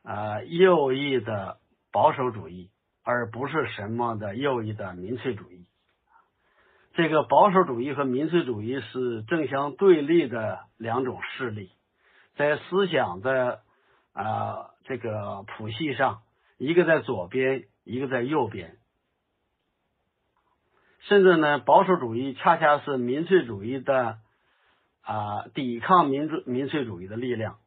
[0.04, 1.58] 啊右翼的
[1.92, 2.70] 保守主义，
[3.02, 5.66] 而不是什么的右翼的民粹主义。
[6.94, 11.72] 这个保守主义和民粹主义是正相对立的两种势力，
[12.36, 13.62] 在思想的
[14.12, 16.22] 啊这个谱系上，
[16.58, 18.78] 一个在左边，一个在右边。
[21.08, 24.20] 甚至呢，保守主义恰恰是民粹主义的
[25.02, 27.60] 啊，抵抗民主民粹主义的力量，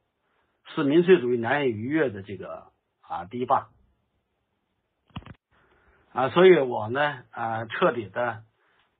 [0.74, 2.68] 是民粹主义难以逾越的这个
[3.02, 3.68] 啊堤坝
[6.12, 8.42] 啊，所以我呢啊彻底的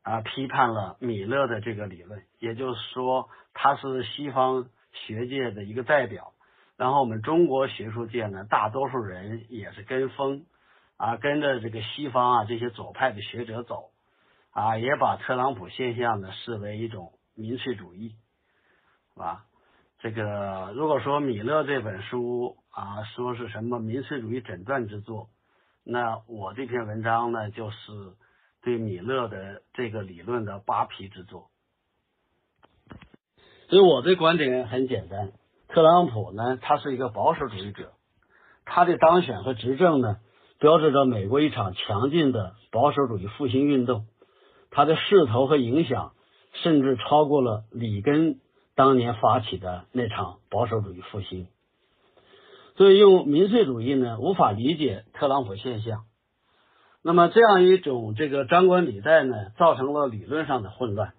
[0.02, 6.34] 啊批判了米勒的这个理论，也就是说他是西方学界的一个代表，
[6.76, 10.44] 然后我们中国学术界呢，大多数人也是跟风
[10.98, 13.90] 啊，跟着这个西方啊这些左派的学者走。
[14.56, 18.14] 啊，也把特朗普现象呢视为一种民粹主义，
[19.12, 19.44] 是吧？
[19.98, 25.28] 这个如果说米勒这本书啊说是什么民粹主义诊断之作，
[25.84, 27.76] 那我这篇文章呢就是
[28.62, 31.50] 对米勒的这个理论的扒皮之作。
[33.68, 35.32] 所以我的观点很简单，
[35.68, 37.92] 特朗普呢他是一个保守主义者，
[38.64, 40.16] 他的当选和执政呢
[40.58, 44.06] 标志着美国一场强劲的保守主义复兴运动。
[44.70, 46.12] 他的势头和影响，
[46.52, 48.40] 甚至超过了里根
[48.74, 51.48] 当年发起的那场保守主义复兴。
[52.76, 56.04] 所以，用民粹主义呢，无法理解特朗普现象。
[57.02, 61.14] 那么，这样一种这个张冠李戴呢，造成了理论上的混乱。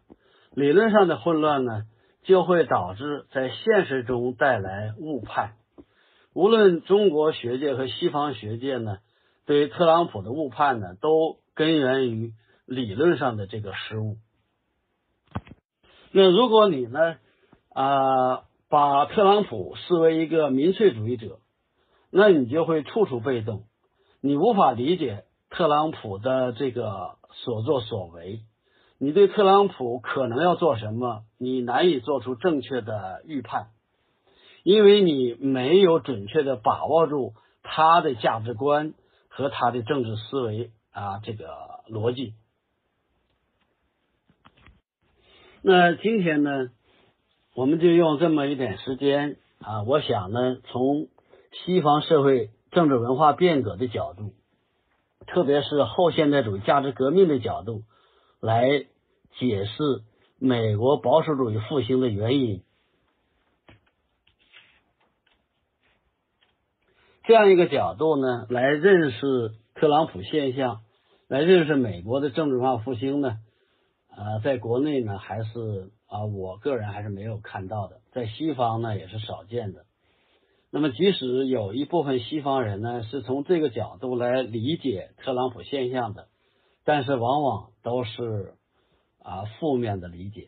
[0.54, 1.84] 理论上的混乱呢，
[2.24, 5.54] 就会导致在现实中带来误判。
[6.34, 8.98] 无论中国学界和西方学界呢，
[9.46, 12.34] 对特朗普的误判呢，都根源于。
[12.68, 14.18] 理论上的这个失误。
[16.12, 17.16] 那如果你呢
[17.74, 21.40] 啊把特朗普视为一个民粹主义者，
[22.12, 23.64] 那你就会处处被动，
[24.22, 28.42] 你无法理解特朗普的这个所作所为，
[29.00, 33.68] 你对特朗普可能要做什么，你难以做出正确的预判，
[34.64, 37.34] 因为你没有准确的把握住
[37.64, 38.94] 他的价值观
[39.30, 41.48] 和他的政治思维啊，这个
[41.90, 42.34] 逻辑。
[45.70, 46.70] 那今天呢？
[47.54, 51.10] 我们就用这么一点时间啊，我想呢，从
[51.52, 54.34] 西方社会政治文化变革的角度，
[55.26, 57.84] 特别是后现代主义价值革命的角度，
[58.40, 58.86] 来
[59.40, 59.74] 解释
[60.40, 62.64] 美国保守主义复兴的原因。
[67.26, 70.80] 这样一个角度呢，来认识特朗普现象，
[71.28, 73.40] 来认识美国的政治化复兴呢，
[74.18, 75.92] 啊，在国内呢还是。
[76.10, 79.84] 啊，我个人还是没有看到的，在西方呢也是少见的。
[80.72, 86.30] 那么，即使有一部分西方人呢是从这个角度来理解特朗普现象的，
[86.86, 88.54] 但是往往都是
[89.22, 90.48] 啊负面的理解，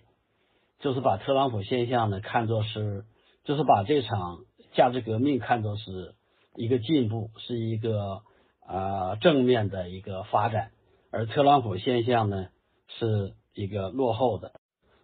[0.79, 3.03] 就是把特朗普现象呢看作是，
[3.43, 6.15] 就是把这场价值革命看作是
[6.55, 8.21] 一个进步，是一个
[8.65, 10.71] 啊正面的一个发展，
[11.11, 12.47] 而特朗普现象呢
[12.87, 14.51] 是一个落后的。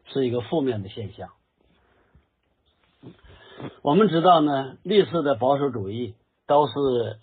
[0.08, 1.32] 是一个负面的现象。
[3.82, 6.14] 我们知道呢，历次的保守主义
[6.46, 6.74] 都是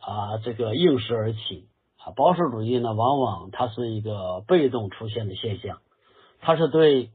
[0.00, 1.68] 啊这个应时而起
[1.98, 2.10] 啊。
[2.16, 5.78] 保守主义呢，往往它是一个被动出现的现象，
[6.40, 7.12] 它是对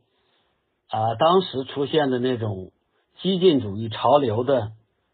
[0.88, 2.72] 啊当时出现的那种
[3.20, 4.72] 激进主义潮流的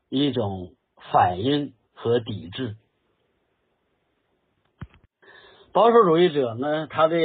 [0.10, 0.76] 一种
[1.12, 2.76] 反应和抵制。
[5.72, 7.18] 保守主义者呢，他的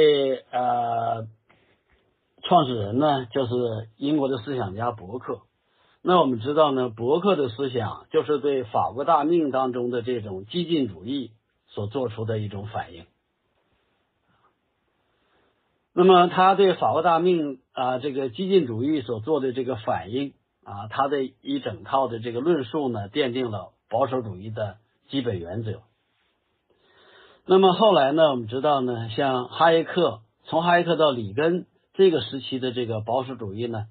[0.49, 1.27] 呃。
[2.41, 5.41] 创始人呢，就是英国的思想家伯克。
[6.01, 11.31] 那我们知道呢，伯克的思想就是对法国大命当中的这种激进主义
[11.67, 13.05] 所做出的一种反应。
[15.93, 20.33] 那么他对法国大命啊这个激进主义所做的这个反应
[20.63, 24.77] 啊，他的一整套的这个论述呢，奠定了保守主义的
[25.09, 25.81] 基本原则。
[27.45, 31.65] 那么后来呢，我们知道呢，像哈耶克，从哈耶克到里根。
[31.99, 33.87] 这个时期的这个保守主义呢，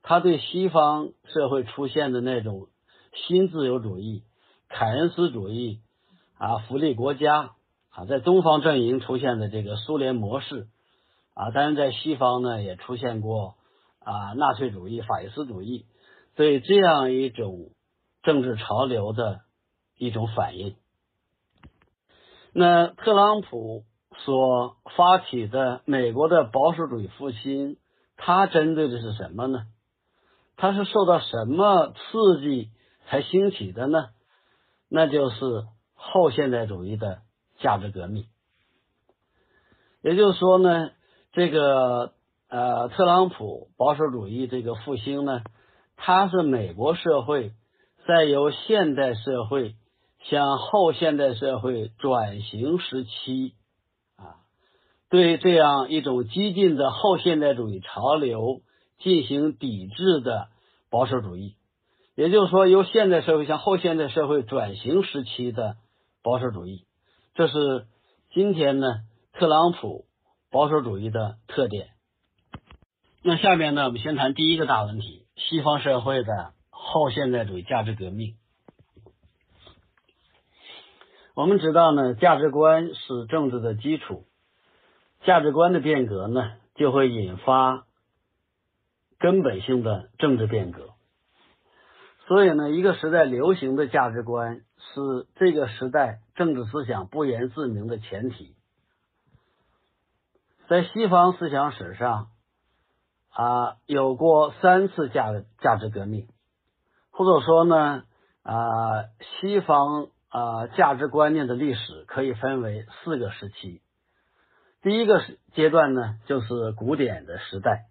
[0.00, 2.68] 他对西方社会出现的那种
[3.12, 4.22] 新自由主义、
[4.70, 5.82] 凯恩斯主义
[6.38, 7.50] 啊、福利国家
[7.90, 10.68] 啊，在东方阵营出现的这个苏联模式
[11.34, 13.56] 啊，当然在西方呢也出现过
[13.98, 15.84] 啊纳粹主义、法西斯主义，
[16.36, 17.72] 对这样一种
[18.22, 19.40] 政治潮流的
[19.98, 20.76] 一种反应。
[22.54, 23.84] 那特朗普。
[24.24, 27.78] 所发起的美国的保守主义复兴，
[28.16, 29.66] 它针对的是什么呢？
[30.56, 32.70] 它是受到什么刺激
[33.06, 34.08] 才兴起的呢？
[34.88, 35.64] 那就是
[35.94, 37.22] 后现代主义的
[37.58, 38.26] 价值革命。
[40.02, 40.90] 也就是说呢，
[41.32, 42.12] 这个
[42.48, 45.42] 呃，特朗普保守主义这个复兴呢，
[45.96, 47.52] 它是美国社会
[48.06, 49.76] 在由现代社会
[50.24, 53.54] 向后现代社会转型时期。
[55.10, 58.60] 对这样一种激进的后现代主义潮流
[59.00, 60.48] 进行抵制的
[60.88, 61.56] 保守主义，
[62.14, 65.76] 也就是说，由现代社会向后现代社会转型时期的
[66.22, 66.86] 保守主义，
[67.34, 67.86] 这是
[68.32, 69.00] 今天呢
[69.32, 70.04] 特朗普
[70.50, 71.88] 保守主义的特点。
[73.22, 78.36] 那下面呢，我们先谈第一个大问题：西方社会的后现代主义价值革命。
[81.34, 84.24] 我们知道呢，价值观是政治的基础。
[85.22, 87.84] 价值观的变革呢，就会引发
[89.18, 90.90] 根本性的政治变革。
[92.26, 98.54] 所以呢，一个时代流行的价值观是这个时代政治思想不言自明的前提。
[100.68, 102.28] 在西方思想史上
[103.32, 106.28] 啊，有过三次价价值革命，
[107.10, 108.04] 或者说呢
[108.42, 109.04] 啊，
[109.40, 113.82] 西方啊价值观念的历史可以分为四个时期。
[114.82, 117.88] 第一个阶段呢，就是古典的时代，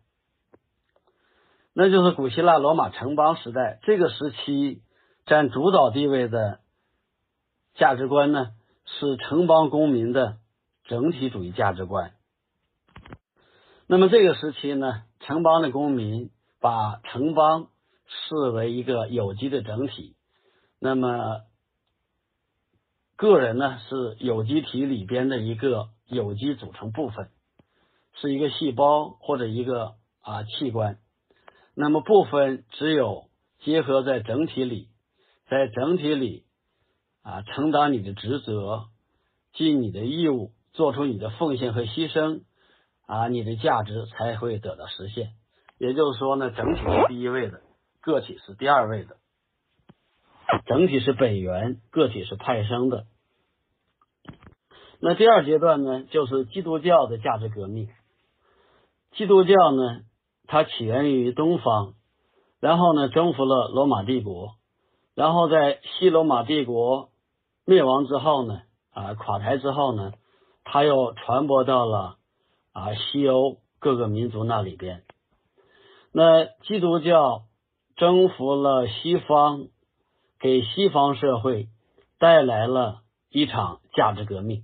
[1.71, 3.79] 那就是古希腊罗马城邦时代。
[3.83, 4.81] 这个时期
[5.27, 6.61] 占主导地位的
[7.75, 8.53] 价值观呢，
[8.85, 10.39] 是城邦公民的
[10.85, 12.13] 整体主义价值观。
[13.85, 17.67] 那么这个时期呢，城邦的公民把城邦
[18.07, 20.15] 视为一个有机的整体，
[20.79, 21.41] 那么
[23.15, 25.89] 个人呢，是有机体里边的一个。
[26.09, 27.29] 有机组成部分
[28.13, 30.97] 是一个细胞或者一个啊器官，
[31.75, 33.29] 那么部分只有
[33.59, 34.89] 结合在整体里，
[35.47, 36.43] 在整体里
[37.21, 38.85] 啊承担你的职责，
[39.53, 42.41] 尽你的义务，做出你的奉献和牺牲
[43.05, 45.33] 啊，你的价值才会得到实现。
[45.77, 47.61] 也就是说呢，整体是第一位的，
[48.01, 49.17] 个体是第二位的。
[50.65, 53.05] 整体是本源，个体是派生的。
[54.99, 57.89] 那第二阶段呢，就是基督教的价值革命。
[59.11, 60.01] 基督教呢，
[60.47, 61.93] 它起源于东方，
[62.59, 64.55] 然后呢，征服了罗马帝国，
[65.15, 67.09] 然后在西罗马帝国
[67.65, 68.61] 灭亡之后呢，
[68.91, 70.13] 啊，垮台之后呢，
[70.63, 72.17] 它又传播到了
[72.73, 75.03] 啊西欧各个民族那里边。
[76.11, 77.43] 那基督教
[77.95, 79.67] 征服了西方。
[80.41, 81.67] 给西方社会
[82.17, 84.63] 带来了一场价值革命。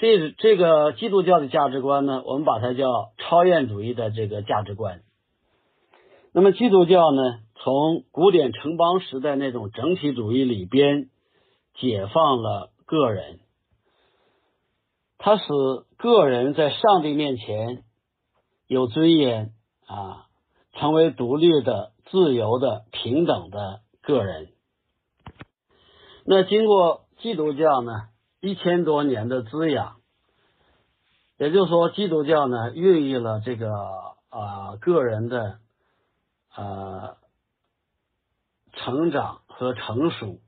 [0.00, 5.02] 这这个基督教的价值观呢，我们把它叫超验主义的这个价值观。
[6.32, 11.10] 那么基督教呢，从古典城邦时代那种整体主义里边
[11.74, 13.40] 解放了个人，
[15.18, 15.44] 它使
[15.98, 17.82] 个人在上帝面前
[18.66, 19.52] 有尊严
[19.86, 20.28] 啊，
[20.72, 24.48] 成为独立的、自由的、平等的个人。
[26.24, 27.92] 那经过基督教呢
[28.40, 29.96] 一千多年的滋养，
[31.36, 33.70] 也就是说，基督教呢孕育了这个
[34.30, 35.58] 啊个人的
[36.56, 37.16] 呃
[38.72, 40.40] 成长和成熟。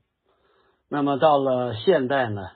[0.89, 2.49] 那么到了现代呢，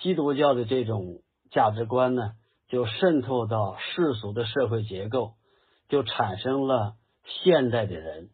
[0.00, 1.20] 基督教的这种
[1.50, 2.32] 价值观呢
[2.68, 5.34] 就渗透到世俗的社会结构，
[5.88, 6.94] 就产生了
[7.24, 8.30] 现代的人，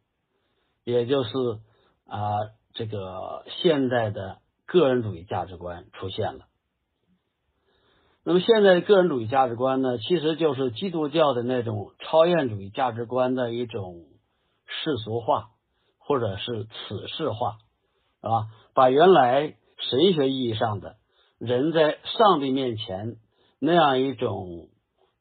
[0.84, 1.30] 也就是
[2.06, 2.20] 啊。
[2.76, 6.46] 这个现代的个人主义价值观出现了。
[8.24, 14.06] 那么，现在的个人主义价值观呢，其实就是基督教的那种超验主义价值观的一种
[14.66, 15.50] 世俗化，
[15.98, 17.58] 或者是此世化，
[18.22, 18.48] 是吧？
[18.74, 20.96] 把原来神学意义上的
[21.38, 23.16] 人在上帝面前
[23.58, 24.68] 那样一种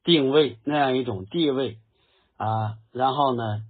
[0.02, 1.78] 定位、那样一种地位
[2.36, 3.62] 啊，然后呢？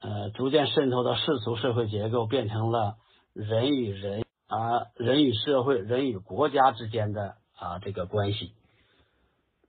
[0.00, 2.98] 呃，逐渐渗透到世俗社会结构，变成了
[3.32, 8.54] 人与人啊，人与社会、人与国家之间的啊这个关系。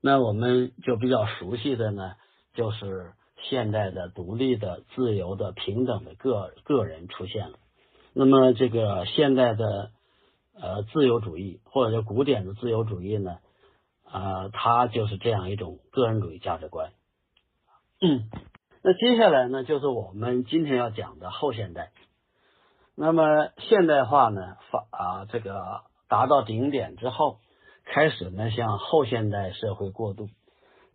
[0.02, 2.14] 那我们就比较熟悉的呢，
[2.54, 3.12] 就是
[3.50, 7.60] 现代的独立的、自由的、平等的个个人出现了。
[8.14, 9.92] 那么这个现代的
[10.60, 13.38] 呃自由主义或者叫古典的自由主义呢，
[14.06, 16.94] 啊，它就是这样一种个人主义价值观。
[18.02, 18.30] 嗯。
[18.82, 21.92] 那接下来呢，就是我们今天要讲的后现代。
[23.02, 23.24] 那么
[23.60, 27.38] 现代化呢，发啊这个达到顶点之后，
[27.86, 30.28] 开始呢向后现代社会过渡。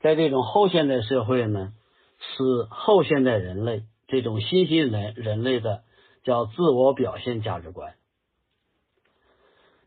[0.02, 1.72] 在这种后现代社会呢，
[2.18, 5.82] 是后现代人类这种新兴人人类的
[6.24, 7.94] 叫自我表现价值观。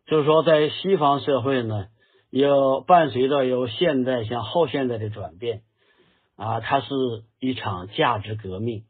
[0.07, 1.85] 就是说，在西方社会呢，
[2.31, 5.61] 有伴随着由现代向后现代的转变。
[6.35, 6.88] 啊，它是
[7.39, 8.85] 一场价值革命，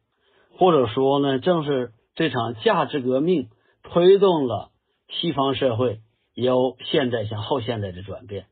[0.57, 3.47] 或者说呢，正是这场价值革命
[3.83, 4.71] 推动了
[5.07, 6.01] 西方社会
[6.33, 8.47] 由现代向后现代的转变。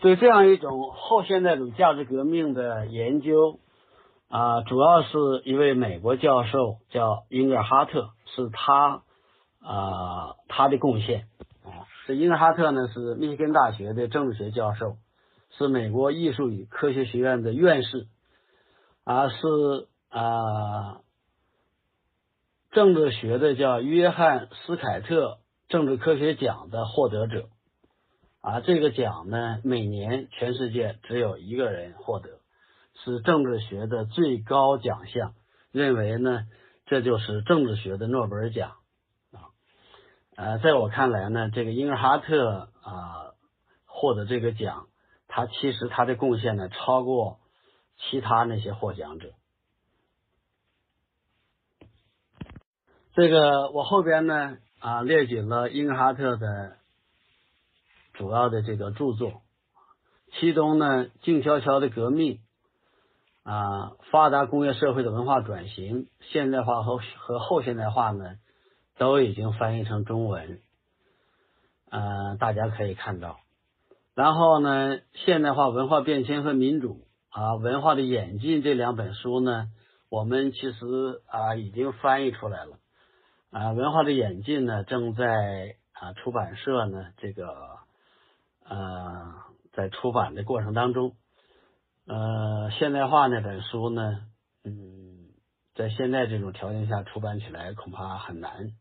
[0.00, 3.58] 对这样一种后现代主义价值革命的研究
[4.28, 9.02] 啊，主要是一位美国教授叫英格哈特，是他
[9.60, 11.26] 啊他的贡献
[11.64, 11.88] 啊。
[12.06, 14.98] 这英格哈特呢是密歇根大学的政治学教授。
[15.58, 18.06] 是美国艺术与科学学院的院士，
[19.04, 19.36] 啊，是
[20.08, 21.00] 啊，
[22.72, 25.38] 政治学的叫约翰斯凯特
[25.68, 27.48] 政治科学奖的获得者，
[28.40, 32.40] 啊，这个奖呢，每年全世界只有一个人获得，
[33.04, 35.34] 是政治学的最高奖项，
[35.70, 36.46] 认为呢，
[36.86, 38.72] 这就是政治学的诺贝尔奖，
[39.32, 39.52] 啊，
[40.36, 43.34] 呃，在我看来呢，这个英格哈特啊
[43.86, 44.88] 获得这个奖。
[45.34, 47.38] 他其实他的贡献呢，超过
[47.96, 49.30] 其他那些获奖者。
[53.14, 56.76] 这个我后边呢啊列举了英格哈特的
[58.14, 59.42] 主要的这个著作，
[60.32, 62.40] 其中呢静悄悄的革命
[63.42, 68.36] 啊，发达工业社会的文化转型、现代化和和后现代化呢，
[68.96, 70.60] 都已经翻译成中文，
[71.90, 73.40] 嗯，大家可以看到。
[74.14, 79.68] 然后呢，现代化文化变迁和民主啊，文化的演进这两本书呢，
[80.08, 82.78] 我们其实啊已经翻译出来了。
[83.52, 83.70] 啊。
[83.70, 87.78] 文化的演进呢，正在啊出版社呢这个
[88.64, 89.34] 呃
[89.72, 91.14] 在出版的过程当中。
[92.04, 94.26] 呃，现代化那本书呢，
[94.64, 95.28] 嗯，
[95.76, 98.72] 在现在这种条件下出版起来恐怕很难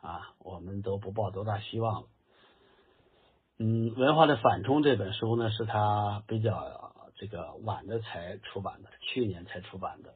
[0.00, 2.08] 啊，我们都不抱多大希望了。
[3.60, 10.14] 嗯，文化的反冲这本书呢，是他比较这个晚的才出版的，去年才出版的。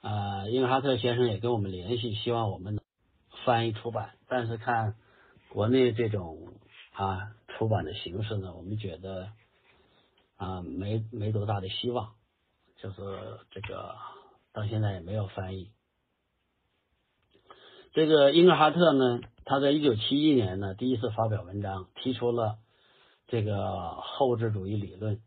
[0.00, 2.83] 啊，英格哈特先生也跟我们联系，希望我们能
[3.44, 4.96] 翻译出版，但是看
[5.48, 6.54] 国内这种
[6.92, 9.30] 啊出版的形式呢，我们觉得
[10.36, 12.14] 啊没没多大的希望，
[12.76, 12.96] 就是
[13.50, 13.94] 这个
[14.52, 15.70] 到现在也没有翻译。
[17.92, 22.58] 这个英格哈特呢，他在一九七一年呢第一次发表文章，提出了
[23.28, 25.20] 这个后置主义理论。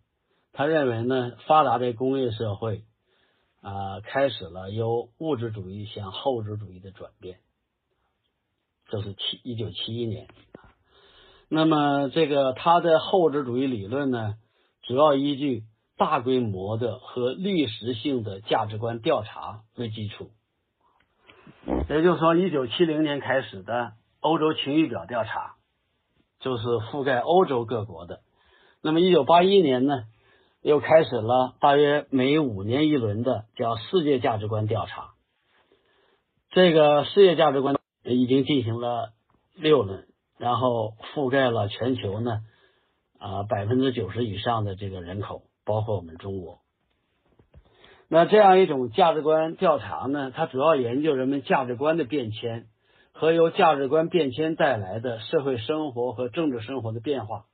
[0.52, 2.84] 他认为呢，发达的工业社会。
[3.60, 7.40] 啊，开始了由物质主义向后置主义的转变，
[8.90, 10.28] 这是七一九七一年。
[11.50, 14.36] 那么，这个他的后置主义理论呢，
[14.84, 15.64] 主要依据
[15.98, 20.32] 大规模的和历史性的价值观调查为基础。
[21.90, 25.56] 也就是说，一九七零年开始的欧洲晴雨表调查，
[26.40, 28.20] 就是覆盖欧洲各国的。
[28.82, 30.04] 那么，一九八一年呢？
[30.64, 35.12] 又开始了大约每五年一轮的叫世界价值观调查。
[36.50, 37.77] 这个世界价值观
[38.14, 39.14] 已经进行了
[39.56, 40.06] 六轮，
[40.38, 42.42] 然后覆盖了全球呢
[43.20, 46.60] 啊百分之九十以上的这个人口，包括我们中国。
[48.10, 52.68] 那这样一种价值观调查呢，它主要研究人们价值观的变迁
[53.12, 57.46] 和由价值观变迁带来的社会生活和政治生活的变化。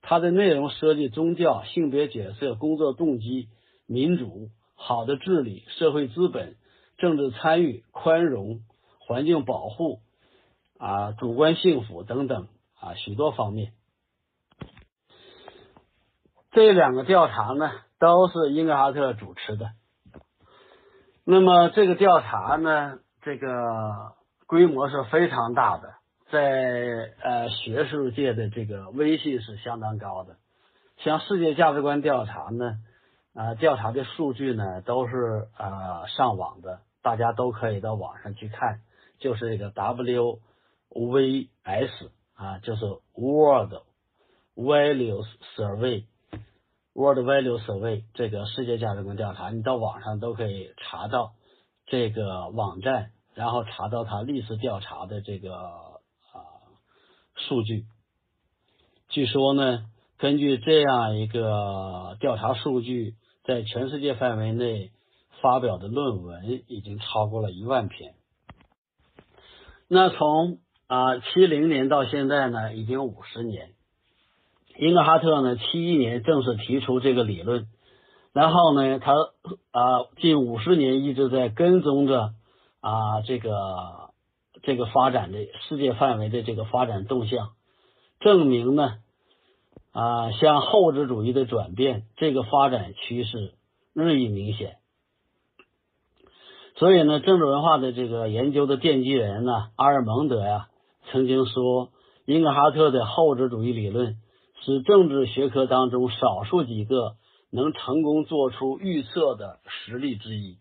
[0.00, 3.48] 它的内容涉及宗教、性别角色、工作动机、
[3.86, 6.56] 民主、好的治理、社会资本、
[6.96, 8.60] 政治参与、宽容、
[9.06, 10.00] 环境保护
[10.78, 12.48] 啊、主观幸福等等
[12.80, 13.72] 啊许多方面。
[16.50, 19.70] 这两个调查呢，都是英格哈特主持的。
[21.24, 24.12] 那么这个调查呢，这个
[24.46, 25.94] 规模是非常大的。
[26.30, 30.36] 在呃学术界的这个威信是相当高的，
[30.96, 32.78] 像世界价值观调查呢，
[33.34, 38.80] 啊调查的数据呢都是啊上网的，大家都可以到网上去看，
[39.24, 40.38] 就是这个 WVS
[42.34, 42.84] 啊，就是
[43.14, 43.72] World
[44.54, 45.24] Value
[45.56, 51.32] Survey，World Value Survey 这个世界价值观调查，你到网上都可以查到
[51.86, 55.72] 这个网站，然后查到它历史调查的这个啊。
[57.48, 57.86] 数据，
[59.08, 59.86] 据说呢，
[60.18, 63.14] 根据这样一个调查数据，
[63.44, 64.92] 在全世界范围内
[65.40, 68.16] 发表的论文已经超过了一万篇。
[69.94, 70.58] 那从
[70.88, 73.70] 啊七零年到现在呢，已经五十年。
[74.76, 77.68] 英格哈特呢，七一年正式提出这个理论，
[78.32, 79.12] 然后呢，他
[79.70, 82.34] 啊近五十年一直在跟踪着
[82.80, 84.04] 啊这个。
[84.66, 87.50] 这个发展的世界范围的这个发展动向，
[88.18, 88.94] 证明呢，
[89.92, 93.52] 啊，向后置主义的转变，这个发展趋势
[93.92, 94.76] 日益明显。
[96.76, 100.68] 所以呢，政治文化的这个研究的奠基人呢，阿尔蒙德呀，
[101.10, 101.90] 曾经说，
[102.24, 104.16] 英格哈特的后置主义理论
[104.60, 107.14] 是政治学科当中少数几个
[107.50, 110.58] 能成功做出预测的实例之一。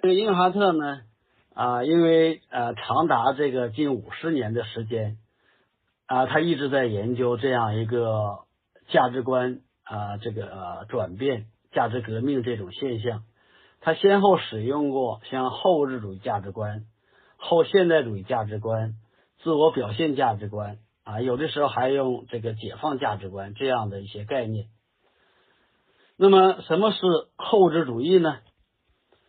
[0.00, 1.00] 这个英格哈特呢？
[1.52, 5.18] 啊，因为呃，长达这个近五十年的时间，
[6.06, 8.44] 啊，他一直在研究这样一个
[8.88, 13.24] 价值观啊，这个转变、价值革命这种现象。
[13.80, 16.84] 他先后使用过像后物质主义价值观、
[17.36, 18.94] 后现代主义价值观、
[19.42, 24.66] 自我表现价值观啊，有的时候还用这个解放价值观这样的一些概念。
[26.16, 26.98] 那么，什么是
[27.36, 28.38] 后置主义呢？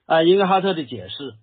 [0.06, 1.36] 啊，英格哈特的解释。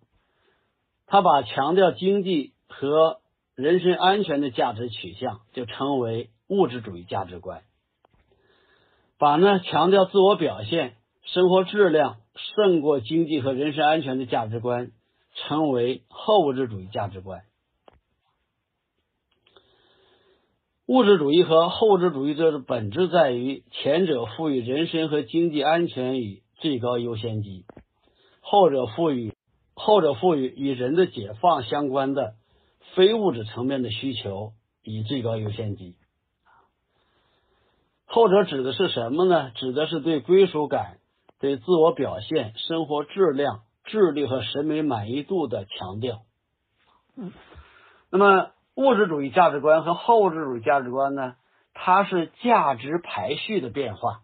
[1.07, 3.21] 他把强调经济和
[3.55, 7.63] 人身安全的价值取向就称为物质主义价值观，
[9.17, 12.17] 把呢强调自我表现、生活质量
[12.55, 14.93] 胜过经济和人身安全的价值观
[15.35, 17.43] 称为后物质主义价值观。
[20.87, 27.67] 物质主义和后物质主义者的本质在于，前者赋予人身和经济安全以最高优先级，
[28.41, 29.35] 后者赋予。
[29.81, 32.35] 后者赋予与人的解放相关的
[32.97, 35.95] 非物质层面的需求以最高优先级。
[38.05, 39.53] 后者指的是什么呢？
[39.53, 40.98] 指的是对归属感、
[41.41, 46.23] 对自我表现、生活质量、智力和审美满意度的强调。
[47.17, 47.33] 嗯，
[48.11, 51.37] 那么物质主义价值观和后物质主义价值观呢？
[51.75, 54.21] 它是价值排序的变化。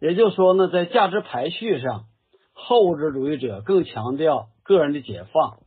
[0.00, 2.06] 也就是说呢，在价值排序上。
[2.54, 5.58] 后物质主义者更强调个人的解放、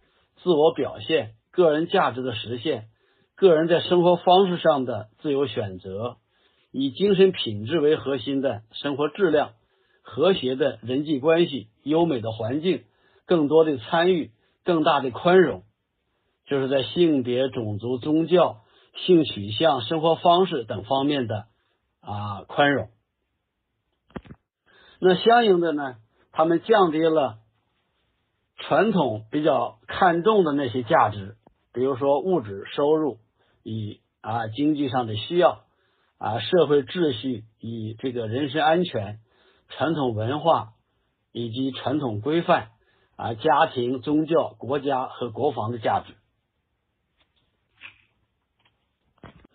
[0.42, 2.86] 自我表现、个人价值的实现、
[3.36, 6.18] 个人在生活方式上的自由选择，
[6.72, 9.54] 以精神品质为核心的生活质量、
[10.06, 12.84] 和谐的人际关系、优美的环境、
[13.26, 14.32] 更多的参与、
[14.64, 15.64] 更大的宽容，
[16.46, 18.62] 就是在性别、种族、宗教、
[19.06, 21.48] 性取向、生活方式等方面的
[22.00, 22.90] 啊宽容。
[25.00, 25.98] 那相应的呢？
[26.32, 27.38] 他们降低了
[28.58, 31.38] 传统比较看重的那些价值，
[31.74, 33.20] 比如说物质收入
[33.64, 35.64] 以啊经济上的需要
[36.18, 39.20] 啊社会秩序以这个人身安全、
[39.70, 40.74] 传统文化
[41.32, 42.70] 以及传统规范
[43.16, 46.14] 啊家庭、宗教、国家和国防的价值。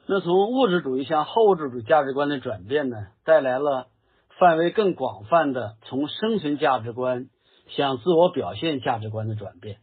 [0.07, 3.89] 那从物质主义向后物质主义价值观的转变呢，带来了。
[4.39, 7.29] 范围更广泛的从生存价值观
[7.69, 9.81] 向自我表现价值观的转变。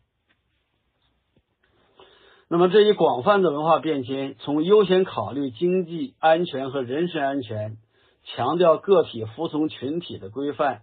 [2.48, 7.78] 那么这一广泛的文化变迁，从优先考虑经济安全和人身安全，
[8.36, 10.82] 强调个体服从群体的规范，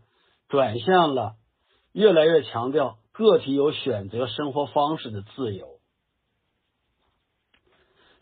[0.48, 1.34] 转向了
[1.92, 5.78] 越来越强调个体有选择生活方式的自由。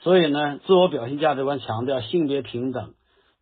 [0.00, 2.94] 所以呢，自我表现价值观强调性别平等，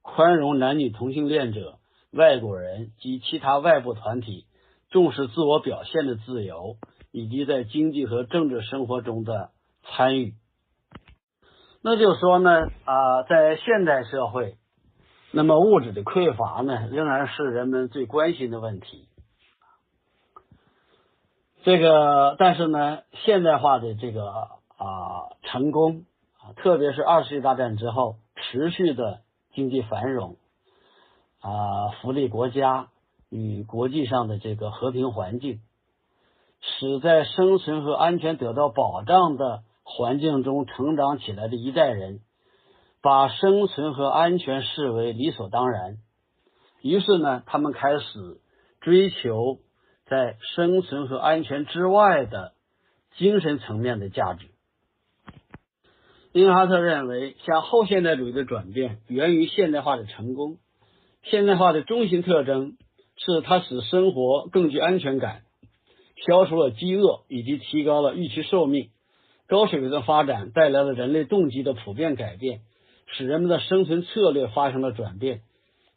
[0.02, 1.78] 宽容男女同性恋者。
[2.12, 4.44] 外国人及其他外部团体
[4.90, 6.76] 重视自我表现的自由，
[7.12, 9.52] 以及在经济和政治生活中的
[9.84, 10.34] 参与。
[11.82, 12.50] 那就说呢，
[12.84, 14.56] 啊，在现代社会，
[15.32, 19.06] 那么物质的匮乏呢，仍然是人们最关心的问题。
[21.62, 26.04] 这个，但是呢，现代化的这个啊成功
[26.40, 29.20] 啊，特别是二次世界大战之后持续的
[29.52, 30.36] 经济繁荣。
[31.40, 32.88] 啊，福利国家
[33.28, 35.60] 与国际上的这个和平环境，
[36.60, 42.20] 使在生存和安全得到保障的环境中成长起来的一代人，
[43.02, 45.96] 把生存和安全视为理所当然。
[46.82, 48.40] 于是呢，他们开始
[48.80, 49.58] 追求
[50.06, 52.52] 在生存和安全之外的
[53.16, 54.46] 精神层面的价值。
[56.32, 60.58] 英哈特认为，向后现代主义的转变源于现代化的成功。
[61.22, 62.76] 现代化的中心特征
[63.16, 65.42] 是，它使生活更具安全感，
[66.26, 68.90] 消除了饥饿，以及提高了预期寿命。
[69.48, 72.60] 高水平的发展带来了人类动机的普遍改变，
[73.12, 75.42] 使人们的生存策略发生了转变，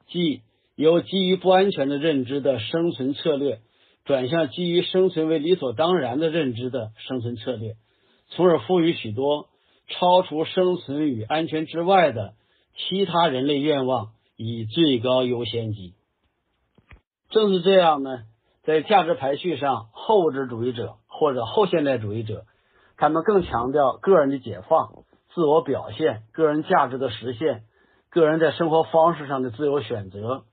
[0.07, 0.41] 即
[0.75, 3.59] 由基于不安全的认知的生存策略，
[4.05, 7.75] 转向基于生存为理所当然的认知的生存策略，
[8.29, 9.49] 从而赋予许多
[9.87, 12.33] 超出生存与安全之外的
[12.75, 14.11] 其他人类愿望。
[14.35, 15.93] 以最高优先级，
[17.29, 18.23] 正是这样呢。
[18.63, 22.45] 在价值排序上，后物质主义者或者后现代主义者，
[22.97, 25.03] 他们更强调个人的解放、
[25.33, 27.63] 自我表现、个人价值的实现、
[28.09, 30.45] 个人在生活方式上的自由选择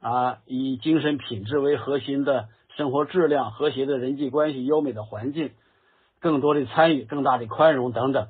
[0.00, 5.52] 啊，以精神品质为核心的生活质量、和谐的人际关系、优美的环境、
[6.20, 8.28] 更多的参与、更大的宽容等等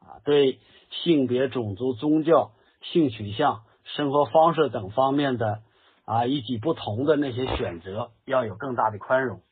[0.00, 0.58] 啊，对
[0.90, 2.52] 性别、种族、宗教、
[2.82, 3.62] 性取向。
[3.84, 5.60] 生活方式等方面的
[6.04, 9.42] 啊，以及不同的那些选择，要有更大的宽容。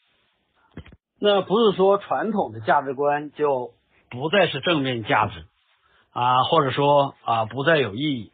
[1.20, 3.74] 那不是说传统的价值观就
[4.11, 5.44] 不再是正面价值
[6.15, 8.32] 啊，或者说啊不再有意义，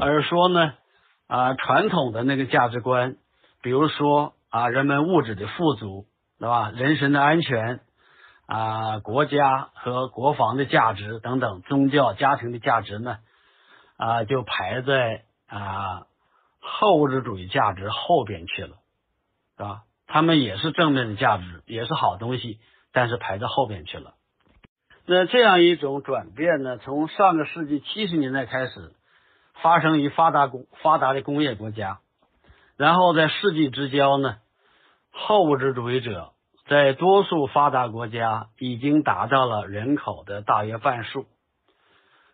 [0.00, 0.74] 而说呢
[1.26, 3.16] 啊传统的那个价值观，
[3.60, 6.06] 比如说啊人们物质的富足，
[6.38, 6.70] 对吧？
[6.70, 7.80] 人身的安全
[8.46, 13.18] 啊，国家和国防的价值等等，宗教、家庭的价值呢
[13.96, 15.24] 啊，就排在。
[15.46, 16.06] 啊，
[16.58, 18.76] 后物质主义价值后边去了，
[19.56, 19.82] 是吧？
[20.08, 22.58] 他们也是正面的价值，也是好东西，
[22.92, 24.14] 但是排在后边去了。
[25.06, 28.92] 那这样一种转变呢，从上个世纪七十年代开始
[29.62, 31.98] 发生于发达工发达的工业国家，
[32.76, 34.36] 然后在世纪之交呢，
[35.10, 36.32] 后物质主义者
[36.66, 41.26] 在多数发达国家已经达到了人口的大约半数。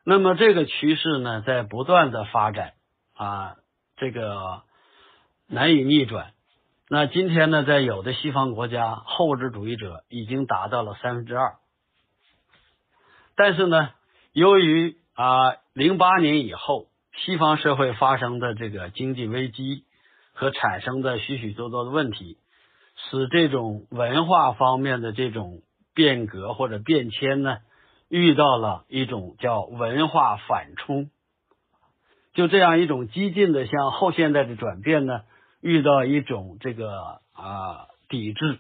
[0.05, 2.73] 那么这个趋势呢，在不断的发展。
[3.15, 3.57] 啊，
[3.99, 4.63] 这个
[5.47, 6.33] 难以逆转。
[6.89, 11.57] 那今天呢，在有的西方国家，后物质主义者已经达到了三分之二。
[13.43, 13.89] 但是呢，
[14.35, 19.85] 由于啊，零八年以后西方社会发生的这个经济危机
[20.35, 22.37] 和产生的许许多多的问题，
[22.97, 25.63] 使这种文化方面的这种
[25.95, 27.57] 变革或者变迁呢，
[28.11, 31.09] 遇到了一种叫文化反冲。
[32.35, 35.23] 就这样一种激进的向后现代的转变呢，
[35.63, 38.59] 遇到一种这个啊抵制。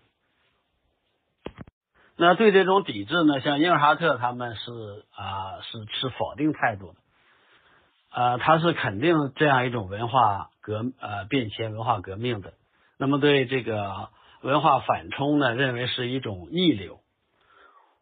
[2.22, 4.70] 那对这种抵制呢，像英尔哈特他们是
[5.14, 6.94] 啊是持否定态度的，
[8.10, 12.52] 啊他是肯定这样一种文化革呃变迁、文化革命的。
[12.98, 14.10] 那么对这个
[14.42, 17.00] 文化反冲呢，认为是一种逆流。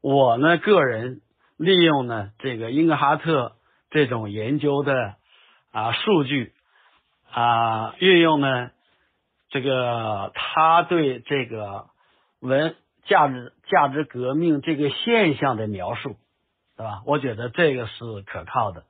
[0.00, 1.20] 我呢个人
[1.56, 3.52] 利用呢这个英格哈特
[3.90, 5.14] 这种研究的
[5.70, 6.54] 啊数据
[7.30, 8.70] 啊运用呢。
[9.50, 11.86] 这个他对这个
[12.40, 12.76] 文
[13.08, 16.16] 价值价值革命这个现象的描述，
[16.76, 17.02] 对吧？
[17.06, 18.84] 我觉得这个是可靠的，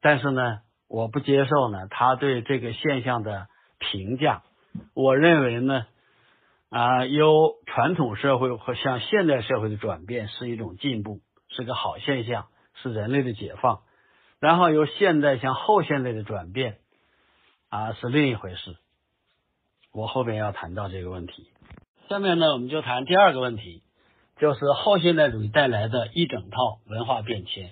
[0.00, 4.42] 但是呢，我不接受呢他对这个现象的评价。
[4.94, 5.86] 我认为呢，
[6.68, 13.80] 啊，由传统社会和向现代社会的转变是一种进步，是个好现象，是人类的解放。
[14.40, 16.78] 然后由现代向后现代的转变，
[17.70, 18.76] 啊，是另一回事。
[19.92, 21.48] 我后边要谈到这个问题，
[22.08, 23.82] 下面呢，我们就谈第二个问题，
[24.38, 27.70] 就是后现代主义带来的一整套文化变迁。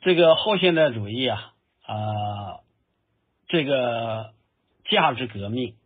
[0.00, 1.52] 这个后现代主义啊，
[1.86, 1.94] 啊，
[3.46, 4.32] 这个
[4.90, 5.76] 价值革命，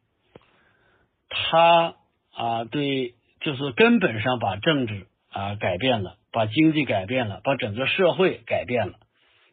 [1.28, 1.96] 它
[2.32, 8.94] 啊，对，就是根本上把政治啊改变了，把经济改变了，把整个社会改变了，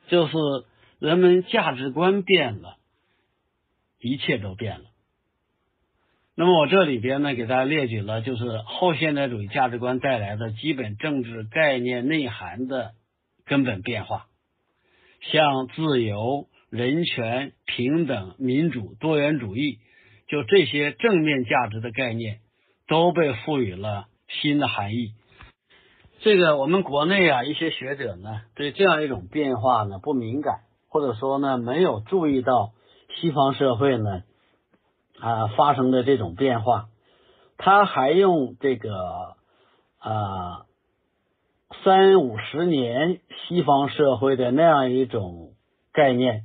[0.08, 0.34] 就是
[1.00, 2.78] 人们价值观变了。
[4.00, 4.86] 一切都变了。
[6.36, 12.94] 那么我这里边呢，给大家列举了就是后现代主义价值观带来的基本政治概念内涵的
[13.46, 14.26] 根本变化，
[15.22, 19.80] 像自由、人权、平等、民主、多元主义，
[20.28, 22.40] 就这些正面价值的概念
[22.88, 25.14] 都被赋予了新的含义。
[26.22, 32.74] 这个我们国内啊一些学者呢，对这样一种变化呢不敏感，或者说呢没有注意到。
[33.16, 34.24] 西方社会呢，
[35.20, 36.90] 啊发生的这种变化，
[37.58, 39.36] 他还用这个
[40.00, 40.66] 啊
[41.84, 45.54] 三五十年西方社会的那样一种
[45.92, 46.44] 概念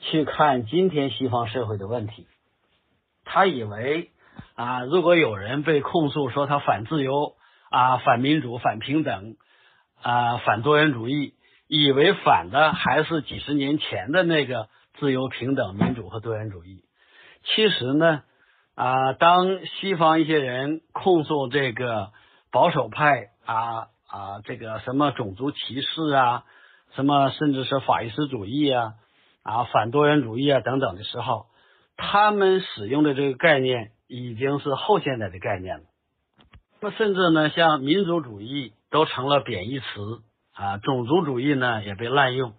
[0.00, 2.26] 去看今天西方社会的问题。
[3.24, 4.10] 他以为
[4.54, 7.34] 啊，如果有人被控诉说他反自由
[7.70, 9.36] 啊、反民主、反平等
[10.02, 11.34] 啊、反多元主义，
[11.66, 14.68] 以为反的还是几十年前的那个。
[15.00, 16.83] 自由、平等、民主和多元主义，
[17.46, 18.22] 其实呢，
[18.74, 22.10] 啊，当西方一些人控诉这个
[22.50, 26.44] 保守派啊啊，这个什么种族歧视啊，
[26.94, 28.94] 什么甚至是法西斯主义啊
[29.42, 31.46] 啊，反多元主义啊等等的时候，
[31.98, 35.84] 他们使用的这个概念已经是后现代的概念了。
[36.80, 40.22] 那甚至呢，像民族主义都成了贬义词
[40.54, 42.54] 啊，种族主义呢也被滥用，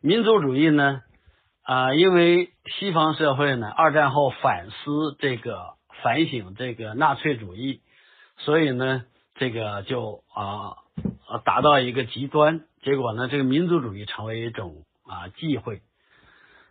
[0.00, 1.02] 民族主义呢。
[1.62, 7.80] 啊，因为西方社会呢，二战后反思这个反省这个纳粹主义，
[8.38, 9.04] 所以呢，
[9.34, 10.76] 这个就啊
[11.44, 15.82] 达到一个极端，结果呢，这个民族主义成为一种啊忌讳，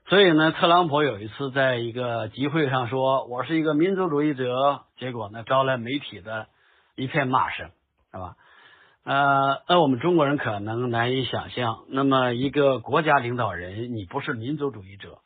[0.07, 6.47] 所以呢，特朗普有一次在一个集会上说：“我是一个民族主义者。”结果呢，招来媒体的
[6.95, 7.69] 一片骂声，
[8.11, 8.35] 是吧？
[9.05, 15.19] 呃，那我们中国人可能难以想象，那么一个国家领导人，你不是民族主义者，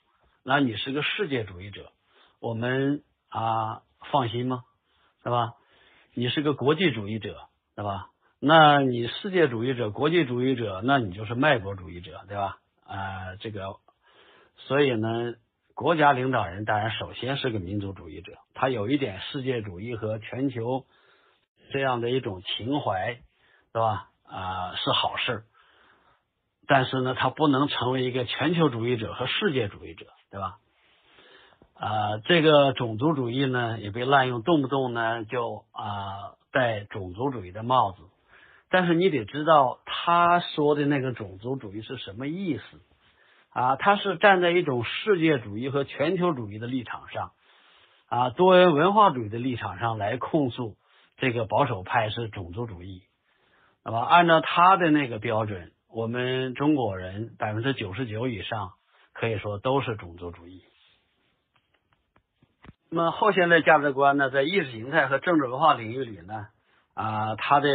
[0.43, 1.91] 那你是个世界主义者，
[2.39, 3.81] 我们啊
[4.11, 4.63] 放心吗？
[5.23, 5.53] 是吧？
[6.13, 8.07] 你是个国际主义者，对吧？
[8.39, 12.57] 那你世界主义者、国际主义者，那你就是卖国主义者，对吧？
[12.85, 13.77] 啊，这个，
[14.55, 15.33] 所以呢，
[15.73, 20.85] 国家领导人当然首先是个民族主义者，他有一点世界主义和全球
[21.71, 23.19] 这样的一种情怀。
[23.73, 24.09] 是吧？
[24.29, 25.45] 啊，是好事，
[26.67, 30.57] 但是呢，他不能成为一个全球主义者和世界主义者，对吧？
[31.73, 38.03] 啊，这个种族主义呢，也被滥用，动不动呢就啊戴种族主义的帽子。
[38.69, 42.81] 但是你得知道，他说的那个种族主义是什么意思
[43.49, 43.75] 啊？
[43.75, 47.31] 他是站在一种世界主义和全球主义的立场上，
[48.07, 50.75] 啊，多元文化主义的立场上来控诉
[51.17, 53.01] 这个保守派是种族主义。
[53.85, 58.71] 那么，按照他的那个标准，我们中国人百分之九十九以上
[59.11, 60.63] 可以说都是种族主义。
[62.89, 66.47] 那么后现代价值观呢，在意识形态和政治文化领域里呢，
[66.93, 67.69] 啊，它的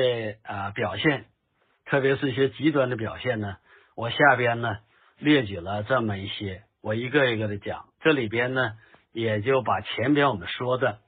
[0.45, 1.27] 啊表现，
[1.85, 3.57] 特别是一些极端的表现呢，
[3.95, 4.79] 我下边呢
[5.19, 7.85] 列举了这么一些，我一个一个的讲。
[8.01, 8.79] 这里边呢，
[9.13, 11.01] 也就把前边我们说的。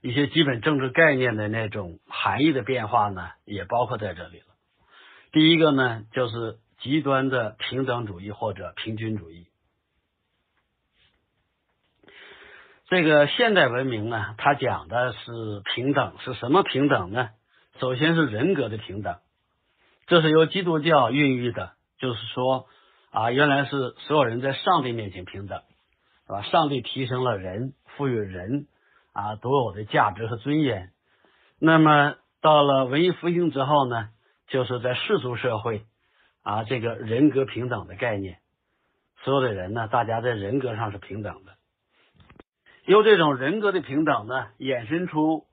[0.00, 4.46] 一些基本政治概念的那种含义的变化呢，也包括在这里了。
[5.32, 9.46] 第一个呢，就是极端的平等主义或者平均主义。
[12.88, 17.28] 这个现代文明呢，它讲的是平等，是什么平等呢？
[17.78, 19.18] 首先是人格的平等，
[20.06, 22.66] 这是由基督教孕育的，就是说
[23.10, 25.62] 啊，原来是所有人在上帝面前平等，
[26.26, 26.42] 是吧？
[26.42, 28.66] 上帝提升了人，赋予人
[29.12, 30.90] 啊独有的价值和尊严。
[31.58, 34.08] 那么到了文艺复兴之后呢，
[34.46, 35.84] 就是在世俗社会
[36.42, 38.38] 啊，这个人格平等的概念，
[39.22, 41.52] 所有的人呢，大家在人格上是平等的。
[42.86, 45.44] 由这种人格的平等呢，衍生出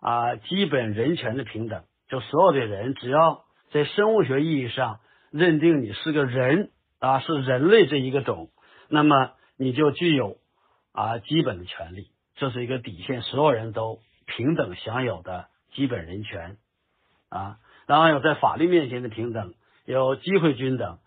[0.00, 5.00] 啊基本人权的平等，就所有的人只要在生物学意义上
[5.30, 6.70] 认定你是个人
[7.00, 8.50] 啊，是人类这一个种，
[8.88, 10.36] 那么你就具有
[10.92, 12.09] 啊基本的权利，
[12.40, 16.56] 这是一个底线，所有人都平等享有的基本人权
[17.28, 17.58] 啊。
[17.86, 19.52] 然后有在法律面前的平等，
[19.84, 20.98] 有机会均等，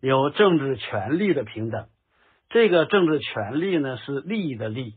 [0.00, 1.88] 有政治权利的平等。
[2.50, 4.96] 这个政治权利呢，是利益的利。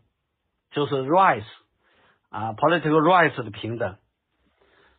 [0.72, 1.46] 就是 rights
[2.30, 3.96] 啊，political rights 的平等，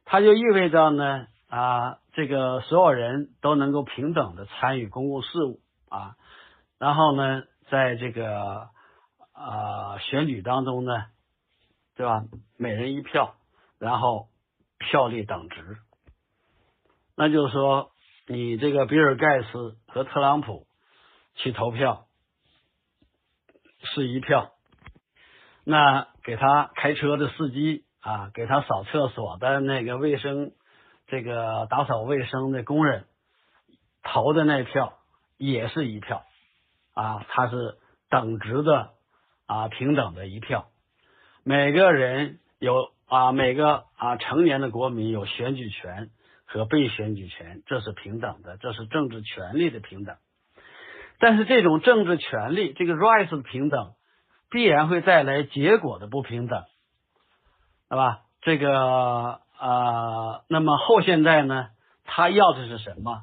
[0.07, 5.61] 它就意味着呢啊，这个所有人都能够平等的参与公共事务
[5.91, 6.17] 啊，
[6.79, 8.71] 然后呢，在这个
[9.37, 11.07] 啊选举当中呢，
[11.95, 12.25] 对吧？
[12.57, 13.35] 每人一票，
[13.79, 14.29] 然后
[14.79, 15.77] 票力等值，
[17.15, 17.93] 那就是说，
[18.27, 20.67] 你这个比尔盖茨和特朗普
[21.35, 22.07] 去投票
[23.81, 24.53] 是一票。
[25.65, 30.53] 那给他开车的司机啊，给他扫厕所的那个卫生，
[31.09, 33.07] 这个打扫卫生的工人
[34.03, 34.99] 投的那票
[35.37, 36.25] 也是一票
[36.95, 38.95] 啊，他是等值的
[39.47, 40.67] 啊，平等的一票。
[41.43, 46.11] 每个人有啊，每个啊成年的国民有选举权
[46.45, 50.17] 和被选举权，这是平等的，这是政治权利的平等。
[51.19, 53.93] 但是这种政治权利，这个 rights 的平等。
[54.49, 56.63] 必然会带来结果的不平等，
[57.89, 58.21] 对吧？
[58.43, 61.71] 这个啊，那么后现代呢，
[62.05, 63.23] 他要的是什么？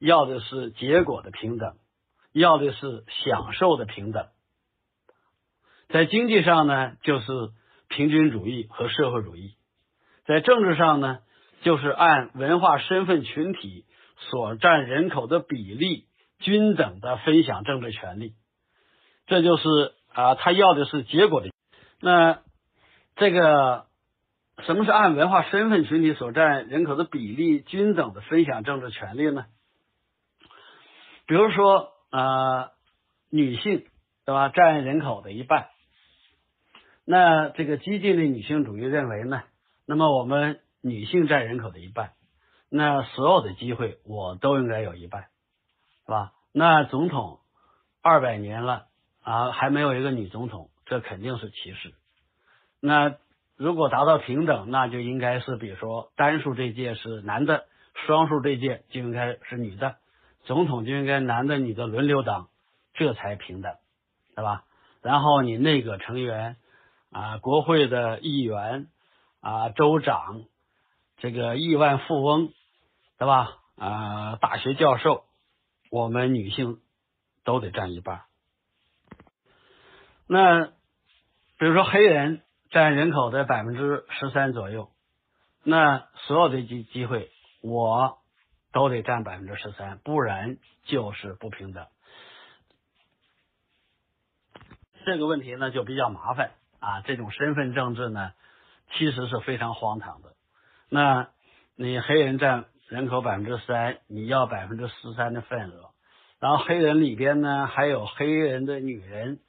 [0.00, 1.76] 要的是结果的平等，
[2.32, 4.26] 要的是享受的平等。
[5.94, 7.26] 在经济上呢，就是
[7.86, 9.54] 平均主义和社会主义；
[10.24, 11.20] 在政治上呢，
[11.62, 13.84] 就是按文化身份群体
[14.18, 16.06] 所占人口的比例
[16.40, 18.34] 均等的分享政治权利。
[19.28, 19.94] 这就是。
[20.14, 21.50] 啊，他要的是结果的。
[22.00, 22.38] 那
[23.16, 23.86] 这个
[24.64, 29.46] 什么是按文化身份群体所占人口的比例均等的分享政治权利呢？
[31.26, 32.70] 比如说，呃，
[33.28, 33.84] 女性
[34.24, 35.66] 对吧，占人口的一半。
[37.04, 39.42] 那这个激进的女性主义认为呢，
[39.86, 42.12] 那么我们女性占人口的一半，
[42.68, 45.28] 那所有的机会我都应该有一半，
[46.06, 46.32] 是吧？
[46.52, 47.40] 那总统
[48.02, 48.86] 二百年了。
[49.26, 51.94] 啊，还没有一个女总统，这肯定是歧视。
[52.78, 53.16] 那
[53.56, 57.64] 如果达到平等，那就应该是，比如说单数这届是男的，
[58.04, 59.96] 双数这届就应该是女的，
[60.42, 62.50] 总统就应该男的女的轮流当，
[62.92, 63.72] 这才平等，
[64.36, 64.64] 对吧？
[65.00, 66.56] 然后你内阁成员
[67.14, 68.88] 啊，国会的议员
[69.40, 70.46] 啊，州长，
[71.18, 72.52] 这个亿万富翁，
[73.18, 73.56] 对吧？
[73.76, 75.24] 啊，大学教授，
[75.92, 76.80] 我们女性
[77.44, 78.24] 都得占一半。
[80.26, 80.66] 那
[81.56, 84.90] 比如说黑人占人口的百分之十三左右，
[85.62, 87.30] 那所有的机机会
[87.62, 88.18] 我
[88.72, 91.86] 都得占百分之十三，不然就是不平等。
[95.06, 96.54] 这个问题呢就比较麻烦
[96.84, 98.32] 啊，这种身份政治呢
[98.92, 100.34] 其实是非常荒唐的。
[100.90, 101.28] 那
[101.76, 105.90] 你黑人占人口百分之三，你要百分之十三的份额，
[106.40, 109.40] 然后黑人里边呢还有黑人的女人。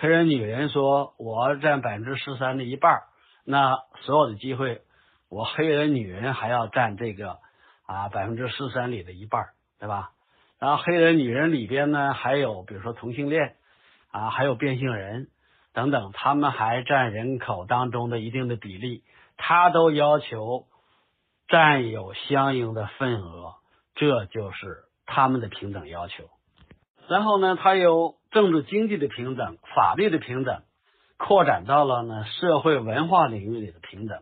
[0.00, 3.00] 黑人女人说：“我占百分之十三的一半，
[3.44, 4.82] 那所有的机会，
[5.28, 7.38] 我黑人女人还要占这个
[7.84, 9.46] 啊百分之十三里的一半，
[9.80, 10.12] 对吧？
[10.60, 13.56] 然后黑人女人里边呢，还有比如说同性恋
[14.12, 15.26] 啊，还有变性人
[15.78, 19.04] 等等，他们还占人口当中的一定的比例，
[19.36, 20.66] 他都要求
[21.46, 23.54] 占有相应的份额，
[23.94, 26.24] 这就是他们的平等要求。
[27.08, 30.60] 然后呢，他由。”政治经济的平等，法律的平等，
[31.16, 34.20] 扩展到了呢社会文化领域里的平等，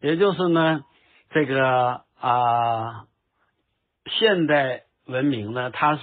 [0.00, 0.84] 也就是呢
[1.30, 3.04] 这个啊
[4.06, 6.02] 现代文明呢，它是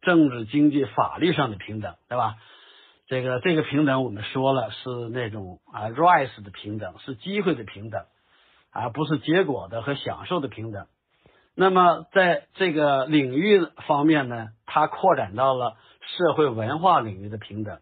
[0.00, 2.36] 政治经济法律上的平等，对吧？
[3.10, 8.06] 这个这个平等我们说了是那种啊，rise 的平等，是机会的平等，
[8.70, 10.86] 而不是结果的和享受的平等。
[11.54, 15.76] 那么在这个领域方面呢，它扩展到了。
[16.16, 17.78] 社会文化领域的平等，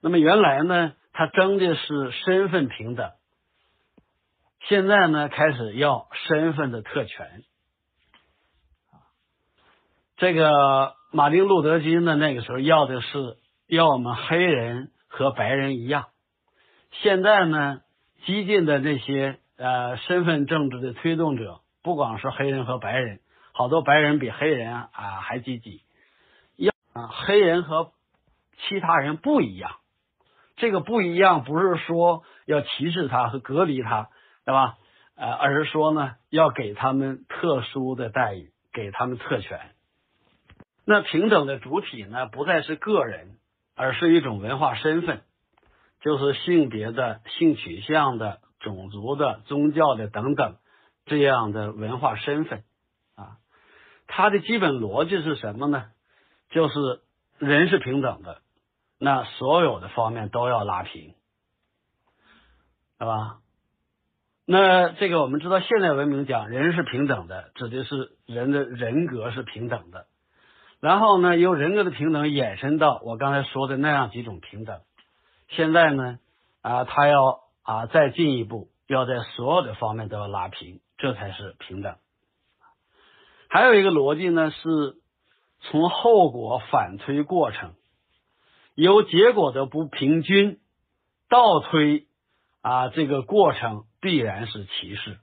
[0.00, 3.10] 那么原来呢，他争的是身份平等，
[4.68, 7.42] 现在呢开始要身份的特权。
[10.18, 16.06] 这个马丁路德金呢，那个时候要的是要我们黑人和白人一样。
[16.92, 17.80] 现在呢，
[18.24, 23.20] 激进的这些呃身份政治的推动者，不光是黑人和白人，
[23.52, 24.90] 好多白人比黑人啊
[25.20, 25.82] 还积极，
[26.56, 27.92] 要啊黑人和
[28.68, 29.72] 其他人不一样。
[30.56, 34.08] 这个不一样，不是说要歧视他和隔离他，
[34.44, 34.78] 对吧？
[35.16, 39.60] 呃，而是说呢，要给他们特殊的待遇，给他们特权。
[40.86, 43.36] 那平等的主体呢，不再是个人，
[43.76, 45.22] 而是一种文化身份，
[46.00, 50.56] 就是性别的、性取向的、种族的、宗教的等等
[51.04, 52.64] 这样的文化身份
[53.14, 53.36] 啊。
[54.08, 55.84] 它的基本逻辑是什么呢？
[56.50, 56.74] 就是
[57.38, 58.40] 人是平等的。
[58.98, 61.14] 那所有的方面都要拉平，
[62.98, 63.40] 对吧？
[64.46, 70.06] 那这个我们知道，现代文明讲人是平等的，指的是人的人格是平等的。
[70.80, 74.80] 然后呢，由人格的平等延伸到我刚才说的那样几种平等。
[75.48, 76.18] 现在呢，
[76.60, 81.96] 啊，他要啊再进一步，要在所有的方面都要拉平，这才是平等。
[83.48, 84.96] 还有一个逻辑呢，是
[85.60, 87.74] 从后果反推过程。
[88.74, 90.58] 由结果的不平均
[91.30, 92.06] 倒推
[92.60, 95.18] 啊，这个过程必然是歧视。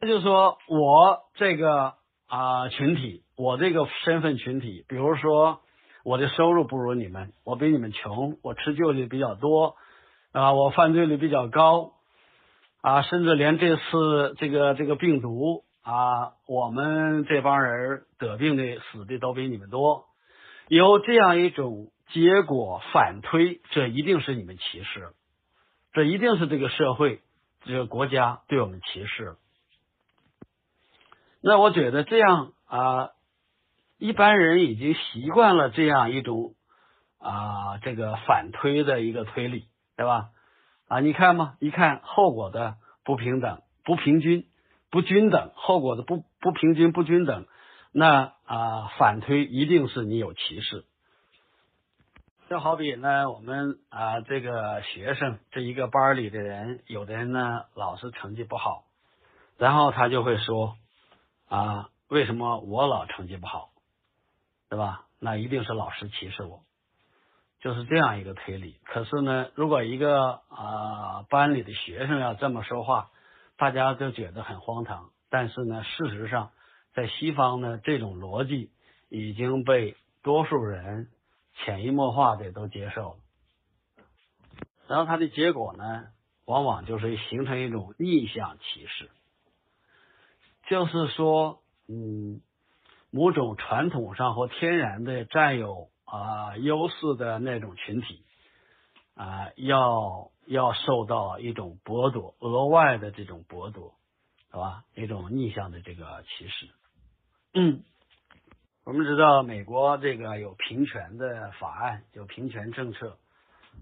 [0.00, 1.94] 那就说我这个
[2.26, 5.60] 啊群体，我这个身份群体，比如说
[6.04, 9.76] 我的收入不如你们，我比你们穷，我持旧的比较多
[10.32, 11.92] 啊，我犯罪率比较高
[12.80, 20.06] 啊，甚至连这次这个这个病毒啊，我们这帮人得病的死的都比你们多。
[20.68, 25.12] 有这样一种结果反推，这一定是你们歧视，
[25.92, 27.20] 这一定是这个社会、
[27.64, 29.36] 这个国家对我们歧视。
[31.46, 33.10] 那我觉得这样啊，
[33.98, 36.54] 一般人已经习惯了这样一种
[37.18, 40.30] 啊这个反推的一个推理，对吧？
[40.88, 44.46] 啊，你看嘛，一看后果的不平等、不平均、
[44.90, 47.44] 不均等，后果的不不平均、不均等。
[47.92, 50.86] 那啊，反推一定是你有歧视。
[52.48, 58.84] 就好比呢，我们啊，这个学生这一个班里的人，有的人呢老是成绩不好，
[59.58, 60.76] 然后他就会说
[61.54, 63.70] 啊，为什么我老成绩不好，
[64.68, 65.06] 对吧？
[65.18, 66.62] 那一定是老师歧视我，
[67.60, 68.80] 就是这样一个推理。
[68.84, 73.10] 可是呢，如果一个啊班里的学生要这么说话，
[73.56, 75.10] 大家就觉得很荒唐。
[75.30, 76.50] 但是呢，事实上。
[76.96, 78.70] 在西方呢，这种逻辑
[79.08, 81.08] 已经被多数人
[81.56, 84.04] 潜移默化的都接受了，
[84.86, 86.04] 然后它的结果呢，
[86.44, 89.10] 往往就是形成一种逆向歧视，
[90.74, 92.40] 就是说，嗯，
[93.12, 98.24] 某种传统上或天然的占有啊优势的那种群体
[99.14, 103.94] 啊，要要受到一种剥夺，额外的这种剥夺，
[104.50, 104.82] 是吧？
[104.96, 106.68] 一种逆向的这个歧视。
[107.54, 107.84] 嗯，
[108.82, 113.16] 我们知道美国这个有平权的法案，有平权政策，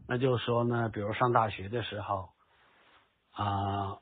[0.06, 2.28] 那就是说呢，比如上大学的时候
[3.32, 3.97] 啊，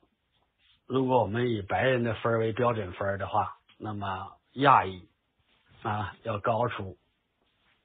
[0.90, 5.08] 如果我们以白人的分为标准分的话，那么亚裔
[5.82, 6.98] 啊要高出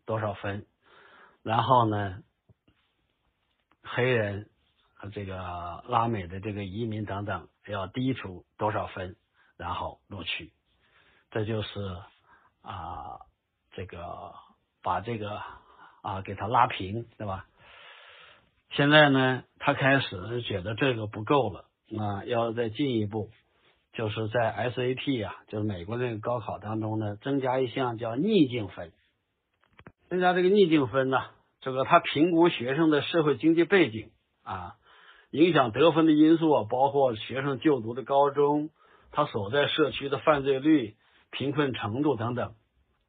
[0.07, 0.65] 多少分，
[1.43, 2.23] 然后呢，
[3.83, 4.49] 黑人
[4.95, 9.15] 和这个拉美的这个移民等等要低出多少分，
[9.55, 10.51] 然后录取。
[11.29, 11.79] 这就是
[12.63, 13.19] 啊，
[13.73, 14.33] 这个
[14.81, 15.43] 把这个
[16.01, 17.45] 啊给他拉平，对吧？
[18.71, 23.29] 现在呢，他开始觉得这个不够了，那要再进一步，
[23.93, 28.91] 就是在 SAT 啊，就是美国那个高考当中呢，增加一项叫逆境分。
[30.09, 31.19] 增加这个逆境分呢，
[31.61, 34.11] 这个他评估学生的社会经济背景
[34.43, 34.75] 啊，
[35.31, 38.69] 影响得分的因素啊，包括学生就读的高中，
[39.11, 40.95] 他所在社区的犯罪率。
[41.31, 42.55] 贫困程度等等，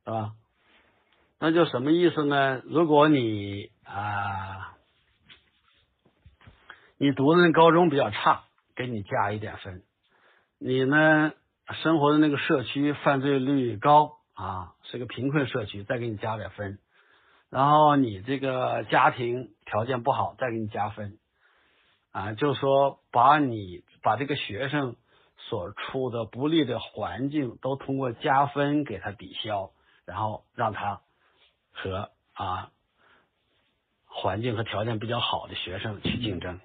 [0.05, 0.33] 是吧？
[1.39, 2.61] 那就什么意思呢？
[2.65, 4.75] 如果你啊，
[6.99, 8.46] 你读的那高中比较差，
[8.77, 9.81] 给你加一点分；
[10.59, 11.33] 你呢，
[11.83, 16.79] 生活的那个社区犯罪率高啊，是个贫困社区，再给你加点分；
[17.51, 21.19] 然后你这个家庭条件不好，再给你加分。
[22.13, 24.95] 啊，就是说，把你把这个学生。
[25.49, 29.71] 所处的不利的环境都通过加分给他抵消，
[30.05, 31.03] 然后让他
[31.73, 32.73] 和啊
[34.07, 36.59] 环境和条件比较好的学生去竞争。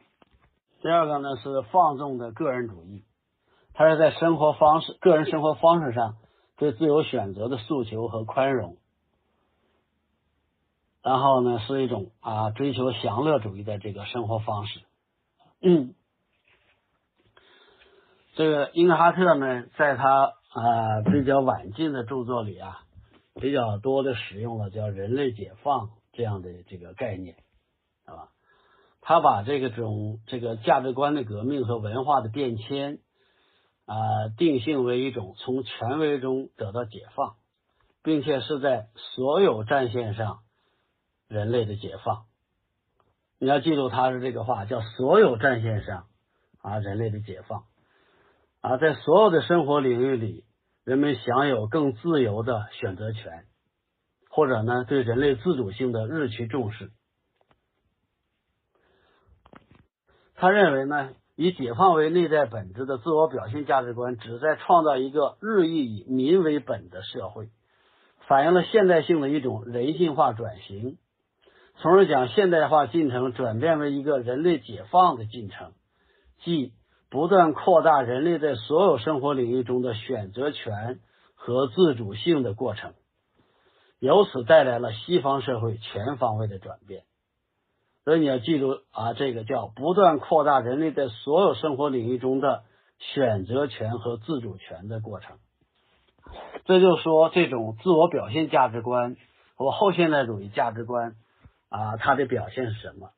[0.82, 3.04] 第二个呢是放纵的个人主义，
[3.74, 6.18] 他是在生活方式、个人生活方式上
[6.58, 8.78] 对自由选择的诉求和宽容。
[11.04, 14.82] 然后呢，是一种啊追求享乐主义的这个生活方式。
[15.62, 15.94] 嗯，
[18.36, 22.84] 这个英格哈特呢，在他啊比较晚近的著作里啊，
[23.36, 27.36] 比较多的使用了叫“人类解放”这样的这个概念，
[28.06, 28.30] 是吧？
[29.02, 33.00] 他把这个种这个价值观的革命和文化的变迁
[33.86, 37.36] 啊，定性为一种从权威中得到解放，
[38.04, 40.40] 并且是在所有战线上。
[41.28, 42.26] 人类的解放，
[43.40, 46.08] 你要记住他是这个话，叫所有战线上
[46.62, 47.64] 啊，人类的解放
[48.60, 50.44] 啊，在所有的生活领域里，
[50.84, 53.46] 人们享有更自由的选择权，
[54.30, 56.92] 或者呢，对人类自主性的日趋重视。
[60.42, 67.50] 他认为呢，以解放为内在本质的自我表现价值观，旨在创造一个日益以民为本的社会，
[68.28, 70.98] 反映了现代性的一种人性化转型。
[71.76, 75.74] 从而将现代化进程转变为一个人类解放的进程，
[76.44, 76.74] 即
[77.12, 81.02] 不断扩大人类在所有生活领域中的选择权
[81.36, 82.96] 和自主性的过程，
[84.00, 87.04] 由此带来了西方社会全方位的转变。
[88.04, 92.64] 所以你要记住啊，这个叫不断扩大人类在所有生活领域中的
[92.98, 95.38] 选择权和自主权的过程。
[96.66, 99.16] 这就说，这种自我表现价值观
[99.56, 101.16] 和后现代主义价值观。
[101.70, 103.12] 啊，它的表现是什么？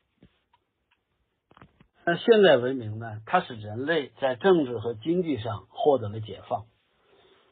[2.06, 3.20] 那现代文明呢？
[3.26, 6.66] 它使人类在政治和经济上获得了解放。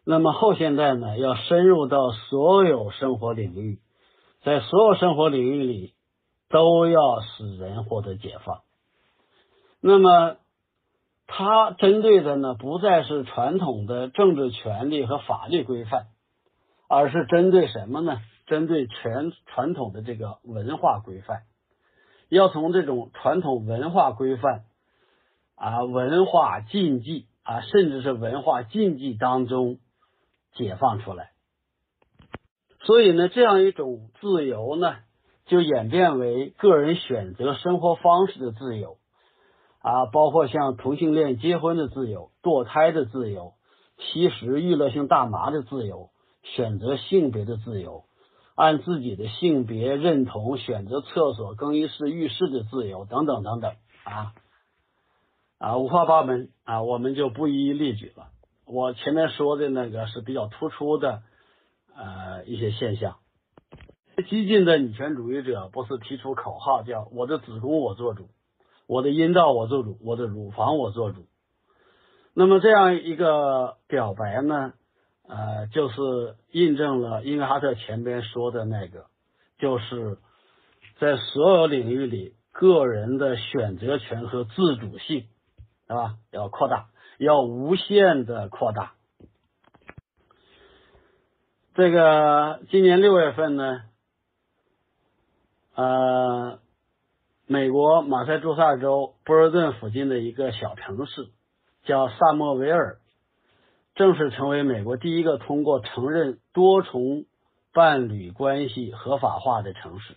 [0.05, 1.17] 那么后现代呢？
[1.17, 3.79] 要深入到所有生活领域，
[4.43, 5.95] 在所有生活领域里
[6.51, 8.61] 都要使人获得解放。
[9.79, 10.37] 那么
[11.27, 16.07] 它针对的呢，不再是传统的政治权利和法律规范，
[16.87, 18.19] 而是针对什么呢？
[18.47, 21.43] 针对全传统的这个文化规范，
[22.27, 24.65] 要从这种传统文化规范
[25.55, 29.79] 啊、文化禁忌啊，甚至是文化禁忌当中
[30.53, 31.31] 解放出来。
[32.81, 34.97] 所以呢，这样一种自由呢，
[35.51, 38.95] 就演变为个人选择生活方式的自由
[39.81, 43.51] 啊，包括像同性恋结婚的自由、堕胎的自由、
[43.97, 46.07] 吸食娱乐性大麻的自由、
[46.41, 48.05] 选择性别的自由。
[48.55, 53.73] 按自己的性别认同选择厕所、更衣室、浴室的自由等等等等
[54.05, 54.33] 啊
[55.57, 58.27] 啊五花八门啊，我们就不一一列举了。
[58.65, 61.23] 我前面说的那个是比较突出的
[61.93, 63.17] 呃一些现象。
[64.29, 68.29] 激进的女权主义者不是提出口号叫“我的子宫我做主，
[68.87, 71.25] 我的阴道我做主，我的乳房我做主”。
[72.33, 74.73] 那么这样一个表白呢？
[75.27, 79.05] 呃，就是印证了英格哈特前边说的那个，
[79.59, 80.17] 就是
[80.99, 85.25] 在所有领域里，个人的选择权和自主性，
[85.87, 86.15] 是吧？
[86.31, 88.93] 要扩大，要无限的扩大。
[91.75, 93.83] 这个今年六月份呢，
[95.75, 96.59] 呃，
[97.47, 101.29] 美国马赛诸塞州波尔顿附近的一个小城市
[101.83, 102.97] 叫萨默维尔。
[103.93, 107.25] 正式成为美国第一个通过承认多重
[107.73, 110.15] 伴侣关系合法化的城市。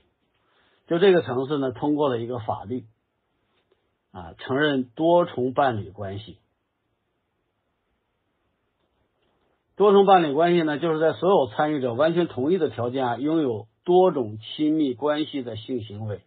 [0.86, 2.84] 就这个城市呢，通过了一个法律，
[4.12, 6.38] 啊，承认多重伴侣关系。
[9.76, 16.22] 多重伴侣关系呢，就是在所有参与者完全同意的条件下，拥有多种亲密关系的性行为。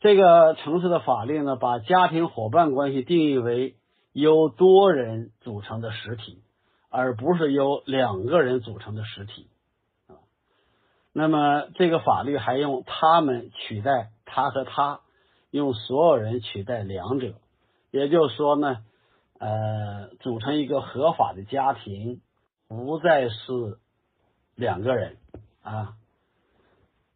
[0.00, 3.76] 这个城市的法律呢，把家庭伙伴关系定义为。
[4.18, 6.42] 由多人组成的实体，
[6.88, 9.50] 而不是由两个人组成的实体
[10.06, 10.16] 啊。
[11.12, 15.00] 那么这个法律还用他们取代他和他，
[15.50, 17.34] 用所有人取代两者。
[17.90, 18.78] 也就是说呢，
[19.38, 22.22] 呃，组成一个合法的家庭，
[22.68, 23.78] 不再是
[24.54, 25.18] 两个人
[25.60, 25.92] 啊。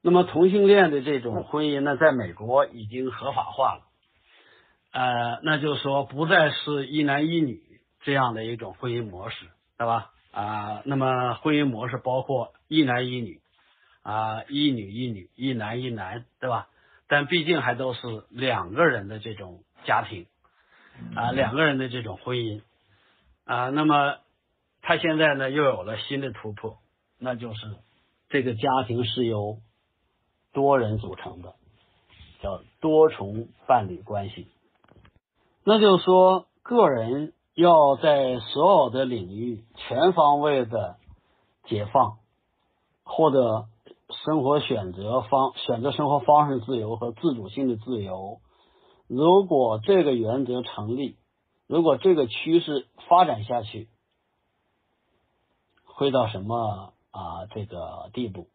[0.03, 3.83] 那么同性恋的这种婚姻呢，在美国已经合法化了。
[4.93, 7.63] 呃，那就是说，不再是一男一女
[8.01, 9.47] 这样的一种婚姻模式，
[9.79, 10.11] 对吧？
[10.33, 13.41] 啊，那么婚姻模式包括一男一女，
[14.03, 16.69] 啊，一女一女，一男一男，对吧？
[17.07, 18.01] 但毕竟还都是
[18.31, 20.27] 两个人的这种家庭，
[21.15, 22.63] 啊，两个人的这种婚姻，
[23.45, 24.19] 啊，那么
[24.83, 26.79] 他现在呢又有了新的突破，
[27.19, 27.61] 那就是
[28.29, 29.59] 这个家庭是由
[30.53, 31.55] 多人组成的，
[32.43, 34.49] 叫多重伴侣关系。
[35.65, 40.97] 那就是说，个人要在所有的领域全方位的
[41.65, 42.19] 解放，
[43.05, 43.67] 获得
[44.25, 48.41] 生活选择方选择生活方式自由和自主性的自由。
[49.07, 51.17] 如果这个原则成立，
[51.67, 53.89] 如果这个趋势发展下去，
[55.85, 58.49] 会到什么啊这个地步？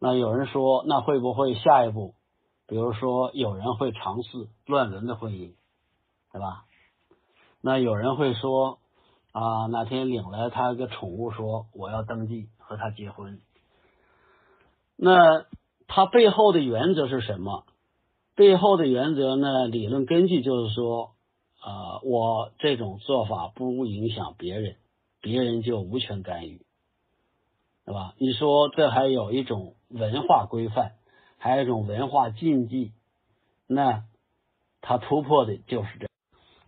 [0.00, 2.14] 那有人说，那会不会下一步？
[2.66, 5.54] 比如说，有人会尝试乱伦的婚姻，
[6.32, 6.64] 对吧？
[7.60, 8.78] 那有人会说，
[9.32, 13.40] 啊，哪天领来他个宠物，说我要登记和他结婚。
[14.96, 15.46] 那
[15.86, 17.64] 他背后的原则是什么？
[18.36, 19.66] 背后的原则呢？
[19.66, 21.14] 理论根据就是说，
[21.60, 24.76] 啊，我这种做法不影响别人，
[25.20, 26.64] 别人就无权干预。
[27.84, 28.14] 对吧？
[28.18, 30.92] 你说这还有一种文化规范，
[31.38, 32.92] 还有一种文化禁忌，
[33.66, 34.04] 那
[34.80, 36.06] 它突破的就是这。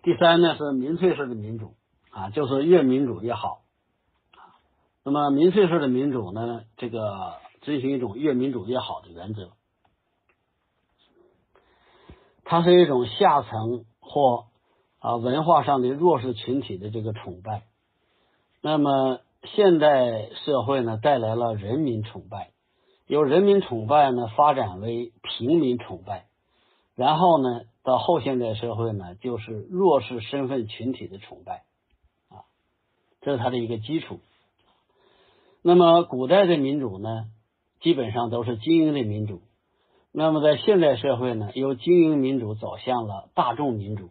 [0.03, 1.75] 第三呢是民粹式的民主
[2.11, 3.63] 啊，就是越民主越好。
[5.05, 9.51] 那么民粹式的民主呢，这个遵循一种越民主越好的原则，
[12.45, 14.47] 它是一种下层或
[14.99, 17.65] 啊文化上的弱势群体的这个崇拜。
[18.61, 19.21] 那么。
[19.43, 22.51] 现代社会呢，带来了人民崇拜，
[23.11, 26.27] 由人民崇拜呢发展为平民崇拜，
[26.95, 31.65] 然后呢，到后现代社会呢，就是弱势身份群体的崇拜，
[32.29, 32.47] 啊，
[33.21, 34.21] 这是它的一个基础。
[35.61, 37.25] 那么，古代的民主呢，
[37.81, 39.43] 基本上都是精英的民主。
[40.13, 44.11] 那么，在现代社会呢，由精英民主走向了大众民主。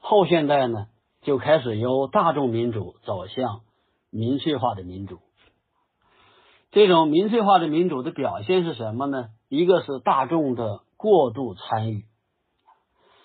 [0.00, 0.86] 后现代呢，
[1.20, 3.60] 就开始由大众民主走向。
[4.08, 5.18] 民粹化的民主，
[6.72, 9.28] 这种民粹化的民主的表现是什么呢？
[9.50, 12.06] 一个是大众的过度参与，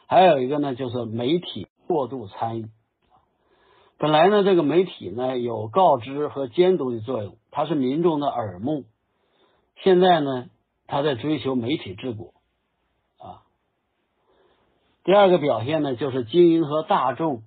[0.06, 2.68] 还有一个呢，就是媒体过度参与。
[3.98, 8.84] 本来呢，这个媒体呢有告知和监督的作用，它是民众的耳目。
[9.78, 10.50] 现在呢，
[10.86, 12.34] 他在追求媒体治国
[13.18, 13.48] 啊。
[15.06, 17.44] 第二个表现呢，就是精英和大众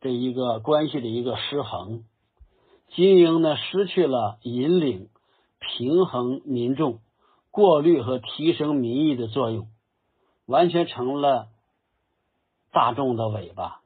[0.00, 2.04] 的一个关系的一个失衡。
[2.94, 5.10] 精英呢失去了引领、
[5.66, 7.00] 平衡民众、
[7.50, 9.68] 过滤和提升民意的作用，
[10.46, 11.48] 完全成了
[12.72, 13.80] 大众的尾巴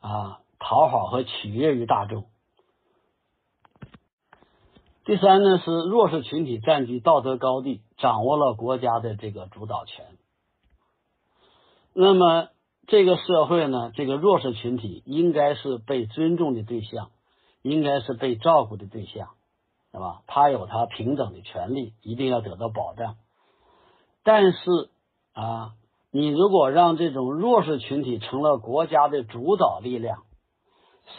[0.00, 2.26] 啊，讨好和取悦于大众。
[5.04, 10.06] 第三呢是弱势群体占据道德高地，掌握了国家的这个主导权。
[11.92, 12.48] 那么
[12.86, 17.10] 这个社会呢，这个弱势群体应该是被尊重的对象。
[17.60, 19.30] 应该是被照顾的对象，
[19.90, 20.22] 对吧？
[20.26, 23.16] 他有他平等的权利，一定要得到保障。
[24.22, 24.58] 但是
[25.32, 25.72] 啊，
[26.10, 30.24] 你如果让这种弱势群体成了国家的主导力量，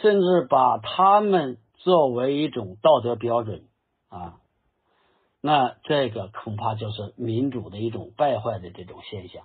[0.00, 3.64] 甚至把他们作为一种道德标准
[4.08, 4.38] 啊，
[5.40, 9.42] 那这个恐怕就是民主的一种败坏的这种现象。